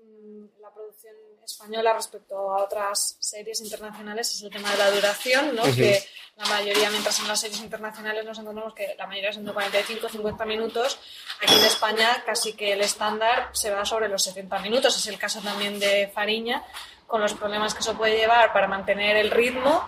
mm, 0.00 0.60
la 0.60 0.70
producción 0.70 1.12
española 1.44 1.92
respecto 1.92 2.36
a 2.52 2.62
otras 2.62 3.16
series 3.18 3.60
internacionales 3.62 4.32
es 4.32 4.42
el 4.42 4.50
tema 4.50 4.70
de 4.70 4.78
la 4.78 4.90
duración, 4.92 5.56
¿no? 5.56 5.64
Que 5.64 5.98
la 6.36 6.46
mayoría, 6.46 6.88
mientras 6.90 7.18
en 7.18 7.26
las 7.26 7.40
series 7.40 7.60
internacionales 7.60 8.24
nos 8.24 8.38
encontramos 8.38 8.74
que 8.74 8.94
la 8.96 9.08
mayoría 9.08 9.32
son 9.32 9.44
de 9.44 9.52
45 9.52 10.08
50 10.08 10.44
minutos, 10.44 11.00
aquí 11.42 11.52
en 11.52 11.64
España 11.64 12.22
casi 12.24 12.52
que 12.52 12.74
el 12.74 12.80
estándar 12.80 13.50
se 13.52 13.72
va 13.72 13.84
sobre 13.84 14.08
los 14.08 14.22
70 14.22 14.60
minutos. 14.60 14.96
Es 14.96 15.06
el 15.08 15.18
caso 15.18 15.40
también 15.40 15.80
de 15.80 16.12
Fariña, 16.14 16.62
con 17.08 17.20
los 17.20 17.34
problemas 17.34 17.74
que 17.74 17.80
eso 17.80 17.94
puede 17.94 18.18
llevar 18.18 18.52
para 18.52 18.68
mantener 18.68 19.16
el 19.16 19.32
ritmo 19.32 19.84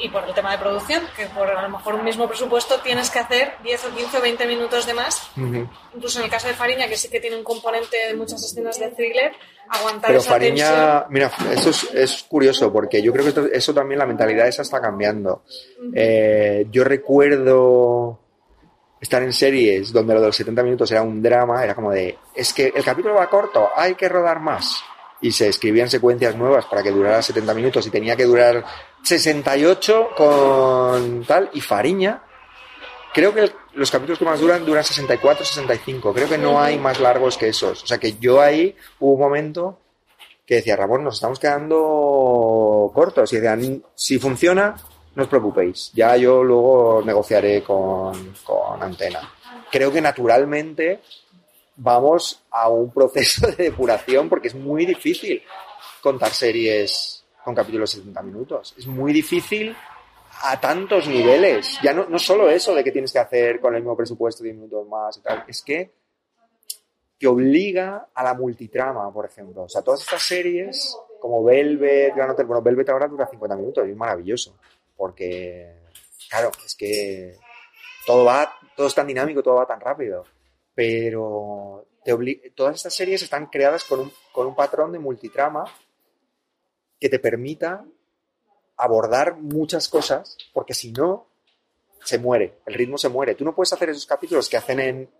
y 0.00 0.08
por 0.10 0.24
el 0.28 0.32
tema 0.34 0.52
de 0.52 0.58
producción, 0.58 1.02
que 1.16 1.26
por 1.26 1.48
a 1.50 1.62
lo 1.62 1.68
mejor 1.70 1.94
un 1.94 2.04
mismo 2.04 2.28
presupuesto 2.28 2.78
tienes 2.80 3.10
que 3.10 3.18
hacer 3.18 3.54
10 3.64 3.84
o 3.86 3.94
15 3.96 4.18
o 4.18 4.20
20 4.20 4.46
minutos 4.46 4.86
de 4.86 4.94
más 4.94 5.30
incluso 5.94 6.18
en 6.20 6.26
el 6.26 6.30
caso 6.30 6.46
de 6.46 6.54
Fariña, 6.54 6.86
que 6.86 6.96
sí 6.96 7.08
que 7.08 7.18
tiene 7.20 7.36
un 7.36 7.42
componente 7.44 7.96
de 8.06 8.14
muchas 8.14 8.42
escenas 8.44 8.78
de 8.78 8.88
thriller, 8.90 9.32
aguantar 9.68 10.08
Pero 10.08 10.20
esa 10.20 10.30
Fariña, 10.30 11.06
mira, 11.10 11.30
eso 11.52 11.70
es, 11.70 11.84
es 11.94 12.22
curioso 12.28 12.72
porque 12.72 13.02
yo 13.02 13.12
creo 13.12 13.24
que 13.24 13.28
esto- 13.30 13.46
eso 13.52 13.74
también, 13.74 13.98
la 13.98 14.06
mentalidad 14.06 14.46
esa 14.46 14.62
está 14.62 14.80
cambiando. 14.80 15.42
Eh, 15.94 16.66
yo 16.70 16.84
recuerdo 16.84 18.20
estar 19.00 19.22
en 19.22 19.32
series 19.32 19.92
donde 19.92 20.14
lo 20.14 20.20
de 20.20 20.26
los 20.28 20.36
70 20.36 20.62
minutos 20.62 20.90
era 20.90 21.02
un 21.02 21.22
drama, 21.22 21.62
era 21.62 21.74
como 21.74 21.90
de, 21.92 22.18
es 22.34 22.52
que 22.52 22.72
el 22.74 22.84
capítulo 22.84 23.14
va 23.14 23.28
corto, 23.30 23.68
hay 23.74 23.94
que 23.94 24.08
rodar 24.08 24.40
más. 24.40 24.82
Y 25.20 25.32
se 25.32 25.48
escribían 25.48 25.90
secuencias 25.90 26.36
nuevas 26.36 26.66
para 26.66 26.82
que 26.82 26.90
durara 26.92 27.20
70 27.22 27.52
minutos 27.54 27.86
y 27.86 27.90
tenía 27.90 28.14
que 28.16 28.24
durar 28.24 28.64
68 29.02 30.10
con 30.16 31.24
tal. 31.24 31.50
Y 31.54 31.60
Fariña, 31.60 32.22
creo 33.12 33.34
que 33.34 33.40
el- 33.40 33.52
los 33.74 33.90
capítulos 33.90 34.18
que 34.18 34.24
más 34.24 34.38
duran 34.40 34.64
duran 34.64 34.84
64, 34.84 35.44
65. 35.44 36.12
Creo 36.14 36.28
que 36.28 36.38
no 36.38 36.60
hay 36.60 36.78
más 36.78 37.00
largos 37.00 37.36
que 37.36 37.48
esos. 37.48 37.82
O 37.82 37.86
sea 37.86 37.98
que 37.98 38.14
yo 38.18 38.40
ahí 38.40 38.76
hubo 39.00 39.14
un 39.14 39.20
momento 39.20 39.78
que 40.46 40.56
decía, 40.56 40.76
Ramón, 40.76 41.04
nos 41.04 41.16
estamos 41.16 41.38
quedando 41.38 42.90
cortos. 42.94 43.32
Y 43.32 43.36
decían, 43.36 43.82
si 43.94 44.18
funciona, 44.18 44.76
no 45.14 45.22
os 45.24 45.28
preocupéis. 45.28 45.90
Ya 45.94 46.16
yo 46.16 46.42
luego 46.44 47.02
negociaré 47.04 47.62
con, 47.62 48.34
con 48.44 48.82
Antena. 48.82 49.20
Creo 49.70 49.92
que 49.92 50.00
naturalmente 50.00 51.00
vamos 51.78 52.44
a 52.50 52.68
un 52.68 52.92
proceso 52.92 53.46
de 53.46 53.64
depuración 53.70 54.28
porque 54.28 54.48
es 54.48 54.54
muy 54.54 54.84
difícil 54.84 55.42
contar 56.02 56.30
series 56.30 57.24
con 57.42 57.54
capítulos 57.54 57.92
de 57.92 58.00
70 58.00 58.22
minutos. 58.22 58.74
Es 58.76 58.86
muy 58.86 59.12
difícil 59.12 59.74
a 60.42 60.60
tantos 60.60 61.08
niveles. 61.08 61.78
Ya 61.82 61.92
no, 61.92 62.06
no 62.08 62.18
solo 62.18 62.50
eso 62.50 62.74
de 62.74 62.84
que 62.84 62.92
tienes 62.92 63.12
que 63.12 63.18
hacer 63.18 63.60
con 63.60 63.74
el 63.74 63.80
mismo 63.80 63.96
presupuesto 63.96 64.42
10 64.42 64.56
minutos 64.56 64.86
más 64.86 65.16
y 65.16 65.22
tal, 65.22 65.44
es 65.48 65.62
que 65.62 65.92
te 67.18 67.26
obliga 67.26 68.08
a 68.14 68.22
la 68.22 68.34
multitrama, 68.34 69.12
por 69.12 69.26
ejemplo. 69.26 69.62
O 69.62 69.68
sea, 69.68 69.82
todas 69.82 70.00
estas 70.00 70.22
series, 70.22 70.96
como 71.20 71.42
Velvet, 71.42 72.14
Gran 72.14 72.30
Hotel, 72.30 72.46
bueno, 72.46 72.62
Velvet 72.62 72.88
ahora 72.90 73.08
dura 73.08 73.26
50 73.26 73.56
minutos 73.56 73.86
y 73.86 73.90
es 73.90 73.96
maravilloso, 73.96 74.56
porque, 74.96 75.74
claro, 76.28 76.50
es 76.64 76.76
que 76.76 77.36
todo 78.06 78.24
va, 78.24 78.52
todo 78.76 78.86
es 78.86 78.94
tan 78.94 79.06
dinámico, 79.06 79.42
todo 79.42 79.56
va 79.56 79.66
tan 79.66 79.80
rápido, 79.80 80.24
pero 80.78 81.88
te 82.04 82.52
todas 82.54 82.76
estas 82.76 82.94
series 82.94 83.20
están 83.20 83.46
creadas 83.46 83.82
con 83.82 83.98
un, 83.98 84.12
con 84.30 84.46
un 84.46 84.54
patrón 84.54 84.92
de 84.92 85.00
multitrama 85.00 85.64
que 87.00 87.08
te 87.08 87.18
permita 87.18 87.84
abordar 88.76 89.38
muchas 89.38 89.88
cosas, 89.88 90.38
porque 90.52 90.74
si 90.74 90.92
no, 90.92 91.26
se 92.04 92.20
muere, 92.20 92.58
el 92.64 92.74
ritmo 92.74 92.96
se 92.96 93.08
muere. 93.08 93.34
Tú 93.34 93.44
no 93.44 93.56
puedes 93.56 93.72
hacer 93.72 93.90
esos 93.90 94.06
capítulos 94.06 94.48
que 94.48 94.56
hacen 94.56 94.78
en 94.78 95.10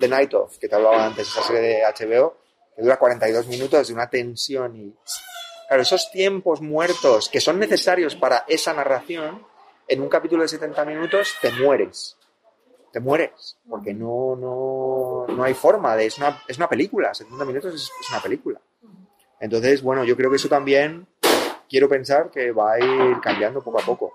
The 0.00 0.08
Night 0.08 0.34
Of, 0.34 0.58
que 0.58 0.68
te 0.68 0.74
hablaba 0.74 1.06
antes, 1.06 1.28
esa 1.28 1.44
serie 1.44 1.60
de 1.60 1.82
HBO, 1.84 2.38
que 2.74 2.82
dura 2.82 2.98
42 2.98 3.46
minutos 3.46 3.86
de 3.86 3.94
una 3.94 4.10
tensión 4.10 4.74
y... 4.74 4.96
Claro, 5.68 5.82
esos 5.82 6.10
tiempos 6.10 6.60
muertos 6.60 7.28
que 7.28 7.40
son 7.40 7.60
necesarios 7.60 8.16
para 8.16 8.44
esa 8.48 8.74
narración, 8.74 9.46
en 9.86 10.02
un 10.02 10.08
capítulo 10.08 10.42
de 10.42 10.48
70 10.48 10.84
minutos 10.84 11.36
te 11.40 11.52
mueres. 11.52 12.17
Te 12.98 13.04
mueres, 13.04 13.56
porque 13.68 13.94
no, 13.94 14.34
no, 14.34 15.32
no 15.32 15.44
hay 15.44 15.54
forma 15.54 15.94
de... 15.94 16.06
Es 16.06 16.18
una, 16.18 16.42
es 16.48 16.56
una 16.56 16.68
película, 16.68 17.14
70 17.14 17.44
minutos 17.44 17.72
es, 17.72 17.82
es 17.82 18.10
una 18.10 18.20
película. 18.20 18.60
Entonces, 19.38 19.84
bueno, 19.84 20.02
yo 20.02 20.16
creo 20.16 20.28
que 20.28 20.34
eso 20.34 20.48
también 20.48 21.06
quiero 21.68 21.88
pensar 21.88 22.28
que 22.28 22.50
va 22.50 22.72
a 22.72 22.80
ir 22.80 23.20
cambiando 23.20 23.62
poco 23.62 23.78
a 23.80 23.84
poco. 23.84 24.14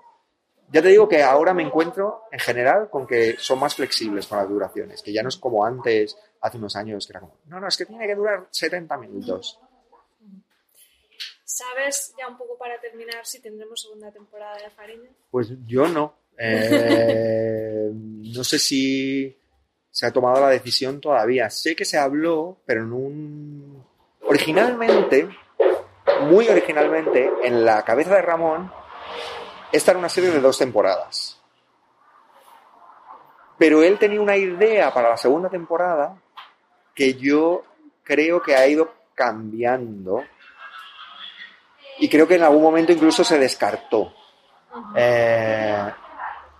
Ya 0.70 0.82
te 0.82 0.88
digo 0.88 1.08
que 1.08 1.22
ahora 1.22 1.54
me 1.54 1.62
encuentro 1.62 2.24
en 2.30 2.40
general 2.40 2.90
con 2.90 3.06
que 3.06 3.38
son 3.38 3.58
más 3.58 3.74
flexibles 3.74 4.26
con 4.26 4.36
las 4.36 4.50
duraciones, 4.50 5.02
que 5.02 5.14
ya 5.14 5.22
no 5.22 5.30
es 5.30 5.38
como 5.38 5.64
antes, 5.64 6.14
hace 6.42 6.58
unos 6.58 6.76
años, 6.76 7.06
que 7.06 7.12
era 7.14 7.20
como, 7.20 7.38
no, 7.46 7.60
no, 7.60 7.68
es 7.68 7.78
que 7.78 7.86
tiene 7.86 8.06
que 8.06 8.14
durar 8.14 8.48
70 8.50 8.98
minutos. 8.98 9.58
¿Sabes 11.42 12.14
ya 12.18 12.28
un 12.28 12.36
poco 12.36 12.58
para 12.58 12.78
terminar 12.82 13.24
si 13.24 13.40
tendremos 13.40 13.80
segunda 13.80 14.12
temporada 14.12 14.58
de 14.58 14.68
Fariña? 14.68 15.08
Pues 15.30 15.54
yo 15.64 15.88
no. 15.88 16.22
Eh, 16.38 17.90
no 17.92 18.44
sé 18.44 18.58
si 18.58 19.36
se 19.90 20.06
ha 20.06 20.12
tomado 20.12 20.40
la 20.40 20.48
decisión 20.48 21.00
todavía. 21.00 21.50
Sé 21.50 21.76
que 21.76 21.84
se 21.84 21.98
habló, 21.98 22.58
pero 22.66 22.82
en 22.82 22.92
un... 22.92 23.84
Originalmente, 24.26 25.28
muy 26.22 26.48
originalmente, 26.48 27.30
en 27.42 27.64
la 27.64 27.82
cabeza 27.82 28.14
de 28.14 28.22
Ramón, 28.22 28.72
esta 29.70 29.90
era 29.90 29.98
una 29.98 30.08
serie 30.08 30.30
de 30.30 30.40
dos 30.40 30.58
temporadas. 30.58 31.40
Pero 33.58 33.82
él 33.82 33.98
tenía 33.98 34.20
una 34.20 34.36
idea 34.36 34.92
para 34.92 35.10
la 35.10 35.16
segunda 35.16 35.48
temporada 35.48 36.16
que 36.94 37.14
yo 37.14 37.62
creo 38.02 38.42
que 38.42 38.56
ha 38.56 38.66
ido 38.66 38.92
cambiando 39.14 40.24
y 41.98 42.08
creo 42.08 42.26
que 42.26 42.34
en 42.34 42.42
algún 42.42 42.62
momento 42.62 42.92
incluso 42.92 43.22
se 43.22 43.38
descartó. 43.38 44.12
Eh, 44.96 45.92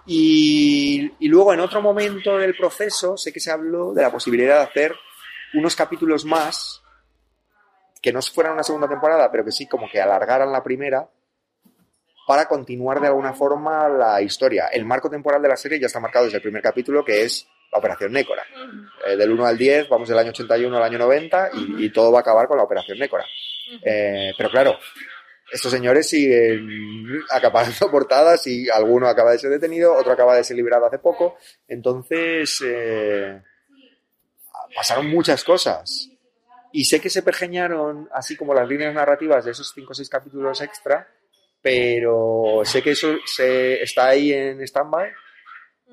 y, 0.07 1.12
y 1.18 1.28
luego 1.28 1.52
en 1.55 1.61
otro 1.61 1.80
momento 1.80 2.38
del 2.38 2.55
proceso 2.55 3.16
sé 3.16 3.32
que 3.32 3.40
se 3.40 3.50
habló 3.50 3.92
de 3.92 4.02
la 4.02 4.12
posibilidad 4.12 4.57
de 4.57 4.64
hacer 4.64 4.94
unos 5.55 5.74
capítulos 5.76 6.24
más 6.24 6.82
que 8.02 8.12
no 8.12 8.20
fueran 8.20 8.52
una 8.52 8.62
segunda 8.62 8.88
temporada, 8.88 9.30
pero 9.30 9.44
que 9.44 9.52
sí 9.52 9.66
como 9.66 9.88
que 9.90 10.00
alargaran 10.00 10.52
la 10.52 10.62
primera 10.62 11.09
para 12.26 12.46
continuar 12.46 13.00
de 13.00 13.07
alguna 13.07 13.32
forma 13.32 13.88
la 13.88 14.20
historia. 14.20 14.66
El 14.68 14.84
marco 14.84 15.09
temporal 15.09 15.40
de 15.40 15.48
la 15.48 15.57
serie 15.57 15.80
ya 15.80 15.86
está 15.86 16.00
marcado 16.00 16.26
desde 16.26 16.36
el 16.38 16.42
primer 16.42 16.62
capítulo, 16.62 17.05
que 17.05 17.22
es 17.22 17.46
la 17.72 17.78
Operación 17.78 18.12
Nécora. 18.12 18.44
Eh, 19.07 19.16
del 19.16 19.32
1 19.32 19.46
al 19.46 19.57
10, 19.57 19.88
vamos 19.88 20.09
del 20.09 20.18
año 20.18 20.30
81 20.30 20.76
al 20.76 20.82
año 20.82 20.98
90 20.98 21.50
y, 21.55 21.86
y 21.86 21.90
todo 21.90 22.12
va 22.12 22.18
a 22.18 22.20
acabar 22.20 22.46
con 22.46 22.59
la 22.59 22.64
Operación 22.64 22.98
Nécora. 22.98 23.24
Eh, 23.82 24.32
pero 24.36 24.50
claro, 24.50 24.78
estos 25.55 25.70
señores 25.70 26.09
siguen 26.09 26.68
acaparando 27.30 27.88
portadas 27.90 28.44
y 28.48 28.68
alguno 28.68 29.07
acaba 29.07 29.30
de 29.30 29.38
ser 29.38 29.50
detenido, 29.50 29.94
otro 29.94 30.12
acaba 30.12 30.34
de 30.36 30.42
ser 30.42 30.57
liberado 30.57 30.86
hace 30.86 30.98
poco. 30.98 31.36
Entonces, 31.68 32.61
eh, 32.66 33.40
pasaron 34.74 35.09
muchas 35.09 35.44
cosas. 35.44 36.11
Y 36.72 36.84
sé 36.86 37.00
que 37.00 37.09
se 37.09 37.22
pergeñaron 37.22 38.09
así 38.12 38.36
como 38.36 38.52
las 38.52 38.68
líneas 38.68 38.92
narrativas 38.92 39.44
de 39.44 39.52
esos 39.52 39.70
cinco 39.72 39.92
o 39.92 39.94
seis 39.94 40.09
capítulos 40.09 40.61
extra, 40.61 41.09
pero 41.62 42.62
sé 42.64 42.82
que 42.82 42.90
eso 42.90 43.14
se, 43.24 43.80
está 43.80 44.09
ahí 44.09 44.32
en 44.32 44.61
stand-by 44.61 45.09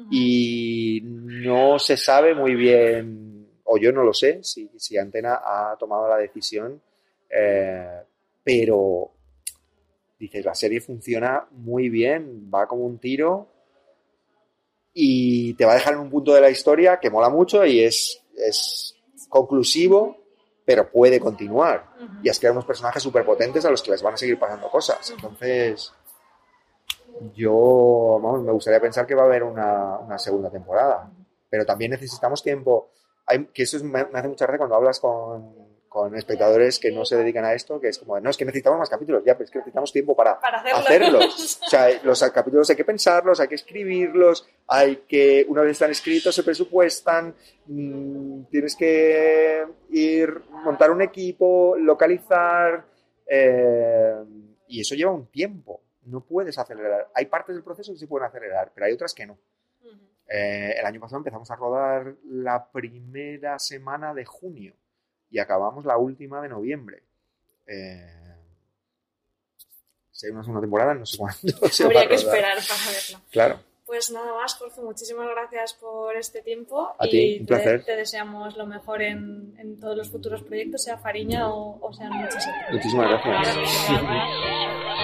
y 0.09 1.01
no 1.03 1.77
se 1.77 1.97
sabe 1.97 2.33
muy 2.33 2.55
bien, 2.55 3.47
o 3.65 3.77
yo 3.77 3.91
no 3.91 4.03
lo 4.03 4.11
sé, 4.11 4.43
si, 4.43 4.71
si 4.75 4.97
Antena 4.97 5.35
ha 5.35 5.75
tomado 5.77 6.09
la 6.09 6.17
decisión, 6.17 6.81
eh, 7.29 8.01
pero 8.43 9.11
dices, 10.21 10.45
la 10.45 10.55
serie 10.55 10.81
funciona 10.81 11.47
muy 11.51 11.89
bien, 11.89 12.49
va 12.53 12.67
como 12.67 12.85
un 12.85 12.99
tiro 12.99 13.47
y 14.93 15.53
te 15.55 15.65
va 15.65 15.71
a 15.71 15.75
dejar 15.75 15.93
en 15.93 15.99
un 15.99 16.09
punto 16.09 16.33
de 16.33 16.41
la 16.41 16.49
historia 16.49 16.99
que 16.99 17.09
mola 17.09 17.29
mucho 17.29 17.65
y 17.65 17.83
es, 17.83 18.21
es 18.35 18.95
conclusivo, 19.29 20.17
pero 20.63 20.91
puede 20.91 21.19
continuar. 21.19 21.91
Y 22.21 22.29
has 22.29 22.39
creado 22.39 22.53
unos 22.53 22.65
personajes 22.65 23.01
súper 23.01 23.25
potentes 23.25 23.65
a 23.65 23.71
los 23.71 23.81
que 23.81 23.91
les 23.91 24.03
van 24.03 24.13
a 24.13 24.17
seguir 24.17 24.37
pasando 24.37 24.69
cosas. 24.69 25.11
Entonces, 25.11 25.91
yo, 27.33 28.19
vamos, 28.21 28.43
me 28.43 28.51
gustaría 28.51 28.79
pensar 28.79 29.07
que 29.07 29.15
va 29.15 29.23
a 29.23 29.25
haber 29.25 29.43
una, 29.43 29.97
una 29.97 30.19
segunda 30.19 30.51
temporada. 30.51 31.11
Pero 31.49 31.65
también 31.65 31.91
necesitamos 31.91 32.43
tiempo. 32.43 32.91
Hay, 33.25 33.45
que 33.45 33.63
eso 33.63 33.77
es, 33.77 33.83
me, 33.83 34.05
me 34.05 34.19
hace 34.19 34.27
mucha 34.27 34.45
gracia 34.45 34.59
cuando 34.59 34.75
hablas 34.75 34.99
con, 34.99 35.60
con 35.91 36.15
espectadores 36.15 36.79
que 36.79 36.89
no 36.89 37.03
se 37.03 37.17
dedican 37.17 37.43
a 37.43 37.53
esto, 37.53 37.77
que 37.77 37.89
es 37.89 37.99
como, 37.99 38.17
no, 38.17 38.29
es 38.29 38.37
que 38.37 38.45
necesitamos 38.45 38.79
más 38.79 38.89
capítulos, 38.89 39.25
ya, 39.25 39.33
pero 39.33 39.43
es 39.43 39.51
que 39.51 39.57
necesitamos 39.57 39.91
tiempo 39.91 40.15
para, 40.15 40.39
Para 40.39 40.59
hacerlo. 40.59 41.19
hacerlos. 41.19 41.59
O 41.65 41.69
sea, 41.69 42.01
los 42.03 42.23
capítulos 42.31 42.69
hay 42.69 42.77
que 42.77 42.85
pensarlos, 42.85 43.41
hay 43.41 43.49
que 43.49 43.55
escribirlos, 43.55 44.47
hay 44.67 45.03
que, 45.05 45.45
una 45.49 45.63
vez 45.63 45.71
están 45.73 45.91
escritos, 45.91 46.33
se 46.33 46.43
presupuestan, 46.43 47.35
mm, 47.65 48.43
tienes 48.43 48.77
que 48.77 49.65
ir, 49.89 50.41
montar 50.63 50.91
un 50.91 51.01
equipo, 51.01 51.75
localizar, 51.77 52.85
eh, 53.27 54.15
y 54.69 54.79
eso 54.79 54.95
lleva 54.95 55.11
un 55.11 55.27
tiempo. 55.27 55.81
No 56.05 56.21
puedes 56.21 56.57
acelerar. 56.57 57.09
Hay 57.13 57.25
partes 57.25 57.53
del 57.53 57.65
proceso 57.65 57.91
que 57.91 57.99
se 57.99 58.07
pueden 58.07 58.29
acelerar, 58.29 58.71
pero 58.73 58.85
hay 58.85 58.93
otras 58.93 59.13
que 59.13 59.25
no. 59.25 59.37
Eh, 60.25 60.73
el 60.79 60.85
año 60.85 61.01
pasado 61.01 61.17
empezamos 61.17 61.51
a 61.51 61.57
rodar 61.57 62.15
la 62.23 62.71
primera 62.71 63.59
semana 63.59 64.13
de 64.13 64.23
junio 64.23 64.73
y 65.31 65.39
acabamos 65.39 65.85
la 65.85 65.97
última 65.97 66.39
de 66.41 66.49
noviembre. 66.49 67.03
Eh, 67.65 68.05
si 70.11 70.27
hay 70.27 70.31
una 70.33 70.43
segunda 70.43 70.61
temporada, 70.61 70.93
no 70.93 71.05
sé 71.05 71.17
cuándo 71.17 71.39
se 71.71 71.83
Habría 71.85 72.07
que 72.07 72.15
esperar 72.15 72.57
para 72.57 72.91
verlo. 72.91 73.25
Claro. 73.31 73.59
Pues 73.85 74.09
nada 74.11 74.33
más, 74.35 74.53
Jorge, 74.55 74.79
muchísimas 74.81 75.27
gracias 75.29 75.73
por 75.73 76.15
este 76.15 76.41
tiempo 76.41 76.95
A 76.97 77.07
y 77.07 77.09
ti, 77.09 77.37
un 77.41 77.45
te- 77.45 77.55
placer. 77.55 77.83
Te, 77.83 77.95
deseamos 77.97 78.55
lo 78.55 78.65
mejor 78.65 79.01
en, 79.01 79.53
en 79.57 79.79
todos 79.81 79.97
los 79.97 80.09
futuros 80.09 80.43
proyectos, 80.43 80.83
sea 80.83 80.97
Fariña 80.97 81.49
o, 81.49 81.77
o 81.81 81.91
sean 81.91 82.11
muchos 82.13 82.35
otros. 82.37 82.71
Muchísimas 82.73 83.09
gracias. 83.09 83.57